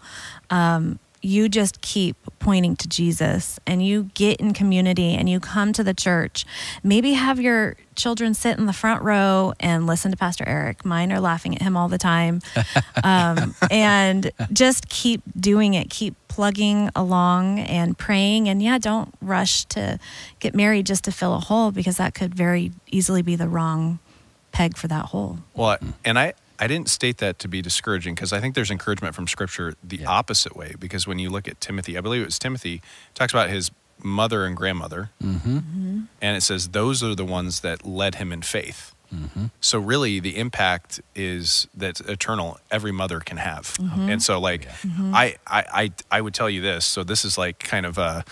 Um, 0.50 0.98
you 1.22 1.48
just 1.48 1.80
keep 1.80 2.16
pointing 2.38 2.76
to 2.76 2.88
Jesus 2.88 3.58
and 3.66 3.84
you 3.84 4.10
get 4.14 4.40
in 4.40 4.52
community 4.52 5.14
and 5.14 5.28
you 5.28 5.40
come 5.40 5.72
to 5.72 5.82
the 5.82 5.94
church. 5.94 6.44
Maybe 6.82 7.14
have 7.14 7.40
your 7.40 7.76
children 7.94 8.34
sit 8.34 8.58
in 8.58 8.66
the 8.66 8.72
front 8.72 9.02
row 9.02 9.52
and 9.58 9.86
listen 9.86 10.10
to 10.10 10.16
Pastor 10.16 10.44
Eric. 10.46 10.84
Mine 10.84 11.12
are 11.12 11.20
laughing 11.20 11.54
at 11.54 11.62
him 11.62 11.76
all 11.76 11.88
the 11.88 11.98
time. 11.98 12.40
Um, 13.04 13.54
and 13.70 14.32
just 14.52 14.88
keep 14.88 15.22
doing 15.38 15.74
it. 15.74 15.90
Keep 15.90 16.16
plugging 16.28 16.90
along 16.96 17.60
and 17.60 17.96
praying. 17.96 18.48
And 18.48 18.60
yeah, 18.60 18.78
don't 18.78 19.14
rush 19.20 19.64
to 19.66 20.00
get 20.40 20.54
married 20.54 20.86
just 20.86 21.04
to 21.04 21.12
fill 21.12 21.34
a 21.34 21.38
hole 21.38 21.70
because 21.70 21.98
that 21.98 22.14
could 22.14 22.34
very 22.34 22.72
easily 22.88 23.22
be 23.22 23.36
the 23.36 23.48
wrong 23.48 24.00
peg 24.50 24.76
for 24.76 24.88
that 24.88 25.06
hole. 25.06 25.38
Well, 25.54 25.78
and 26.04 26.18
I, 26.18 26.34
I 26.58 26.66
didn't 26.66 26.88
state 26.88 27.18
that 27.18 27.38
to 27.40 27.48
be 27.48 27.62
discouraging 27.62 28.14
because 28.14 28.32
I 28.32 28.40
think 28.40 28.54
there's 28.54 28.70
encouragement 28.70 29.14
from 29.14 29.26
Scripture 29.28 29.74
the 29.82 29.98
Yeah. 29.98 30.08
opposite 30.10 30.56
way. 30.56 30.74
Because 30.78 31.06
when 31.06 31.18
you 31.18 31.30
look 31.30 31.46
at 31.48 31.60
Timothy, 31.60 31.96
I 31.96 32.00
believe 32.00 32.22
it 32.22 32.26
was 32.26 32.38
Timothy, 32.38 32.82
talks 33.14 33.32
about 33.32 33.50
his 33.50 33.70
mother 34.02 34.44
and 34.44 34.56
grandmother, 34.56 35.10
mm-hmm. 35.22 35.56
Mm-hmm. 35.58 36.00
and 36.20 36.36
it 36.36 36.42
says 36.42 36.68
those 36.68 37.02
are 37.02 37.14
the 37.14 37.24
ones 37.24 37.60
that 37.60 37.86
led 37.86 38.16
him 38.16 38.32
in 38.32 38.42
faith. 38.42 38.94
Mm-hmm. 39.14 39.46
So 39.60 39.78
really, 39.78 40.18
the 40.20 40.36
impact 40.36 41.00
is 41.14 41.68
that's 41.74 42.00
eternal. 42.02 42.58
Every 42.70 42.90
mother 42.92 43.20
can 43.20 43.36
have, 43.36 43.76
and 43.78 44.20
so 44.22 44.40
like 44.40 44.66
I, 45.14 45.36
I 45.46 45.64
I 45.82 45.92
I 46.10 46.20
would 46.20 46.34
tell 46.34 46.50
you 46.50 46.60
this. 46.60 46.84
So 46.84 47.04
this 47.04 47.24
is 47.24 47.38
like 47.38 47.60
kind 47.60 47.86
of 47.86 47.98
a, 47.98 48.24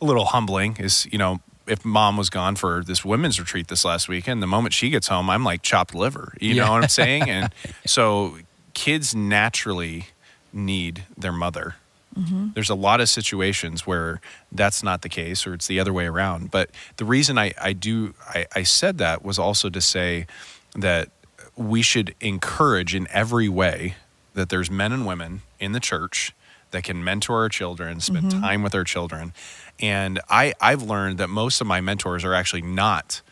a 0.00 0.04
little 0.04 0.26
humbling. 0.26 0.76
Is 0.78 1.06
you 1.10 1.16
know 1.18 1.40
if 1.70 1.84
mom 1.84 2.16
was 2.16 2.30
gone 2.30 2.56
for 2.56 2.82
this 2.84 3.04
women's 3.04 3.38
retreat 3.38 3.68
this 3.68 3.84
last 3.84 4.08
weekend, 4.08 4.42
the 4.42 4.46
moment 4.46 4.74
she 4.74 4.90
gets 4.90 5.08
home, 5.08 5.30
I'm 5.30 5.44
like 5.44 5.62
chopped 5.62 5.94
liver. 5.94 6.34
You 6.40 6.54
Yeah. 6.54 6.64
know 6.64 6.72
what 6.72 6.82
I'm 6.82 6.88
saying? 6.88 7.22
And 7.30 7.52
so 7.86 8.38
kids 8.74 9.14
naturally 9.14 10.08
need 10.52 11.04
their 11.16 11.32
mother. 11.32 11.76
Mm-hmm. 12.18 12.48
There's 12.54 12.70
a 12.70 12.74
lot 12.74 13.00
of 13.00 13.08
situations 13.08 13.86
where 13.86 14.20
that's 14.50 14.82
not 14.82 15.02
the 15.02 15.08
case 15.08 15.46
or 15.46 15.54
it's 15.54 15.68
the 15.68 15.78
other 15.78 15.92
way 15.92 16.06
around. 16.06 16.50
But 16.50 16.70
the 16.96 17.04
reason 17.04 17.38
I, 17.38 17.52
I 17.60 17.72
do 17.72 18.14
I, 18.28 18.46
I 18.54 18.62
said 18.64 18.98
that 18.98 19.24
was 19.24 19.38
also 19.38 19.70
to 19.70 19.80
say 19.80 20.26
that 20.74 21.10
we 21.56 21.82
should 21.82 22.14
encourage 22.20 22.94
in 22.94 23.06
every 23.10 23.48
way 23.48 23.94
that 24.34 24.48
there's 24.48 24.70
men 24.70 24.92
and 24.92 25.06
women 25.06 25.42
in 25.60 25.72
the 25.72 25.80
church 25.80 26.34
that 26.70 26.84
can 26.84 27.02
mentor 27.02 27.42
our 27.42 27.48
children, 27.48 28.00
spend 28.00 28.26
mm-hmm. 28.30 28.40
time 28.40 28.62
with 28.62 28.74
our 28.74 28.84
children. 28.84 29.32
And 29.80 30.20
I, 30.28 30.52
I've 30.60 30.82
learned 30.82 31.18
that 31.18 31.28
most 31.28 31.60
of 31.60 31.66
my 31.66 31.80
mentors 31.80 32.24
are 32.24 32.34
actually 32.34 32.62
not 32.62 33.22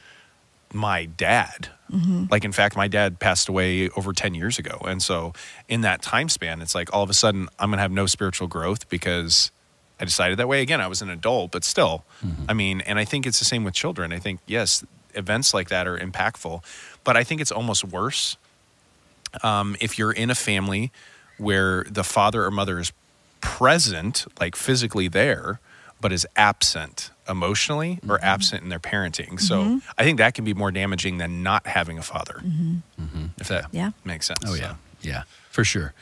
my 0.73 1.05
dad. 1.07 1.69
Like, 2.31 2.45
in 2.45 2.53
fact, 2.53 2.77
my 2.77 2.89
dad 2.89 3.19
passed 3.19 3.49
away 3.49 3.89
over 3.91 4.13
10 4.13 4.35
years 4.35 4.59
ago. 4.59 4.79
And 4.87 5.03
so, 5.03 5.33
in 5.69 5.81
that 5.83 6.03
time 6.03 6.29
span, 6.29 6.61
it's 6.61 6.75
like 6.75 6.93
all 6.93 7.03
of 7.03 7.09
a 7.11 7.15
sudden 7.15 7.49
I'm 7.59 7.71
going 7.71 7.79
to 7.79 7.83
have 7.83 7.93
no 7.93 8.07
spiritual 8.07 8.47
growth 8.47 8.89
because 8.91 9.51
I 9.99 10.05
decided 10.05 10.39
that 10.39 10.49
way. 10.49 10.61
Again, 10.61 10.81
I 10.81 10.87
was 10.87 11.01
an 11.01 11.09
adult, 11.11 11.51
but 11.51 11.65
still, 11.65 12.05
I 12.47 12.53
mean, 12.53 12.83
and 12.83 12.99
I 12.99 13.05
think 13.05 13.27
it's 13.27 13.39
the 13.39 13.47
same 13.47 13.65
with 13.65 13.75
children. 13.75 14.13
I 14.13 14.19
think, 14.19 14.41
yes, 14.47 14.85
events 15.15 15.55
like 15.55 15.71
that 15.71 15.87
are 15.87 15.99
impactful, 15.99 16.63
but 17.05 17.17
I 17.17 17.25
think 17.25 17.41
it's 17.41 17.51
almost 17.53 17.85
worse 17.85 18.37
um, 19.43 19.77
if 19.81 19.99
you're 19.99 20.13
in 20.13 20.31
a 20.31 20.35
family 20.35 20.93
where 21.39 21.85
the 21.89 22.05
father 22.05 22.45
or 22.45 22.51
mother 22.51 22.79
is 22.79 22.93
present, 23.41 24.27
like 24.41 24.57
physically 24.57 25.09
there, 25.09 25.61
but 26.01 26.13
is 26.13 26.27
absent 26.37 27.11
emotionally 27.29 27.99
or 28.09 28.17
mm-hmm. 28.17 28.25
absent 28.25 28.63
in 28.63 28.69
their 28.69 28.79
parenting. 28.79 29.41
So 29.41 29.63
mm-hmm. 29.63 29.79
I 29.99 30.05
think 30.05 30.19
that 30.19 30.35
can 30.35 30.45
be 30.45 30.55
more 30.55 30.71
damaging 30.71 31.19
than 31.19 31.43
not 31.43 31.67
having 31.67 31.99
a 31.99 32.03
father, 32.03 32.41
mm-hmm. 32.43 33.27
if 33.39 33.49
that 33.49 33.67
Yeah. 33.73 33.91
makes 34.05 34.27
sense. 34.27 34.41
Oh 34.45 34.55
So- 34.55 34.63
yeah, 34.63 34.75
yeah, 35.03 35.23
for 35.59 35.65
sure. 35.65 35.93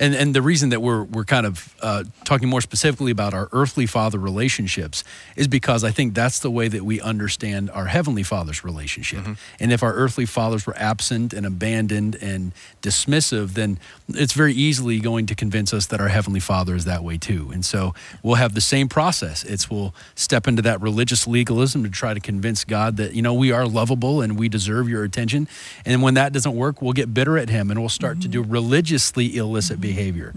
And 0.00 0.12
and 0.12 0.34
the 0.34 0.42
reason 0.42 0.70
that 0.70 0.82
we're 0.82 1.04
we're 1.04 1.22
kind 1.24 1.46
of 1.46 1.72
uh, 1.80 2.02
talking 2.24 2.48
more 2.48 2.60
specifically 2.60 3.12
about 3.12 3.32
our 3.32 3.48
earthly 3.52 3.86
father 3.86 4.18
relationships 4.18 5.04
is 5.36 5.46
because 5.46 5.84
I 5.84 5.92
think 5.92 6.14
that's 6.14 6.40
the 6.40 6.50
way 6.50 6.66
that 6.66 6.82
we 6.82 7.00
understand 7.00 7.70
our 7.70 7.84
heavenly 7.84 8.24
father's 8.24 8.64
relationship. 8.64 9.24
And 9.60 9.72
if 9.72 9.84
our 9.84 9.94
earthly 9.94 10.26
fathers 10.26 10.66
were 10.66 10.76
absent 10.76 11.32
and 11.32 11.46
abandoned 11.46 12.16
and 12.20 12.50
dismissive, 12.82 13.54
then 13.54 13.78
it's 14.08 14.32
very 14.32 14.52
easily 14.52 14.98
going 14.98 15.26
to 15.26 15.36
convince 15.36 15.72
us 15.72 15.86
that 15.86 16.00
our 16.00 16.08
heavenly 16.08 16.40
father 16.40 16.74
is 16.74 16.84
that 16.84 17.04
way 17.04 17.18
too. 17.18 17.52
And 17.52 17.64
so 17.64 17.94
we'll 18.24 18.34
have 18.34 18.54
the 18.54 18.60
same 18.60 18.88
process. 18.88 19.44
It's 19.44 19.70
we'll 19.70 19.94
step 20.16 20.48
into 20.48 20.62
that 20.62 20.80
religious 20.80 21.28
legalism 21.28 21.84
to 21.84 21.90
try 21.90 22.14
to 22.14 22.20
convince 22.20 22.64
God 22.64 22.96
that 22.96 23.14
you 23.14 23.22
know 23.22 23.34
we 23.34 23.52
are 23.52 23.64
lovable 23.64 24.22
and 24.22 24.36
we 24.36 24.48
deserve 24.48 24.88
your 24.88 25.04
attention. 25.04 25.46
And 25.86 26.02
when 26.02 26.14
that 26.14 26.32
doesn't 26.32 26.56
work, 26.56 26.82
we'll 26.82 26.94
get 26.94 27.14
bitter 27.14 27.38
at 27.38 27.48
him 27.48 27.70
and 27.70 27.78
we'll 27.78 27.88
start 27.88 28.20
to 28.22 28.28
do 28.28 28.42
religiously 28.88 29.36
illicit 29.36 29.80
behavior. 29.80 30.32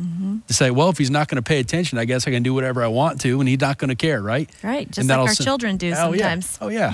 To 0.47 0.53
say, 0.53 0.71
well, 0.71 0.89
if 0.89 0.97
he's 0.97 1.09
not 1.11 1.27
going 1.27 1.37
to 1.37 1.41
pay 1.41 1.59
attention, 1.59 1.97
I 1.97 2.05
guess 2.05 2.27
I 2.27 2.31
can 2.31 2.43
do 2.43 2.53
whatever 2.53 2.83
I 2.83 2.87
want 2.87 3.21
to, 3.21 3.39
and 3.39 3.47
he's 3.47 3.59
not 3.61 3.77
going 3.77 3.89
to 3.89 3.95
care, 3.95 4.21
right? 4.21 4.49
Right, 4.63 4.87
just 4.87 4.99
And 4.99 5.07
like 5.09 5.29
our 5.29 5.33
children 5.35 5.77
do 5.77 5.87
Oh, 5.95 6.11
yeah. 6.13 6.19
sometimes. 6.19 6.57
Oh 6.61 6.69
yeah. 6.69 6.93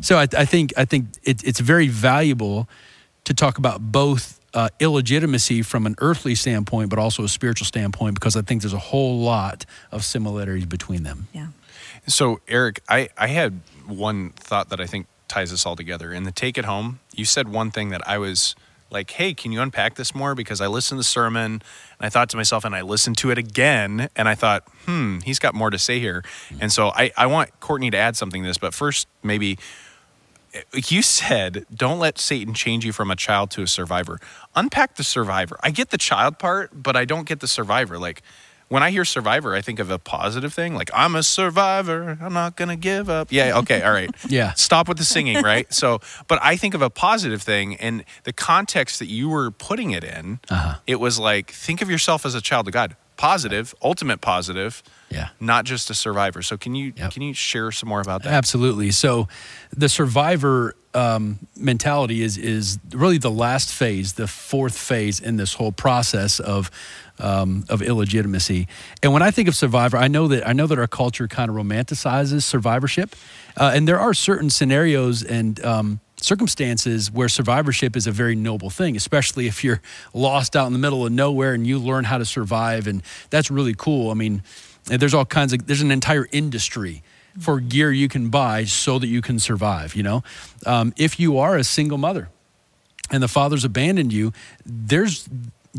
so 0.00 0.16
I, 0.18 0.26
I 0.36 0.44
think 0.44 0.72
I 0.76 0.84
think 0.84 1.06
it, 1.22 1.42
it's 1.44 1.60
very 1.60 1.88
valuable 1.88 2.68
to 3.24 3.34
talk 3.34 3.58
about 3.58 3.80
both 3.80 4.40
uh, 4.54 4.68
illegitimacy 4.80 5.62
from 5.62 5.86
an 5.86 5.94
earthly 5.98 6.34
standpoint, 6.34 6.88
but 6.90 6.98
also 6.98 7.24
a 7.24 7.28
spiritual 7.28 7.66
standpoint, 7.66 8.14
because 8.14 8.36
I 8.36 8.42
think 8.42 8.62
there's 8.62 8.72
a 8.72 8.78
whole 8.78 9.18
lot 9.20 9.66
of 9.92 10.04
similarities 10.04 10.66
between 10.66 11.02
them. 11.02 11.26
Yeah. 11.32 11.48
So, 12.06 12.40
Eric, 12.48 12.80
I, 12.88 13.08
I 13.18 13.26
had 13.26 13.60
one 13.86 14.30
thought 14.30 14.68
that 14.70 14.80
I 14.80 14.86
think 14.86 15.06
ties 15.28 15.52
us 15.52 15.66
all 15.66 15.76
together. 15.76 16.12
In 16.12 16.22
the 16.24 16.30
take 16.32 16.56
it 16.56 16.64
home, 16.64 17.00
you 17.14 17.24
said 17.24 17.48
one 17.48 17.70
thing 17.72 17.90
that 17.90 18.06
I 18.08 18.18
was 18.18 18.54
like, 18.90 19.10
hey, 19.10 19.34
can 19.34 19.52
you 19.52 19.60
unpack 19.60 19.96
this 19.96 20.14
more? 20.14 20.34
Because 20.34 20.60
I 20.60 20.66
listened 20.66 20.96
to 20.96 21.00
the 21.00 21.04
sermon 21.04 21.44
and 21.44 21.62
I 22.00 22.08
thought 22.08 22.28
to 22.30 22.36
myself, 22.36 22.64
and 22.64 22.74
I 22.74 22.82
listened 22.82 23.18
to 23.18 23.30
it 23.30 23.38
again, 23.38 24.08
and 24.16 24.28
I 24.28 24.34
thought, 24.34 24.64
hmm, 24.84 25.18
he's 25.20 25.38
got 25.38 25.54
more 25.54 25.70
to 25.70 25.78
say 25.78 25.98
here. 25.98 26.24
And 26.60 26.72
so 26.72 26.88
I, 26.88 27.10
I 27.16 27.26
want 27.26 27.58
Courtney 27.60 27.90
to 27.90 27.96
add 27.96 28.16
something 28.16 28.42
to 28.42 28.48
this, 28.48 28.58
but 28.58 28.74
first, 28.74 29.08
maybe 29.22 29.58
you 30.88 31.02
said 31.02 31.66
don't 31.74 31.98
let 31.98 32.18
satan 32.18 32.54
change 32.54 32.84
you 32.84 32.92
from 32.92 33.10
a 33.10 33.16
child 33.16 33.50
to 33.50 33.62
a 33.62 33.66
survivor 33.66 34.18
unpack 34.54 34.96
the 34.96 35.04
survivor 35.04 35.58
i 35.62 35.70
get 35.70 35.90
the 35.90 35.98
child 35.98 36.38
part 36.38 36.70
but 36.82 36.96
i 36.96 37.04
don't 37.04 37.28
get 37.28 37.40
the 37.40 37.48
survivor 37.48 37.98
like 37.98 38.22
when 38.68 38.82
i 38.82 38.90
hear 38.90 39.04
survivor 39.04 39.54
i 39.54 39.60
think 39.60 39.78
of 39.78 39.90
a 39.90 39.98
positive 39.98 40.52
thing 40.52 40.74
like 40.74 40.90
i'm 40.94 41.14
a 41.14 41.22
survivor 41.22 42.18
i'm 42.20 42.32
not 42.32 42.56
gonna 42.56 42.76
give 42.76 43.08
up 43.08 43.30
yeah 43.30 43.58
okay 43.58 43.82
all 43.82 43.92
right 43.92 44.10
Yeah. 44.28 44.52
stop 44.54 44.88
with 44.88 44.98
the 44.98 45.04
singing 45.04 45.42
right 45.42 45.72
so 45.72 46.00
but 46.28 46.38
i 46.42 46.56
think 46.56 46.74
of 46.74 46.82
a 46.82 46.90
positive 46.90 47.42
thing 47.42 47.76
and 47.76 48.04
the 48.24 48.32
context 48.32 48.98
that 48.98 49.06
you 49.06 49.28
were 49.28 49.50
putting 49.50 49.90
it 49.92 50.04
in 50.04 50.40
Uh-huh. 50.50 50.78
it 50.86 51.00
was 51.00 51.18
like 51.18 51.50
think 51.50 51.80
of 51.82 51.90
yourself 51.90 52.26
as 52.26 52.34
a 52.34 52.40
child 52.40 52.66
of 52.68 52.72
god 52.72 52.96
positive 53.16 53.74
ultimate 53.82 54.20
positive 54.20 54.82
Yeah. 55.08 55.28
not 55.40 55.64
just 55.64 55.88
a 55.88 55.94
survivor 55.94 56.42
so 56.42 56.56
can 56.58 56.74
you 56.74 56.92
Yep. 56.96 57.12
can 57.12 57.22
you 57.22 57.32
share 57.34 57.72
some 57.72 57.88
more 57.88 58.00
about 58.02 58.22
that 58.24 58.32
Absolutely. 58.32 58.90
So, 58.90 59.26
the 59.74 59.88
survivor 59.88 60.74
um, 60.92 61.38
mentality 61.56 62.22
is 62.22 62.36
is 62.38 62.78
really 62.92 63.18
the 63.18 63.30
last 63.30 63.70
phase, 63.72 64.14
the 64.14 64.26
fourth 64.26 64.76
phase 64.78 65.20
in 65.20 65.36
this 65.36 65.54
whole 65.54 65.72
process 65.72 66.40
of 66.40 66.70
um, 67.18 67.64
of 67.68 67.82
illegitimacy. 67.82 68.68
And 69.02 69.12
when 69.12 69.22
I 69.22 69.30
think 69.30 69.48
of 69.48 69.56
survivor, 69.56 69.96
I 69.96 70.08
know 70.08 70.28
that 70.28 70.46
I 70.46 70.52
know 70.52 70.66
that 70.66 70.78
our 70.78 70.86
culture 70.86 71.28
kind 71.28 71.50
of 71.50 71.56
romanticizes 71.56 72.42
survivorship, 72.42 73.16
uh, 73.56 73.72
and 73.74 73.86
there 73.86 73.98
are 73.98 74.14
certain 74.14 74.50
scenarios 74.50 75.22
and 75.22 75.64
um, 75.64 76.00
circumstances 76.16 77.10
where 77.10 77.28
survivorship 77.28 77.96
is 77.96 78.06
a 78.06 78.12
very 78.12 78.34
noble 78.34 78.70
thing, 78.70 78.96
especially 78.96 79.46
if 79.46 79.62
you're 79.62 79.80
lost 80.14 80.56
out 80.56 80.66
in 80.66 80.72
the 80.72 80.78
middle 80.78 81.04
of 81.04 81.12
nowhere 81.12 81.54
and 81.54 81.66
you 81.66 81.78
learn 81.78 82.04
how 82.04 82.18
to 82.18 82.24
survive, 82.24 82.86
and 82.86 83.02
that's 83.30 83.50
really 83.50 83.74
cool. 83.74 84.10
I 84.10 84.14
mean, 84.14 84.42
there's 84.84 85.14
all 85.14 85.24
kinds 85.24 85.52
of 85.52 85.66
there's 85.66 85.82
an 85.82 85.90
entire 85.90 86.26
industry 86.32 87.02
for 87.38 87.60
gear 87.60 87.92
you 87.92 88.08
can 88.08 88.30
buy 88.30 88.64
so 88.64 88.98
that 88.98 89.08
you 89.08 89.20
can 89.20 89.38
survive. 89.38 89.94
You 89.94 90.02
know, 90.02 90.24
um, 90.64 90.92
if 90.96 91.20
you 91.20 91.38
are 91.38 91.56
a 91.56 91.64
single 91.64 91.98
mother 91.98 92.28
and 93.10 93.22
the 93.22 93.28
father's 93.28 93.64
abandoned 93.64 94.12
you, 94.12 94.32
there's 94.64 95.28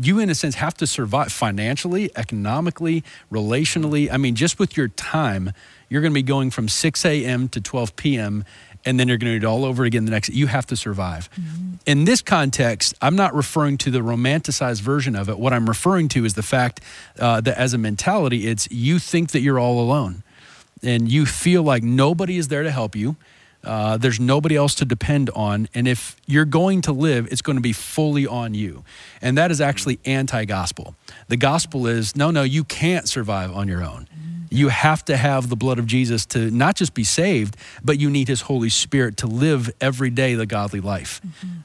you 0.00 0.18
in 0.18 0.30
a 0.30 0.34
sense 0.34 0.56
have 0.56 0.74
to 0.74 0.86
survive 0.86 1.32
financially, 1.32 2.10
economically, 2.16 3.04
relationally. 3.32 4.10
I 4.10 4.16
mean, 4.16 4.34
just 4.34 4.58
with 4.58 4.76
your 4.76 4.88
time, 4.88 5.52
you're 5.88 6.02
going 6.02 6.12
to 6.12 6.18
be 6.18 6.22
going 6.22 6.50
from 6.50 6.68
6 6.68 7.04
a.m. 7.04 7.48
to 7.48 7.60
12 7.60 7.96
p.m. 7.96 8.44
And 8.84 8.98
then 8.98 9.08
you're 9.08 9.18
going 9.18 9.32
to 9.32 9.40
do 9.40 9.46
it 9.46 9.48
all 9.48 9.64
over 9.64 9.84
again 9.84 10.04
the 10.04 10.10
next. 10.10 10.28
You 10.28 10.46
have 10.46 10.66
to 10.66 10.76
survive. 10.76 11.28
In 11.84 12.04
this 12.04 12.22
context, 12.22 12.94
I'm 13.02 13.16
not 13.16 13.34
referring 13.34 13.76
to 13.78 13.90
the 13.90 14.00
romanticized 14.00 14.80
version 14.80 15.16
of 15.16 15.28
it. 15.28 15.38
What 15.38 15.52
I'm 15.52 15.68
referring 15.68 16.08
to 16.10 16.24
is 16.24 16.34
the 16.34 16.42
fact 16.42 16.80
uh, 17.18 17.40
that 17.40 17.58
as 17.58 17.74
a 17.74 17.78
mentality, 17.78 18.46
it's 18.46 18.70
you 18.70 18.98
think 18.98 19.32
that 19.32 19.40
you're 19.40 19.58
all 19.58 19.80
alone 19.80 20.22
and 20.82 21.10
you 21.10 21.26
feel 21.26 21.62
like 21.62 21.82
nobody 21.82 22.36
is 22.36 22.48
there 22.48 22.62
to 22.62 22.70
help 22.70 22.94
you. 22.94 23.16
Uh, 23.68 23.98
there's 23.98 24.18
nobody 24.18 24.56
else 24.56 24.74
to 24.76 24.86
depend 24.86 25.28
on. 25.36 25.68
And 25.74 25.86
if 25.86 26.16
you're 26.26 26.46
going 26.46 26.80
to 26.82 26.92
live, 26.92 27.28
it's 27.30 27.42
going 27.42 27.56
to 27.56 27.62
be 27.62 27.74
fully 27.74 28.26
on 28.26 28.54
you. 28.54 28.82
And 29.20 29.36
that 29.36 29.50
is 29.50 29.60
actually 29.60 30.00
anti 30.06 30.46
gospel. 30.46 30.94
The 31.28 31.36
gospel 31.36 31.86
is 31.86 32.16
no, 32.16 32.30
no, 32.30 32.44
you 32.44 32.64
can't 32.64 33.06
survive 33.06 33.54
on 33.54 33.68
your 33.68 33.84
own. 33.84 34.08
You 34.50 34.68
have 34.68 35.04
to 35.04 35.18
have 35.18 35.50
the 35.50 35.56
blood 35.56 35.78
of 35.78 35.84
Jesus 35.84 36.24
to 36.26 36.50
not 36.50 36.76
just 36.76 36.94
be 36.94 37.04
saved, 37.04 37.58
but 37.84 38.00
you 38.00 38.08
need 38.08 38.28
his 38.28 38.40
Holy 38.40 38.70
Spirit 38.70 39.18
to 39.18 39.26
live 39.26 39.70
every 39.82 40.08
day 40.08 40.34
the 40.34 40.46
godly 40.46 40.80
life. 40.80 41.20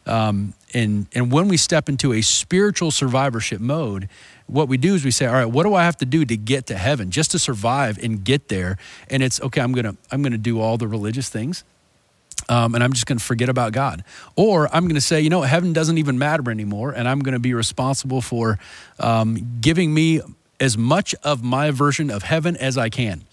Um, 0.06 0.54
and, 0.74 1.08
and 1.14 1.32
when 1.32 1.48
we 1.48 1.56
step 1.56 1.88
into 1.88 2.12
a 2.12 2.22
spiritual 2.22 2.92
survivorship 2.92 3.62
mode, 3.62 4.10
what 4.48 4.68
we 4.68 4.76
do 4.76 4.96
is 4.96 5.06
we 5.06 5.12
say, 5.12 5.26
all 5.26 5.34
right, 5.34 5.46
what 5.46 5.64
do 5.64 5.74
I 5.74 5.86
have 5.86 5.96
to 6.00 6.06
do 6.06 6.26
to 6.26 6.36
get 6.36 6.66
to 6.66 6.78
heaven 6.78 7.10
just 7.10 7.32
to 7.32 7.40
survive 7.40 7.98
and 8.04 8.22
get 8.26 8.50
there? 8.50 8.78
And 9.10 9.24
it's 9.24 9.40
okay, 9.40 9.62
I'm 9.62 9.72
gonna 9.72 9.96
I'm 10.12 10.22
gonna 10.22 10.38
do 10.38 10.60
all 10.60 10.78
the 10.78 10.88
religious 10.90 11.30
things. 11.30 11.64
Um, 12.50 12.76
and 12.76 12.84
I'm 12.84 12.94
just 12.94 13.06
going 13.06 13.18
to 13.18 13.24
forget 13.24 13.50
about 13.50 13.72
God. 13.72 14.04
Or 14.36 14.74
I'm 14.74 14.84
going 14.84 14.96
to 14.96 15.02
say, 15.02 15.22
you 15.22 15.30
know, 15.30 15.42
heaven 15.42 15.74
doesn't 15.74 15.98
even 15.98 16.18
matter 16.20 16.50
anymore, 16.52 16.92
and 16.92 17.08
I'm 17.08 17.20
going 17.20 17.34
to 17.34 17.40
be 17.40 17.54
responsible 17.54 18.22
for 18.22 18.60
um, 19.00 19.60
giving 19.62 19.94
me 19.94 20.22
as 20.60 20.78
much 20.78 21.16
of 21.24 21.44
my 21.44 21.72
version 21.72 22.10
of 22.10 22.24
heaven 22.24 22.56
as 22.58 22.78
I 22.78 22.90
can. 22.90 23.24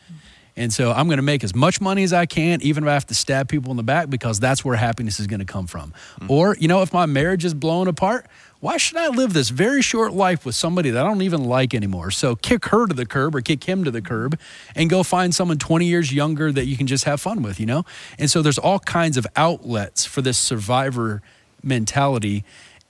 And 0.56 0.72
so 0.72 0.92
I'm 0.92 1.06
going 1.06 1.18
to 1.18 1.22
make 1.22 1.44
as 1.44 1.54
much 1.54 1.80
money 1.80 2.02
as 2.02 2.12
I 2.12 2.26
can, 2.26 2.60
even 2.60 2.84
if 2.84 2.90
I 2.90 2.94
have 2.94 3.06
to 3.06 3.14
stab 3.14 3.48
people 3.48 3.70
in 3.70 3.76
the 3.76 3.82
back, 3.82 4.10
because 4.10 4.40
that's 4.40 4.64
where 4.64 4.76
happiness 4.76 5.20
is 5.20 5.26
going 5.26 5.40
to 5.40 5.46
come 5.46 5.66
from. 5.66 5.94
Or, 6.28 6.56
you 6.58 6.68
know, 6.68 6.82
if 6.82 6.92
my 6.92 7.06
marriage 7.06 7.44
is 7.44 7.54
blown 7.54 7.88
apart, 7.88 8.26
why 8.60 8.76
should 8.76 8.98
I 8.98 9.08
live 9.08 9.32
this 9.32 9.48
very 9.48 9.80
short 9.80 10.12
life 10.12 10.44
with 10.44 10.54
somebody 10.54 10.90
that 10.90 11.04
I 11.04 11.08
don't 11.08 11.22
even 11.22 11.44
like 11.44 11.74
anymore? 11.74 12.10
So 12.10 12.36
kick 12.36 12.66
her 12.66 12.86
to 12.86 12.94
the 12.94 13.06
curb 13.06 13.34
or 13.34 13.40
kick 13.40 13.64
him 13.64 13.84
to 13.84 13.90
the 13.90 14.02
curb 14.02 14.38
and 14.74 14.90
go 14.90 15.02
find 15.02 15.34
someone 15.34 15.58
20 15.58 15.86
years 15.86 16.12
younger 16.12 16.52
that 16.52 16.66
you 16.66 16.76
can 16.76 16.86
just 16.86 17.04
have 17.04 17.20
fun 17.20 17.42
with, 17.42 17.58
you 17.58 17.66
know? 17.66 17.84
And 18.18 18.30
so 18.30 18.42
there's 18.42 18.58
all 18.58 18.78
kinds 18.78 19.16
of 19.16 19.26
outlets 19.34 20.04
for 20.04 20.20
this 20.20 20.36
survivor 20.36 21.22
mentality. 21.62 22.44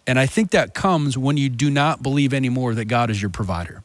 And 0.06 0.18
I 0.18 0.26
think 0.26 0.50
that 0.50 0.74
comes 0.74 1.16
when 1.16 1.36
you 1.36 1.48
do 1.48 1.70
not 1.70 2.02
believe 2.02 2.34
anymore 2.34 2.74
that 2.74 2.86
God 2.86 3.08
is 3.08 3.22
your 3.22 3.30
provider 3.30 3.84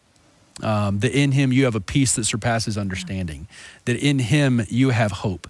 um, 0.64 1.00
that 1.00 1.12
in 1.12 1.32
him 1.32 1.52
you 1.52 1.66
have 1.66 1.76
a 1.76 1.82
peace 1.82 2.16
that 2.16 2.26
surpasses 2.26 2.78
understanding, 2.78 3.48
that 3.86 3.98
in 3.98 4.20
him 4.20 4.62
you 4.70 4.90
have 4.90 5.12
hope. 5.12 5.50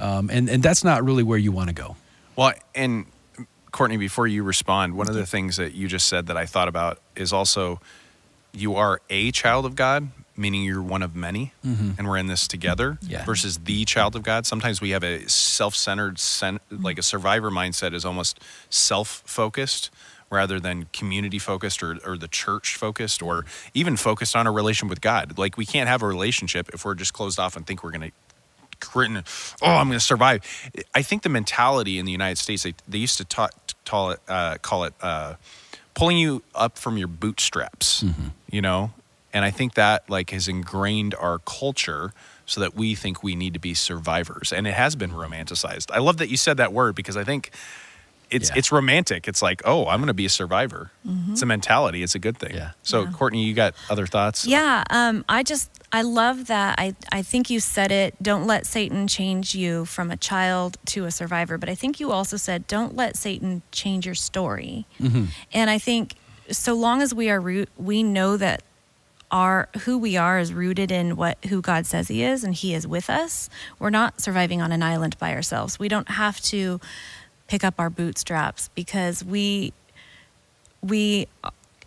Um, 0.00 0.30
and, 0.30 0.48
and 0.48 0.62
that's 0.62 0.84
not 0.84 1.04
really 1.04 1.22
where 1.22 1.38
you 1.38 1.52
want 1.52 1.68
to 1.68 1.74
go. 1.74 1.96
Well, 2.36 2.52
and 2.74 3.06
Courtney, 3.72 3.96
before 3.96 4.26
you 4.26 4.42
respond, 4.42 4.94
one 4.94 5.08
of 5.08 5.14
the 5.14 5.20
mm-hmm. 5.20 5.26
things 5.26 5.56
that 5.56 5.74
you 5.74 5.88
just 5.88 6.06
said 6.06 6.26
that 6.26 6.36
I 6.36 6.46
thought 6.46 6.68
about 6.68 6.98
is 7.16 7.32
also 7.32 7.80
you 8.52 8.76
are 8.76 9.00
a 9.08 9.30
child 9.30 9.64
of 9.64 9.74
God, 9.74 10.08
meaning 10.36 10.62
you're 10.62 10.82
one 10.82 11.02
of 11.02 11.16
many, 11.16 11.52
mm-hmm. 11.64 11.92
and 11.98 12.06
we're 12.06 12.18
in 12.18 12.26
this 12.26 12.46
together. 12.46 12.98
Yeah. 13.00 13.24
Versus 13.24 13.58
the 13.58 13.84
child 13.86 14.14
of 14.14 14.22
God. 14.22 14.46
Sometimes 14.46 14.80
we 14.80 14.90
have 14.90 15.02
a 15.02 15.28
self-centered, 15.28 16.16
mm-hmm. 16.16 16.82
like 16.82 16.98
a 16.98 17.02
survivor 17.02 17.50
mindset 17.50 17.94
is 17.94 18.04
almost 18.04 18.40
self-focused 18.68 19.90
rather 20.30 20.58
than 20.58 20.86
community 20.94 21.38
focused 21.38 21.82
or, 21.82 21.98
or 22.06 22.16
the 22.16 22.28
church 22.28 22.76
focused 22.76 23.22
or 23.22 23.44
even 23.74 23.96
focused 23.96 24.34
on 24.34 24.46
a 24.46 24.52
relation 24.52 24.88
with 24.88 25.00
God. 25.02 25.36
Like 25.36 25.58
we 25.58 25.66
can't 25.66 25.88
have 25.88 26.02
a 26.02 26.06
relationship 26.06 26.70
if 26.72 26.86
we're 26.86 26.94
just 26.94 27.12
closed 27.12 27.38
off 27.38 27.54
and 27.54 27.66
think 27.66 27.84
we're 27.84 27.90
going 27.90 28.10
to 28.10 28.12
written, 28.94 29.16
oh, 29.62 29.66
I'm 29.66 29.88
going 29.88 29.98
to 29.98 30.04
survive. 30.04 30.42
I 30.94 31.02
think 31.02 31.22
the 31.22 31.28
mentality 31.28 31.98
in 31.98 32.06
the 32.06 32.12
United 32.12 32.38
States, 32.38 32.62
they, 32.62 32.74
they 32.88 32.98
used 32.98 33.18
to 33.18 33.24
ta- 33.24 33.50
call 33.84 34.10
it, 34.12 34.20
uh, 34.28 34.58
call 34.62 34.84
it 34.84 34.94
uh, 35.00 35.34
pulling 35.94 36.16
you 36.18 36.42
up 36.54 36.78
from 36.78 36.96
your 36.96 37.08
bootstraps, 37.08 38.04
you 38.50 38.60
know? 38.62 38.92
And 39.34 39.44
I 39.44 39.50
think 39.50 39.74
that 39.74 40.08
like 40.10 40.30
has 40.30 40.46
ingrained 40.48 41.14
our 41.14 41.38
culture 41.38 42.12
so 42.44 42.60
that 42.60 42.74
we 42.74 42.94
think 42.94 43.22
we 43.22 43.34
need 43.34 43.54
to 43.54 43.60
be 43.60 43.72
survivors. 43.72 44.52
And 44.52 44.66
it 44.66 44.74
has 44.74 44.94
been 44.94 45.10
romanticized. 45.12 45.90
I 45.90 45.98
love 46.00 46.18
that 46.18 46.28
you 46.28 46.36
said 46.36 46.58
that 46.58 46.72
word 46.72 46.94
because 46.94 47.16
I 47.16 47.24
think 47.24 47.50
it's 48.30 48.50
Yeah. 48.50 48.56
it's 48.58 48.70
romantic. 48.72 49.28
It's 49.28 49.40
like, 49.42 49.62
oh, 49.64 49.86
I'm 49.88 50.00
going 50.00 50.08
to 50.08 50.14
be 50.14 50.26
a 50.26 50.30
survivor. 50.30 50.90
It's 51.30 51.40
a 51.42 51.46
mentality. 51.46 52.02
It's 52.02 52.14
a 52.14 52.18
good 52.18 52.36
thing. 52.38 52.54
Yeah. 52.54 52.72
So, 52.82 53.06
Courtney, 53.06 53.44
you 53.44 53.54
got 53.54 53.74
other 53.90 54.06
thoughts? 54.06 54.46
Yeah, 54.46 54.84
um, 54.90 55.24
I 55.28 55.42
just 55.42 55.70
I 55.92 56.02
love 56.02 56.46
that. 56.46 56.78
I 56.78 56.94
I 57.12 57.22
think 57.22 57.50
you 57.50 57.60
said 57.60 57.92
it. 57.92 58.14
Don't 58.22 58.46
let 58.46 58.66
Satan 58.66 59.06
change 59.06 59.54
you 59.54 59.84
from 59.84 60.10
a 60.10 60.16
child 60.16 60.78
to 60.86 61.04
a 61.04 61.10
survivor. 61.10 61.58
But 61.58 61.68
I 61.68 61.74
think 61.74 62.00
you 62.00 62.10
also 62.10 62.36
said 62.36 62.66
don't 62.66 62.96
let 62.96 63.16
Satan 63.16 63.62
change 63.72 64.06
your 64.06 64.14
story. 64.14 64.86
Mm-hmm. 64.98 65.26
And 65.52 65.68
I 65.68 65.78
think 65.78 66.14
so 66.50 66.74
long 66.74 67.02
as 67.02 67.14
we 67.14 67.30
are 67.30 67.40
root, 67.40 67.68
we 67.76 68.02
know 68.02 68.36
that 68.38 68.62
our 69.30 69.68
who 69.80 69.98
we 69.98 70.16
are 70.16 70.38
is 70.38 70.52
rooted 70.52 70.90
in 70.90 71.16
what 71.16 71.42
who 71.46 71.60
God 71.60 71.86
says 71.86 72.08
He 72.08 72.22
is, 72.22 72.42
and 72.42 72.54
He 72.54 72.74
is 72.74 72.86
with 72.86 73.10
us. 73.10 73.50
We're 73.78 73.90
not 73.90 74.20
surviving 74.20 74.62
on 74.62 74.72
an 74.72 74.82
island 74.82 75.18
by 75.18 75.34
ourselves. 75.34 75.78
We 75.78 75.88
don't 75.88 76.10
have 76.10 76.40
to 76.42 76.80
pick 77.48 77.64
up 77.64 77.74
our 77.78 77.90
bootstraps 77.90 78.70
because 78.74 79.22
we 79.22 79.72
we 80.82 81.28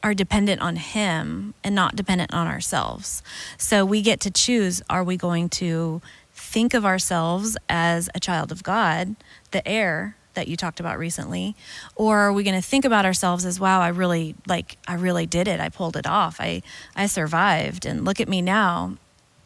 are 0.06 0.14
dependent 0.14 0.62
on 0.62 0.76
him 0.76 1.56
and 1.64 1.74
not 1.74 1.96
dependent 1.96 2.32
on 2.32 2.46
ourselves. 2.46 3.24
So 3.58 3.84
we 3.84 4.04
get 4.04 4.20
to 4.20 4.30
choose 4.30 4.84
are 4.88 5.04
we 5.04 5.18
going 5.18 5.50
to 5.50 6.00
think 6.32 6.76
of 6.76 6.86
ourselves 6.86 7.58
as 7.68 8.08
a 8.14 8.20
child 8.20 8.52
of 8.52 8.62
God, 8.62 9.16
the 9.50 9.68
heir 9.68 10.16
that 10.36 10.48
you 10.48 10.56
talked 10.56 10.80
about 10.80 11.00
recently, 11.00 11.56
or 11.96 12.20
are 12.20 12.34
we 12.34 12.44
going 12.44 12.56
to 12.56 12.62
think 12.62 12.86
about 12.86 13.04
ourselves 13.04 13.46
as 13.46 13.60
wow, 13.60 13.82
I 13.82 13.88
really 13.88 14.36
like 14.46 14.78
I 14.88 14.94
really 14.94 15.26
did 15.26 15.48
it. 15.48 15.60
I 15.60 15.70
pulled 15.70 15.98
it 15.98 16.06
off. 16.06 16.40
I 16.40 16.62
I 16.96 17.08
survived 17.08 17.84
and 17.84 18.06
look 18.06 18.22
at 18.22 18.30
me 18.30 18.44
now. 18.44 18.98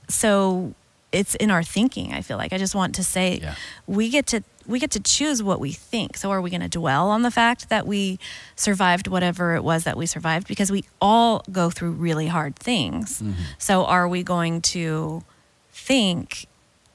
So 0.10 0.74
it's 1.12 1.36
in 1.36 1.50
our 1.52 1.64
thinking, 1.64 2.14
I 2.14 2.22
feel 2.22 2.38
like. 2.38 2.54
I 2.54 2.58
just 2.58 2.76
want 2.76 2.96
to 2.96 3.04
say 3.04 3.40
Yeah. 3.42 3.56
we 3.88 4.10
get 4.10 4.28
to 4.28 4.44
we 4.68 4.80
get 4.80 4.92
to 4.92 5.00
choose 5.00 5.42
what 5.42 5.60
we 5.60 5.72
think. 5.72 6.16
So 6.16 6.30
are 6.30 6.40
we 6.42 6.52
going 6.52 6.62
to 6.62 6.70
dwell 6.70 7.10
on 7.10 7.24
the 7.24 7.32
fact 7.32 7.70
that 7.70 7.88
we 7.88 8.20
survived 8.56 9.08
whatever 9.08 9.56
it 9.56 9.64
was 9.64 9.84
that 9.86 9.98
we 9.98 10.06
survived 10.06 10.48
because 10.48 10.72
we 10.72 10.84
all 11.02 11.44
go 11.52 11.72
through 11.72 11.94
really 11.94 12.28
hard 12.28 12.56
things. 12.56 13.20
Mm-hmm. 13.20 13.32
So 13.58 13.86
are 13.86 14.08
we 14.08 14.22
going 14.22 14.62
to 14.78 15.24
think 15.72 16.46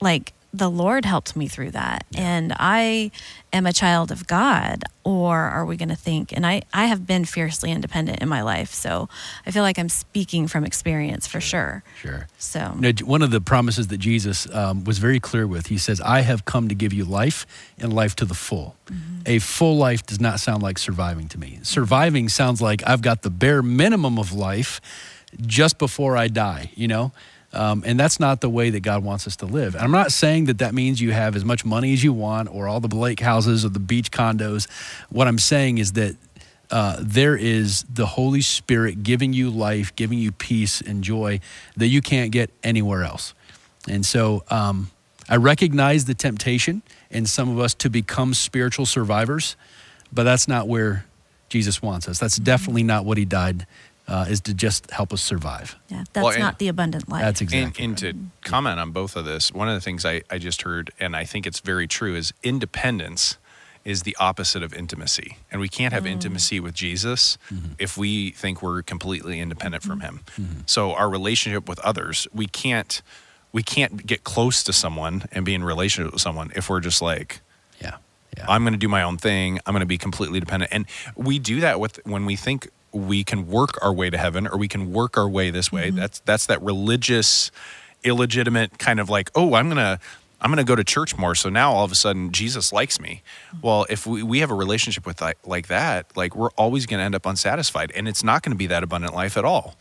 like 0.01 0.34
the 0.55 0.71
Lord 0.71 1.05
helped 1.05 1.35
me 1.35 1.49
through 1.49 1.73
that 1.73 2.07
and 2.17 2.55
I 2.57 3.11
am 3.53 3.67
a 3.67 3.73
child 3.73 4.13
of 4.13 4.29
God 4.29 4.85
or 5.03 5.37
are 5.37 5.67
we 5.67 5.77
going 5.77 5.89
to 5.89 5.97
think 5.97 6.33
and 6.33 6.47
I 6.47 6.63
I 6.73 6.85
have 6.85 7.09
been 7.09 7.25
fiercely 7.25 7.73
independent 7.73 8.21
in 8.23 8.29
my 8.29 8.43
life. 8.43 8.73
So 8.73 9.09
I 9.45 9.51
feel 9.51 9.65
like 9.65 9.81
I'm 9.81 9.89
speaking 9.89 10.47
from 10.47 10.65
experience 10.65 11.27
for 11.27 11.41
sure. 11.41 11.83
Sure. 12.01 12.29
So 12.39 12.73
You 12.77 12.93
know, 12.93 12.93
one 13.05 13.23
of 13.23 13.33
the 13.33 13.41
promises 13.41 13.89
that 13.89 13.99
Jesus 13.99 14.47
um, 14.55 14.85
was 14.85 14.99
very 14.99 15.19
clear 15.19 15.45
with, 15.45 15.67
he 15.67 15.79
says, 15.79 16.01
I 16.01 16.21
have 16.21 16.45
come 16.45 16.69
to 16.69 16.75
give 16.77 16.93
you 16.93 17.05
life 17.05 17.47
and 17.77 17.93
life 17.93 18.15
to 18.17 18.25
the 18.25 18.35
full. 18.35 18.77
A 19.27 19.41
full 19.41 19.77
life 19.77 20.07
does 20.07 20.21
not 20.21 20.39
sound 20.39 20.63
like 20.63 20.79
surviving 20.79 21.27
to 21.29 21.39
me. 21.39 21.59
Surviving 21.63 22.29
sounds 22.29 22.63
like 22.63 22.87
I've 22.87 23.03
got 23.03 23.23
the 23.23 23.31
bare 23.31 23.63
minimum 23.63 24.19
of 24.19 24.33
life 24.33 24.81
just 25.41 25.79
before 25.79 26.17
I 26.17 26.29
die, 26.29 26.71
you 26.77 26.87
know? 26.87 27.11
Um, 27.55 27.83
and 27.87 27.99
that's 27.99 28.19
not 28.19 28.41
the 28.41 28.51
way 28.51 28.71
that 28.71 28.81
God 28.81 29.05
wants 29.05 29.27
us 29.27 29.37
to 29.37 29.47
live. 29.47 29.75
And 29.75 29.85
I'm 29.85 29.93
not 29.93 30.13
saying 30.13 30.47
that 30.47 30.59
that 30.59 30.75
means 30.75 31.01
you 31.01 31.13
have 31.13 31.37
as 31.37 31.45
much 31.45 31.65
money 31.65 31.93
as 31.93 32.03
you 32.03 32.13
want 32.13 32.49
or 32.53 32.67
all 32.69 32.81
the 32.81 32.95
lake 32.95 33.21
houses 33.21 33.65
or 33.65 33.69
the 33.69 33.79
beach 33.79 34.11
condos. 34.11 34.69
What 35.09 35.29
I'm 35.29 35.39
saying 35.39 35.79
is 35.79 35.93
that 35.93 36.17
uh, 36.71 36.97
there 37.01 37.37
is 37.37 37.85
the 37.85 38.07
Holy 38.07 38.41
Spirit 38.41 39.03
giving 39.03 39.33
you 39.33 39.51
life, 39.51 39.95
giving 39.95 40.19
you 40.19 40.33
peace 40.33 40.81
and 40.81 41.05
joy 41.05 41.41
that 41.77 41.87
you 41.87 42.03
can't 42.03 42.33
get 42.33 42.51
anywhere 42.63 43.05
else. 43.05 43.35
And 43.89 44.05
so 44.05 44.45
um, 44.51 44.91
I 45.29 45.37
recognize 45.37 46.07
the 46.07 46.15
temptation 46.15 46.83
in 47.11 47.27
some 47.27 47.49
of 47.49 47.61
us 47.61 47.75
to 47.75 47.91
become 47.91 48.35
spiritual 48.35 48.87
survivors, 48.87 49.57
but 50.13 50.25
that's 50.25 50.49
not 50.49 50.67
where 50.67 51.05
Jesus 51.49 51.81
wants 51.81 52.09
us. 52.09 52.19
That's 52.19 52.37
definitely 52.37 52.83
not 52.83 53.05
what 53.05 53.19
he 53.19 53.25
died, 53.25 53.67
uh, 54.07 54.27
is 54.29 54.41
to 54.43 54.55
just 54.55 54.91
help 54.91 55.13
us 55.13 55.23
survive. 55.23 55.77
yeah, 55.89 56.05
that's 56.13 56.25
Well, 56.25 56.33
and- 56.35 56.43
not 56.43 56.59
the 56.59 56.69
abundant 56.69 57.09
life. 57.09 57.23
That's 57.23 57.41
And, 57.41 57.53
exactly. 57.53 57.85
and 57.85 57.99
to 57.99 58.15
comment 58.43 58.79
on 58.79 58.91
both 58.91 59.17
of 59.17 59.25
this, 59.25 59.53
one 59.53 59.69
of 59.69 59.75
the 59.75 59.81
things 59.81 60.05
I, 60.05 60.23
I 60.31 60.39
just 60.39 60.63
heard, 60.63 60.91
and 61.01 61.17
I 61.17 61.25
think 61.25 61.47
it's 61.47 61.61
very 61.61 61.87
true, 61.87 62.15
is 62.15 62.33
independence 62.43 63.39
is 63.85 64.03
the 64.03 64.17
opposite 64.19 64.63
of 64.63 64.73
intimacy. 64.73 65.37
And 65.53 65.61
we 65.61 65.69
can't 65.69 65.93
have 65.93 66.05
mm. 66.05 66.11
intimacy 66.11 66.59
with 66.59 66.75
Jesus 66.75 67.37
mm-hmm. 67.53 67.73
if 67.79 67.99
we 67.99 68.31
think 68.31 68.63
we're 68.63 68.83
completely 68.83 69.41
independent 69.41 69.83
from 69.83 70.01
mm-hmm. 70.01 70.43
him. 70.43 70.65
So 70.67 70.95
our 70.95 71.09
relationship 71.09 71.69
with 71.69 71.79
others, 71.81 72.27
we 72.33 72.47
can't 72.47 73.03
we 73.53 73.63
can't 73.63 74.05
get 74.05 74.25
close 74.25 74.65
to 74.65 74.73
someone 74.73 75.25
and 75.31 75.45
be 75.45 75.55
in 75.55 75.63
relationship 75.63 76.13
with 76.13 76.21
someone 76.21 76.51
if 76.57 76.69
we're 76.69 76.81
just 76.81 77.01
like, 77.01 77.41
yeah. 77.81 77.99
Yeah. 78.37 78.47
I'm 78.49 78.65
going 78.65 78.73
to 78.73 78.79
do 78.79 78.89
my 78.89 79.05
own 79.05 79.17
thing. 79.17 79.61
I'm 79.65 79.73
going 79.73 79.81
to 79.81 79.87
be 79.87 79.97
completely 79.97 80.41
dependent. 80.41 80.73
And 80.73 80.87
we 81.15 81.39
do 81.39 81.61
that 81.61 81.79
with 81.79 82.01
when 82.05 82.27
we 82.27 82.35
think 82.35 82.69
we 82.95 83.25
can 83.25 83.49
work 83.49 83.83
our 83.83 83.93
way 83.93 84.09
to 84.09 84.17
heaven 84.17 84.47
or 84.47 84.57
we 84.57 84.69
can 84.69 84.93
work 84.93 85.19
our 85.19 85.29
way 85.29 85.51
this 85.51 85.71
way. 85.73 85.89
Mm-hmm. 85.89 85.99
That's 85.99 86.21
that's 86.21 86.47
that 86.47 86.63
religious 86.63 87.51
illegitimate 88.05 88.79
kind 88.79 89.01
of 89.01 89.11
like, 89.11 89.31
"Oh, 89.35 89.55
I'm 89.55 89.67
going 89.67 89.77
to 89.77 89.99
I'm 90.41 90.51
going 90.51 90.65
to 90.65 90.69
go 90.69 90.77
to 90.77 90.85
church 90.85 91.17
more, 91.17 91.35
so 91.35 91.49
now 91.49 91.73
all 91.73 91.85
of 91.85 91.93
a 91.93 91.97
sudden 91.97 92.31
Jesus 92.31 92.73
likes 92.73 93.01
me." 93.01 93.23
Mm-hmm. 93.49 93.67
Well, 93.67 93.87
if 93.91 94.07
we, 94.07 94.23
we 94.23 94.39
have 94.39 94.51
a 94.51 94.55
relationship 94.55 95.07
with 95.07 95.21
like, 95.21 95.39
like 95.45 95.67
that, 95.69 96.17
like 96.17 96.37
we're 96.37 96.53
always 96.53 96.87
going 96.87 96.99
to 96.99 97.05
end 97.05 97.15
up 97.15 97.27
unsatisfied 97.27 97.93
and 97.95 98.07
it's 98.07 98.23
not 98.23 98.43
going 98.43 98.53
to 98.53 98.59
be 98.59 98.69
that 98.69 98.83
abundant 98.83 99.15
life 99.15 99.37
at 99.37 99.45
all. 99.45 99.75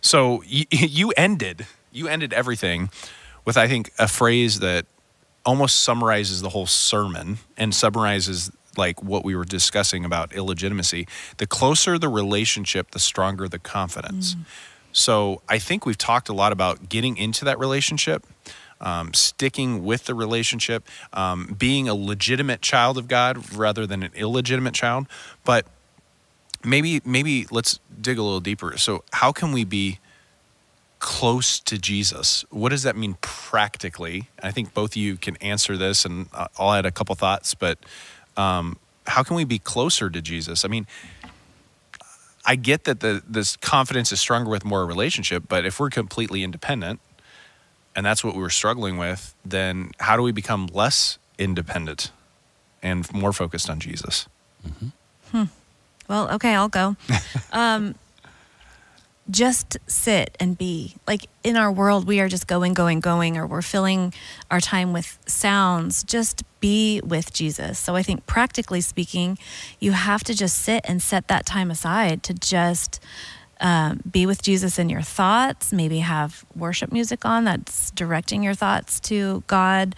So 0.00 0.42
you, 0.46 0.64
you 0.70 1.12
ended 1.16 1.66
you 1.90 2.08
ended 2.08 2.32
everything 2.32 2.90
with 3.44 3.56
I 3.56 3.68
think 3.68 3.92
a 3.98 4.08
phrase 4.08 4.60
that 4.60 4.86
almost 5.44 5.80
summarizes 5.80 6.42
the 6.42 6.50
whole 6.50 6.66
sermon 6.66 7.38
and 7.56 7.74
summarizes 7.74 8.52
like 8.76 9.02
what 9.02 9.24
we 9.24 9.34
were 9.34 9.44
discussing 9.44 10.04
about 10.04 10.32
illegitimacy. 10.32 11.06
The 11.36 11.46
closer 11.46 11.98
the 11.98 12.08
relationship, 12.08 12.90
the 12.92 12.98
stronger 12.98 13.48
the 13.48 13.58
confidence. 13.58 14.36
So 14.92 15.42
I 15.48 15.58
think 15.58 15.86
we've 15.86 15.98
talked 15.98 16.28
a 16.28 16.32
lot 16.32 16.52
about 16.52 16.88
getting 16.88 17.16
into 17.16 17.44
that 17.46 17.58
relationship, 17.58 18.26
um, 18.80 19.14
sticking 19.14 19.84
with 19.84 20.04
the 20.04 20.14
relationship, 20.14 20.86
um, 21.12 21.54
being 21.58 21.88
a 21.88 21.94
legitimate 21.94 22.60
child 22.60 22.98
of 22.98 23.08
God 23.08 23.54
rather 23.54 23.86
than 23.86 24.02
an 24.02 24.12
illegitimate 24.14 24.74
child. 24.74 25.06
But 25.44 25.66
maybe 26.64 27.00
maybe 27.04 27.46
let's 27.50 27.80
dig 28.00 28.18
a 28.18 28.22
little 28.22 28.40
deeper. 28.40 28.76
So 28.76 29.04
how 29.12 29.32
can 29.32 29.52
we 29.52 29.64
be 29.64 29.98
close 31.02 31.58
to 31.58 31.76
Jesus. 31.76 32.44
What 32.50 32.68
does 32.68 32.84
that 32.84 32.96
mean 32.96 33.16
practically? 33.20 34.28
I 34.40 34.52
think 34.52 34.72
both 34.72 34.92
of 34.92 34.96
you 34.96 35.16
can 35.16 35.36
answer 35.38 35.76
this, 35.76 36.04
and 36.04 36.28
uh, 36.32 36.46
I'll 36.56 36.72
add 36.72 36.86
a 36.86 36.92
couple 36.92 37.16
thoughts. 37.16 37.54
But 37.54 37.78
um, 38.36 38.76
how 39.06 39.22
can 39.22 39.36
we 39.36 39.44
be 39.44 39.58
closer 39.58 40.10
to 40.10 40.20
Jesus? 40.22 40.64
I 40.64 40.68
mean, 40.68 40.86
I 42.44 42.56
get 42.56 42.84
that 42.84 43.00
the 43.00 43.22
this 43.28 43.56
confidence 43.56 44.12
is 44.12 44.20
stronger 44.20 44.50
with 44.50 44.64
more 44.64 44.84
relationship, 44.86 45.44
but 45.48 45.64
if 45.64 45.78
we're 45.78 45.90
completely 45.90 46.42
independent, 46.42 47.00
and 47.94 48.04
that's 48.04 48.24
what 48.24 48.34
we 48.34 48.40
were 48.40 48.50
struggling 48.50 48.96
with, 48.96 49.34
then 49.44 49.92
how 50.00 50.16
do 50.16 50.22
we 50.22 50.32
become 50.32 50.66
less 50.72 51.18
independent 51.38 52.10
and 52.82 53.12
more 53.12 53.32
focused 53.32 53.70
on 53.70 53.78
Jesus? 53.80 54.28
hmm 55.30 55.44
Well, 56.08 56.30
okay, 56.32 56.54
I'll 56.54 56.68
go. 56.68 56.96
um, 57.52 57.94
just 59.30 59.78
sit 59.86 60.36
and 60.40 60.58
be. 60.58 60.96
Like 61.06 61.26
in 61.44 61.56
our 61.56 61.70
world, 61.70 62.06
we 62.06 62.20
are 62.20 62.28
just 62.28 62.46
going, 62.46 62.74
going, 62.74 63.00
going, 63.00 63.36
or 63.36 63.46
we're 63.46 63.62
filling 63.62 64.12
our 64.50 64.60
time 64.60 64.92
with 64.92 65.18
sounds. 65.26 66.02
Just 66.02 66.42
be 66.60 67.00
with 67.04 67.32
Jesus. 67.32 67.78
So 67.78 67.96
I 67.96 68.02
think 68.02 68.26
practically 68.26 68.80
speaking, 68.80 69.38
you 69.80 69.92
have 69.92 70.24
to 70.24 70.34
just 70.34 70.58
sit 70.58 70.84
and 70.84 71.02
set 71.02 71.28
that 71.28 71.46
time 71.46 71.70
aside 71.70 72.22
to 72.24 72.34
just 72.34 73.00
um, 73.60 74.00
be 74.10 74.26
with 74.26 74.42
Jesus 74.42 74.78
in 74.78 74.88
your 74.88 75.02
thoughts. 75.02 75.72
Maybe 75.72 76.00
have 76.00 76.44
worship 76.56 76.92
music 76.92 77.24
on 77.24 77.44
that's 77.44 77.92
directing 77.92 78.42
your 78.42 78.54
thoughts 78.54 78.98
to 79.00 79.44
God. 79.46 79.94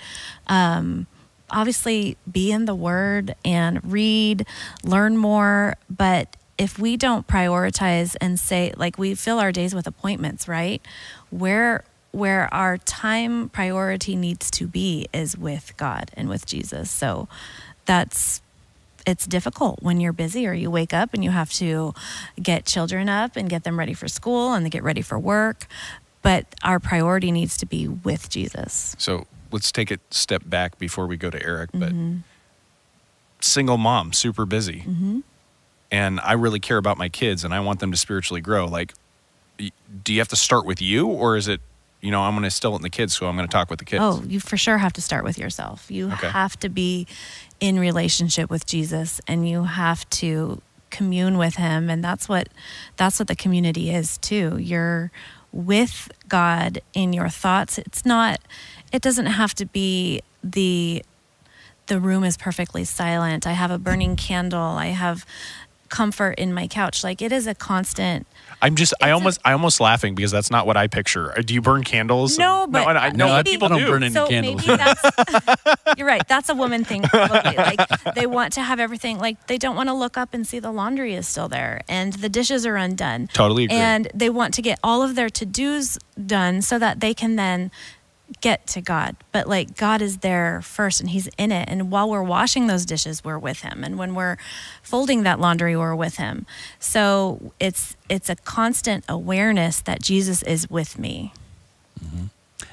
Um, 0.47 1.07
obviously 1.51 2.17
be 2.31 2.53
in 2.53 2.67
the 2.67 2.75
word 2.75 3.35
and 3.45 3.81
read, 3.91 4.47
learn 4.83 5.17
more. 5.17 5.77
But 5.89 6.37
if 6.57 6.79
we 6.79 6.97
don't 6.97 7.27
prioritize 7.27 8.17
and 8.21 8.39
say, 8.39 8.73
like, 8.77 8.99
we 8.99 9.15
fill 9.15 9.39
our 9.39 9.53
days 9.53 9.75
with 9.75 9.87
appointments, 9.87 10.49
right? 10.49 10.81
Where 11.31 11.85
where 12.13 12.53
our 12.55 12.79
time 12.79 13.49
priority 13.49 14.15
needs 14.15 14.49
to 14.49 14.69
be 14.69 15.09
is 15.13 15.37
with 15.37 15.77
God 15.77 16.13
and 16.15 16.29
with 16.29 16.47
Jesus. 16.47 16.89
So 16.89 17.29
that's 17.87 18.41
it's 19.07 19.27
difficult 19.27 19.83
when 19.83 20.01
you're 20.01 20.13
busy 20.13 20.47
or 20.47 20.55
you 20.55 20.71
wake 20.71 20.95
up 20.95 21.13
and 21.13 21.23
you 21.23 21.31
have 21.31 21.53
to 21.55 21.93
get 22.41 22.65
children 22.65 23.09
up 23.09 23.37
and 23.37 23.51
get 23.51 23.65
them 23.65 23.79
ready 23.79 23.93
for 23.93 24.09
school 24.09 24.55
and 24.55 24.65
they 24.65 24.71
get 24.71 24.83
ready 24.83 25.03
for 25.03 25.19
work. 25.19 25.67
But 26.23 26.47
our 26.63 26.81
priority 26.81 27.31
needs 27.31 27.57
to 27.59 27.67
be 27.67 27.87
with 27.87 28.31
Jesus. 28.31 28.95
So 28.99 29.27
let's 29.51 29.71
take 29.71 29.91
a 29.91 29.99
step 30.11 30.43
back 30.47 30.79
before 30.79 31.07
we 31.07 31.17
go 31.17 31.31
to 31.31 31.43
Eric. 31.45 31.71
But 31.75 31.91
mm-hmm. 31.91 32.19
single 33.41 33.77
mom, 33.77 34.13
super 34.15 34.47
busy. 34.47 34.85
Mm-hmm. 34.87 35.21
And 35.95 36.19
I 36.21 36.33
really 36.33 36.59
care 36.59 36.77
about 36.77 36.99
my 36.99 37.09
kids 37.09 37.45
and 37.45 37.55
I 37.55 37.61
want 37.61 37.79
them 37.79 37.93
to 37.93 37.97
spiritually 37.97 38.41
grow. 38.41 38.67
Like, 38.67 38.95
do 39.59 40.13
you 40.13 40.19
have 40.19 40.29
to 40.29 40.37
start 40.37 40.67
with 40.67 40.83
you, 40.83 41.07
or 41.07 41.37
is 41.37 41.47
it, 41.47 41.61
you 42.01 42.11
know, 42.11 42.21
I'm 42.23 42.33
going 42.33 42.43
to 42.43 42.47
instill 42.47 42.73
it 42.73 42.77
in 42.79 42.83
the 42.83 42.91
kids, 42.91 43.15
so 43.17 43.29
I'm 43.29 43.37
going 43.37 43.47
to 43.47 43.53
talk 43.53 43.71
with 43.71 43.79
the 43.79 43.85
kids? 43.85 44.03
Oh, 44.03 44.21
you 44.27 44.41
for 44.41 44.57
sure 44.57 44.79
have 44.79 44.93
to 44.95 45.01
start 45.01 45.23
with 45.23 45.39
yourself. 45.39 45.89
You 45.93 46.11
Okay. 46.15 46.31
have 46.31 46.59
to 46.61 46.69
be 46.69 47.07
in 47.61 47.79
relationship 47.79 48.51
with 48.51 48.67
Jesus 48.67 49.21
and 49.29 49.49
you 49.49 49.65
have 49.65 50.09
to 50.11 50.61
commune 50.91 51.39
with 51.39 51.57
him 51.57 51.91
and 51.91 52.05
that's 52.05 52.29
what 52.29 52.49
that's 52.97 53.19
what 53.19 53.27
the 53.29 53.35
community 53.37 53.91
is 53.91 54.19
too. 54.19 54.57
You're 54.59 55.11
with 55.53 56.11
God 56.29 56.81
in 56.93 57.13
your 57.13 57.29
thoughts. 57.29 57.79
It's 57.79 58.05
not 58.05 58.39
it 58.93 59.01
doesn't 59.03 59.27
have 59.27 59.55
to 59.55 59.67
be 59.67 60.21
the 60.43 61.05
the 61.87 62.01
room 62.01 62.25
is 62.25 62.37
perfectly 62.37 62.85
silent. 62.85 63.47
I 63.47 63.53
have 63.53 63.71
a 63.71 63.79
burning 63.79 64.17
candle. 64.17 64.61
I 64.63 64.87
have 64.87 65.27
comfort 65.89 66.33
in 66.39 66.53
my 66.55 66.67
couch. 66.67 67.05
Like 67.05 67.21
it 67.23 67.33
is 67.33 67.47
a 67.47 67.55
constant 67.55 68.27
I'm 68.63 68.77
just, 68.77 68.95
I 69.03 69.11
almost, 69.11 69.41
I 69.45 69.53
almost 69.53 69.79
laughing 69.79 70.15
because 70.15 70.31
that's 70.31 70.51
not 70.51 70.67
what 70.67 70.77
I 70.77 70.87
picture. 70.87 71.33
Uh, 71.37 71.43
Do 71.43 71.53
you 71.53 71.61
burn 71.61 71.85
candles? 71.85 72.39
No, 72.39 72.67
but- 72.67 72.81
no, 72.85 72.87
I, 72.99 73.07
I 73.07 73.11
No, 73.11 73.27
maybe- 73.35 73.51
people 73.51 73.69
don't 73.69 73.81
do. 73.81 73.89
burn 73.89 74.03
any 74.03 74.15
so 74.15 74.27
candles. 74.27 74.67
maybe 74.67 74.77
that's 74.79 75.97
you're 75.99 76.07
right 76.07 76.27
that's 76.29 76.49
a 76.49 76.55
woman 76.55 76.83
thing 76.85 77.03
probably. 77.03 77.57
like 77.57 77.81
they 78.15 78.27
want 78.27 78.53
to 78.55 78.63
have 78.63 78.81
everything 78.81 79.19
like 79.19 79.47
they 79.49 79.59
don't 79.59 79.77
want 79.77 79.89
to 79.89 79.93
look 79.95 80.17
up 80.17 80.33
and 80.35 80.47
see 80.47 80.59
the 80.59 80.73
laundry 80.73 81.15
is 81.15 81.29
still 81.29 81.49
there 81.49 81.83
and 81.89 82.15
the 82.15 82.29
dishes 82.29 82.65
are 82.67 82.77
undone 82.77 83.29
Totally 83.33 83.65
agree. 83.65 83.77
and 83.77 84.11
they 84.15 84.31
want 84.31 84.55
to 84.55 84.63
get 84.63 84.79
all 84.83 85.03
of 85.03 85.15
their 85.15 85.29
to-dos 85.29 85.99
done 86.27 86.63
so 86.63 86.79
that 86.79 87.01
they 87.01 87.13
can 87.15 87.37
then 87.37 87.71
get 88.41 88.67
to 88.67 88.81
god 88.81 89.15
but 89.33 89.47
like 89.47 89.77
god 89.77 90.01
is 90.01 90.19
there 90.19 90.61
first 90.63 91.01
and 91.01 91.11
he's 91.11 91.29
in 91.39 91.53
it. 91.53 91.69
And 91.69 91.91
while 91.91 92.09
we're 92.09 92.23
washing 92.23 92.67
those 92.67 92.85
dishes 92.87 93.23
we're 93.23 93.39
with 93.39 93.61
him. 93.61 93.85
And 93.85 93.99
when 93.99 94.15
we're 94.15 94.39
folding 94.83 95.23
that 95.25 95.41
laundry 95.41 95.77
we're 95.77 95.95
with 95.95 96.17
him. 96.17 96.47
So 96.79 97.53
it's 97.61 97.97
it's 98.09 98.31
a 98.31 98.37
constant 98.37 99.05
awareness 99.09 99.81
that 99.81 100.03
jesus 100.03 100.43
is 100.43 100.69
with 100.71 100.99
me 100.99 101.33
mm-hmm. 102.03 102.27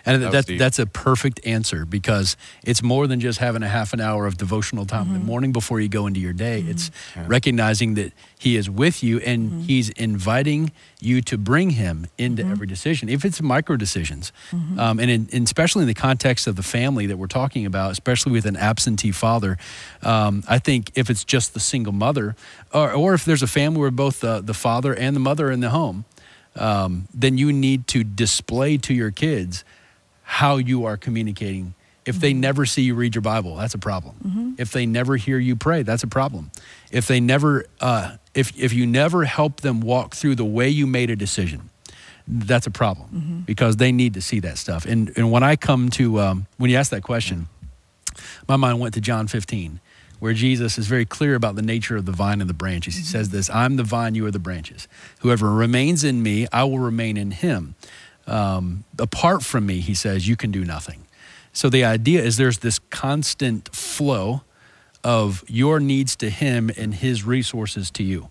And 0.05 0.21
That 0.21 0.27
was 0.27 0.33
that's 0.33 0.47
deep. 0.47 0.59
that's 0.59 0.79
a 0.79 0.85
perfect 0.85 1.45
answer 1.45 1.85
because 1.85 2.37
it's 2.63 2.81
more 2.81 3.07
than 3.07 3.19
just 3.19 3.39
having 3.39 3.61
a 3.61 3.67
half 3.67 3.93
an 3.93 3.99
hour 4.01 4.25
of 4.25 4.37
devotional 4.37 4.85
time 4.85 5.07
in 5.07 5.13
the 5.13 5.19
morning 5.19 5.51
before 5.51 5.79
you 5.79 5.89
go 5.89 6.07
into 6.07 6.19
your 6.19 6.33
day. 6.33 6.63
It's 6.67 6.91
recognizing 7.27 7.95
that 7.95 8.13
He 8.37 8.55
is 8.55 8.69
with 8.69 9.03
you 9.03 9.19
and 9.19 9.63
He's 9.63 9.89
inviting 9.89 10.71
you 10.99 11.21
to 11.23 11.37
bring 11.37 11.71
Him 11.71 12.07
into 12.17 12.43
every 12.43 12.67
decision, 12.67 13.09
if 13.09 13.25
it's 13.25 13.41
micro 13.41 13.75
decisions, 13.75 14.31
um, 14.77 14.99
and, 14.99 15.09
in, 15.11 15.29
and 15.33 15.45
especially 15.45 15.81
in 15.81 15.87
the 15.87 15.93
context 15.93 16.47
of 16.47 16.55
the 16.55 16.63
family 16.63 17.05
that 17.07 17.17
we're 17.17 17.27
talking 17.27 17.65
about, 17.65 17.91
especially 17.91 18.31
with 18.31 18.45
an 18.45 18.55
absentee 18.55 19.11
father. 19.11 19.57
Um, 20.03 20.43
I 20.47 20.59
think 20.59 20.91
if 20.95 21.09
it's 21.09 21.23
just 21.23 21.53
the 21.53 21.59
single 21.59 21.93
mother, 21.93 22.35
or, 22.73 22.91
or 22.93 23.13
if 23.13 23.25
there's 23.25 23.43
a 23.43 23.47
family 23.47 23.79
where 23.79 23.91
both 23.91 24.19
the, 24.21 24.41
the 24.41 24.53
father 24.53 24.93
and 24.93 25.15
the 25.15 25.19
mother 25.19 25.47
are 25.49 25.51
in 25.51 25.59
the 25.59 25.69
home, 25.71 26.05
um, 26.55 27.07
then 27.13 27.37
you 27.37 27.53
need 27.53 27.87
to 27.87 28.03
display 28.03 28.77
to 28.77 28.93
your 28.93 29.11
kids 29.11 29.63
how 30.31 30.55
you 30.55 30.85
are 30.85 30.95
communicating. 30.95 31.73
If 32.05 32.21
they 32.21 32.31
never 32.33 32.65
see 32.65 32.83
you 32.83 32.95
read 32.95 33.15
your 33.15 33.21
Bible, 33.21 33.57
that's 33.57 33.73
a 33.73 33.77
problem. 33.77 34.55
If 34.57 34.71
they 34.71 34.85
never 34.85 35.17
hear 35.17 35.37
you 35.37 35.57
pray, 35.57 35.83
that's 35.83 36.03
a 36.03 36.07
problem. 36.07 36.51
If 36.89 37.05
they 37.05 37.19
never, 37.19 37.65
uh, 37.81 38.15
if 38.33 38.57
if 38.57 38.71
you 38.71 38.87
never 38.87 39.25
help 39.25 39.59
them 39.59 39.81
walk 39.81 40.15
through 40.15 40.35
the 40.35 40.45
way 40.45 40.69
you 40.69 40.87
made 40.87 41.09
a 41.09 41.17
decision, 41.17 41.69
that's 42.27 42.65
a 42.65 42.71
problem 42.71 43.43
because 43.45 43.75
they 43.75 43.91
need 43.91 44.13
to 44.13 44.21
see 44.21 44.39
that 44.39 44.57
stuff. 44.57 44.85
And 44.85 45.11
and 45.17 45.31
when 45.31 45.43
I 45.43 45.57
come 45.57 45.89
to 45.91 46.21
um, 46.21 46.47
when 46.57 46.71
you 46.71 46.77
ask 46.77 46.91
that 46.91 47.03
question, 47.03 47.49
my 48.47 48.55
mind 48.55 48.79
went 48.79 48.93
to 48.93 49.01
John 49.01 49.27
15, 49.27 49.81
where 50.19 50.33
Jesus 50.33 50.77
is 50.77 50.87
very 50.87 51.05
clear 51.05 51.35
about 51.35 51.55
the 51.55 51.61
nature 51.61 51.97
of 51.97 52.05
the 52.05 52.13
vine 52.13 52.39
and 52.39 52.49
the 52.49 52.53
branches. 52.55 52.95
He 52.95 53.03
says 53.03 53.29
this 53.29 53.49
I'm 53.49 53.75
the 53.75 53.83
vine, 53.83 54.15
you 54.15 54.25
are 54.25 54.31
the 54.31 54.39
branches. 54.39 54.87
Whoever 55.19 55.51
remains 55.51 56.05
in 56.05 56.23
me, 56.23 56.47
I 56.53 56.63
will 56.63 56.79
remain 56.79 57.17
in 57.17 57.31
him. 57.31 57.75
Um, 58.27 58.83
apart 58.99 59.43
from 59.43 59.65
me, 59.65 59.79
he 59.79 59.93
says, 59.93 60.27
you 60.27 60.35
can 60.35 60.51
do 60.51 60.63
nothing. 60.63 61.05
So 61.53 61.69
the 61.69 61.83
idea 61.83 62.23
is 62.23 62.37
there's 62.37 62.59
this 62.59 62.79
constant 62.89 63.75
flow 63.75 64.41
of 65.03 65.43
your 65.47 65.79
needs 65.79 66.15
to 66.17 66.29
him 66.29 66.69
and 66.77 66.93
his 66.93 67.23
resources 67.25 67.89
to 67.91 68.03
you. 68.03 68.29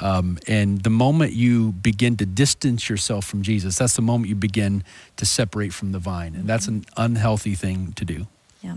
Um, 0.00 0.38
and 0.48 0.82
the 0.82 0.90
moment 0.90 1.32
you 1.32 1.72
begin 1.72 2.16
to 2.16 2.26
distance 2.26 2.88
yourself 2.88 3.24
from 3.24 3.42
Jesus, 3.42 3.78
that's 3.78 3.96
the 3.96 4.02
moment 4.02 4.28
you 4.28 4.34
begin 4.34 4.84
to 5.16 5.26
separate 5.26 5.72
from 5.72 5.92
the 5.92 5.98
vine. 5.98 6.34
And 6.34 6.46
that's 6.46 6.66
an 6.68 6.84
unhealthy 6.96 7.54
thing 7.54 7.92
to 7.94 8.04
do. 8.04 8.26
yeah 8.62 8.76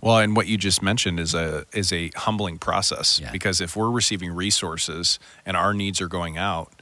Well, 0.00 0.18
and 0.18 0.34
what 0.36 0.46
you 0.46 0.56
just 0.56 0.82
mentioned 0.82 1.20
is 1.20 1.34
a 1.34 1.66
is 1.72 1.92
a 1.92 2.10
humbling 2.16 2.58
process 2.58 3.20
Yeah. 3.20 3.32
because 3.32 3.60
if 3.60 3.76
we're 3.76 3.90
receiving 3.90 4.32
resources 4.32 5.18
and 5.44 5.56
our 5.56 5.74
needs 5.74 6.00
are 6.00 6.08
going 6.08 6.38
out, 6.38 6.72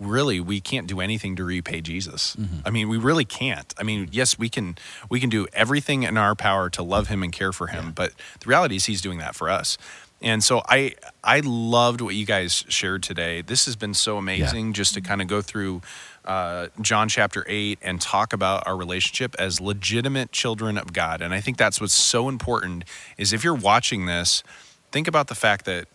really 0.00 0.40
we 0.40 0.60
can't 0.60 0.86
do 0.86 1.00
anything 1.00 1.36
to 1.36 1.44
repay 1.44 1.80
Jesus. 1.80 2.36
I 2.64 2.70
mean, 2.70 2.88
we 2.88 2.98
really 2.98 3.24
can't. 3.24 3.72
I 3.78 3.82
mean, 3.82 4.08
yes, 4.10 4.38
we 4.38 4.48
can 4.48 4.76
we 5.08 5.20
can 5.20 5.30
do 5.30 5.46
everything 5.52 6.02
in 6.02 6.16
our 6.16 6.34
power 6.34 6.68
to 6.70 6.82
love 6.82 7.08
him 7.08 7.22
and 7.22 7.32
care 7.32 7.52
for 7.52 7.68
him, 7.68 7.92
but 7.92 8.12
the 8.40 8.46
reality 8.48 8.76
is 8.76 8.86
he's 8.86 9.00
doing 9.00 9.18
that 9.18 9.34
for 9.34 9.48
us. 9.48 9.78
And 10.20 10.42
so 10.42 10.62
I 10.68 10.94
I 11.22 11.40
loved 11.40 12.00
what 12.00 12.14
you 12.14 12.26
guys 12.26 12.64
shared 12.68 13.02
today. 13.02 13.42
This 13.42 13.66
has 13.66 13.76
been 13.76 13.94
so 13.94 14.16
amazing 14.16 14.72
just 14.72 14.94
to 14.94 15.00
kind 15.00 15.20
of 15.20 15.28
go 15.28 15.42
through 15.42 15.82
uh, 16.24 16.68
John 16.80 17.08
chapter 17.08 17.44
8 17.46 17.78
and 17.82 18.00
talk 18.00 18.32
about 18.32 18.66
our 18.66 18.76
relationship 18.76 19.36
as 19.38 19.60
legitimate 19.60 20.32
children 20.32 20.78
of 20.78 20.94
God. 20.94 21.20
And 21.20 21.34
I 21.34 21.40
think 21.40 21.58
that's 21.58 21.80
what's 21.80 21.92
so 21.92 22.28
important 22.30 22.84
is 23.18 23.34
if 23.34 23.44
you're 23.44 23.54
watching 23.54 24.06
this, 24.06 24.42
think 24.90 25.06
about 25.06 25.26
the 25.28 25.34
fact 25.34 25.66
that 25.66 25.86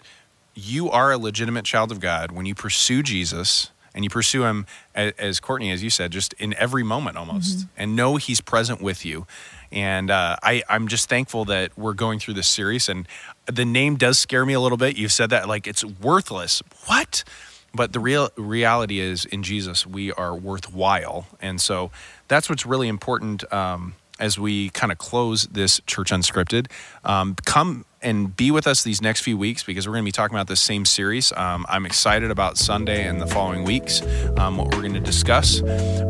you 0.54 0.90
are 0.92 1.12
a 1.12 1.18
legitimate 1.18 1.66
child 1.66 1.92
of 1.92 2.00
God 2.00 2.32
when 2.32 2.46
you 2.46 2.54
pursue 2.54 3.02
Jesus 3.02 3.72
and 3.94 4.04
you 4.04 4.10
pursue 4.10 4.44
him 4.44 4.66
as 4.94 5.40
Courtney, 5.40 5.72
as 5.72 5.84
you 5.84 5.90
said, 5.90 6.12
just 6.12 6.34
in 6.34 6.54
every 6.56 6.84
moment 6.84 7.18
almost, 7.18 7.66
and 7.78 7.96
know 7.96 8.18
he's 8.18 8.42
present 8.42 8.82
with 8.82 9.06
you. 9.06 9.26
And 9.72 10.10
uh, 10.10 10.36
I, 10.42 10.64
I'm 10.68 10.88
just 10.88 11.10
thankful 11.10 11.46
that 11.46 11.78
we're 11.78 11.94
going 11.94 12.20
through 12.20 12.34
this 12.36 12.48
series. 12.48 12.90
And 12.90 13.08
the 13.46 13.66
name 13.66 13.98
does 13.98 14.18
scare 14.18 14.46
me 14.46 14.54
a 14.54 14.60
little 14.60 14.78
bit. 14.78 14.98
You've 14.98 15.12
said 15.12 15.30
that 15.30 15.48
like 15.48 15.68
it's 15.68 15.84
worthless. 15.84 16.64
What? 16.86 17.24
But 17.74 17.94
the 17.94 18.00
real 18.00 18.30
reality 18.36 19.00
is 19.00 19.26
in 19.26 19.44
Jesus, 19.44 19.86
we 19.86 20.12
are 20.12 20.36
worthwhile. 20.36 21.28
And 21.40 21.62
so 21.62 21.92
that's 22.28 22.50
what's 22.50 22.66
really 22.66 22.88
important 22.88 23.52
um, 23.54 23.94
as 24.20 24.40
we 24.40 24.70
kind 24.70 24.92
of 24.92 24.98
close 24.98 25.44
this 25.44 25.80
Church 25.86 26.10
Unscripted. 26.12 26.68
Um, 27.04 27.36
come 27.46 27.86
and 28.02 28.36
be 28.36 28.52
with 28.52 28.68
us 28.68 28.84
these 28.84 29.02
next 29.02 29.22
few 29.22 29.38
weeks 29.38 29.64
because 29.64 29.88
we're 29.88 29.94
going 29.94 30.04
to 30.04 30.08
be 30.08 30.12
talking 30.12 30.36
about 30.36 30.48
this 30.48 30.62
same 30.62 30.86
series. 30.86 31.32
Um, 31.34 31.66
I'm 31.70 31.86
excited 31.86 32.32
about 32.32 32.58
Sunday 32.58 33.08
and 33.08 33.22
the 33.22 33.28
following 33.28 33.64
weeks, 33.64 34.02
um, 34.38 34.58
what 34.58 34.74
we're 34.74 34.82
going 34.82 34.94
to 34.94 35.00
discuss. 35.00 35.62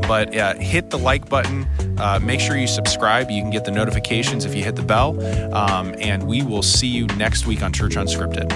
But 0.07 0.35
uh, 0.35 0.55
hit 0.55 0.89
the 0.89 0.97
like 0.97 1.29
button. 1.29 1.67
Uh, 1.97 2.19
make 2.21 2.39
sure 2.39 2.57
you 2.57 2.67
subscribe. 2.67 3.29
You 3.29 3.41
can 3.41 3.51
get 3.51 3.65
the 3.65 3.71
notifications 3.71 4.45
if 4.45 4.55
you 4.55 4.63
hit 4.63 4.75
the 4.75 4.83
bell. 4.83 5.21
Um, 5.53 5.95
and 5.99 6.23
we 6.23 6.43
will 6.43 6.63
see 6.63 6.87
you 6.87 7.07
next 7.07 7.45
week 7.45 7.61
on 7.61 7.73
Church 7.73 7.95
Unscripted. 7.95 8.49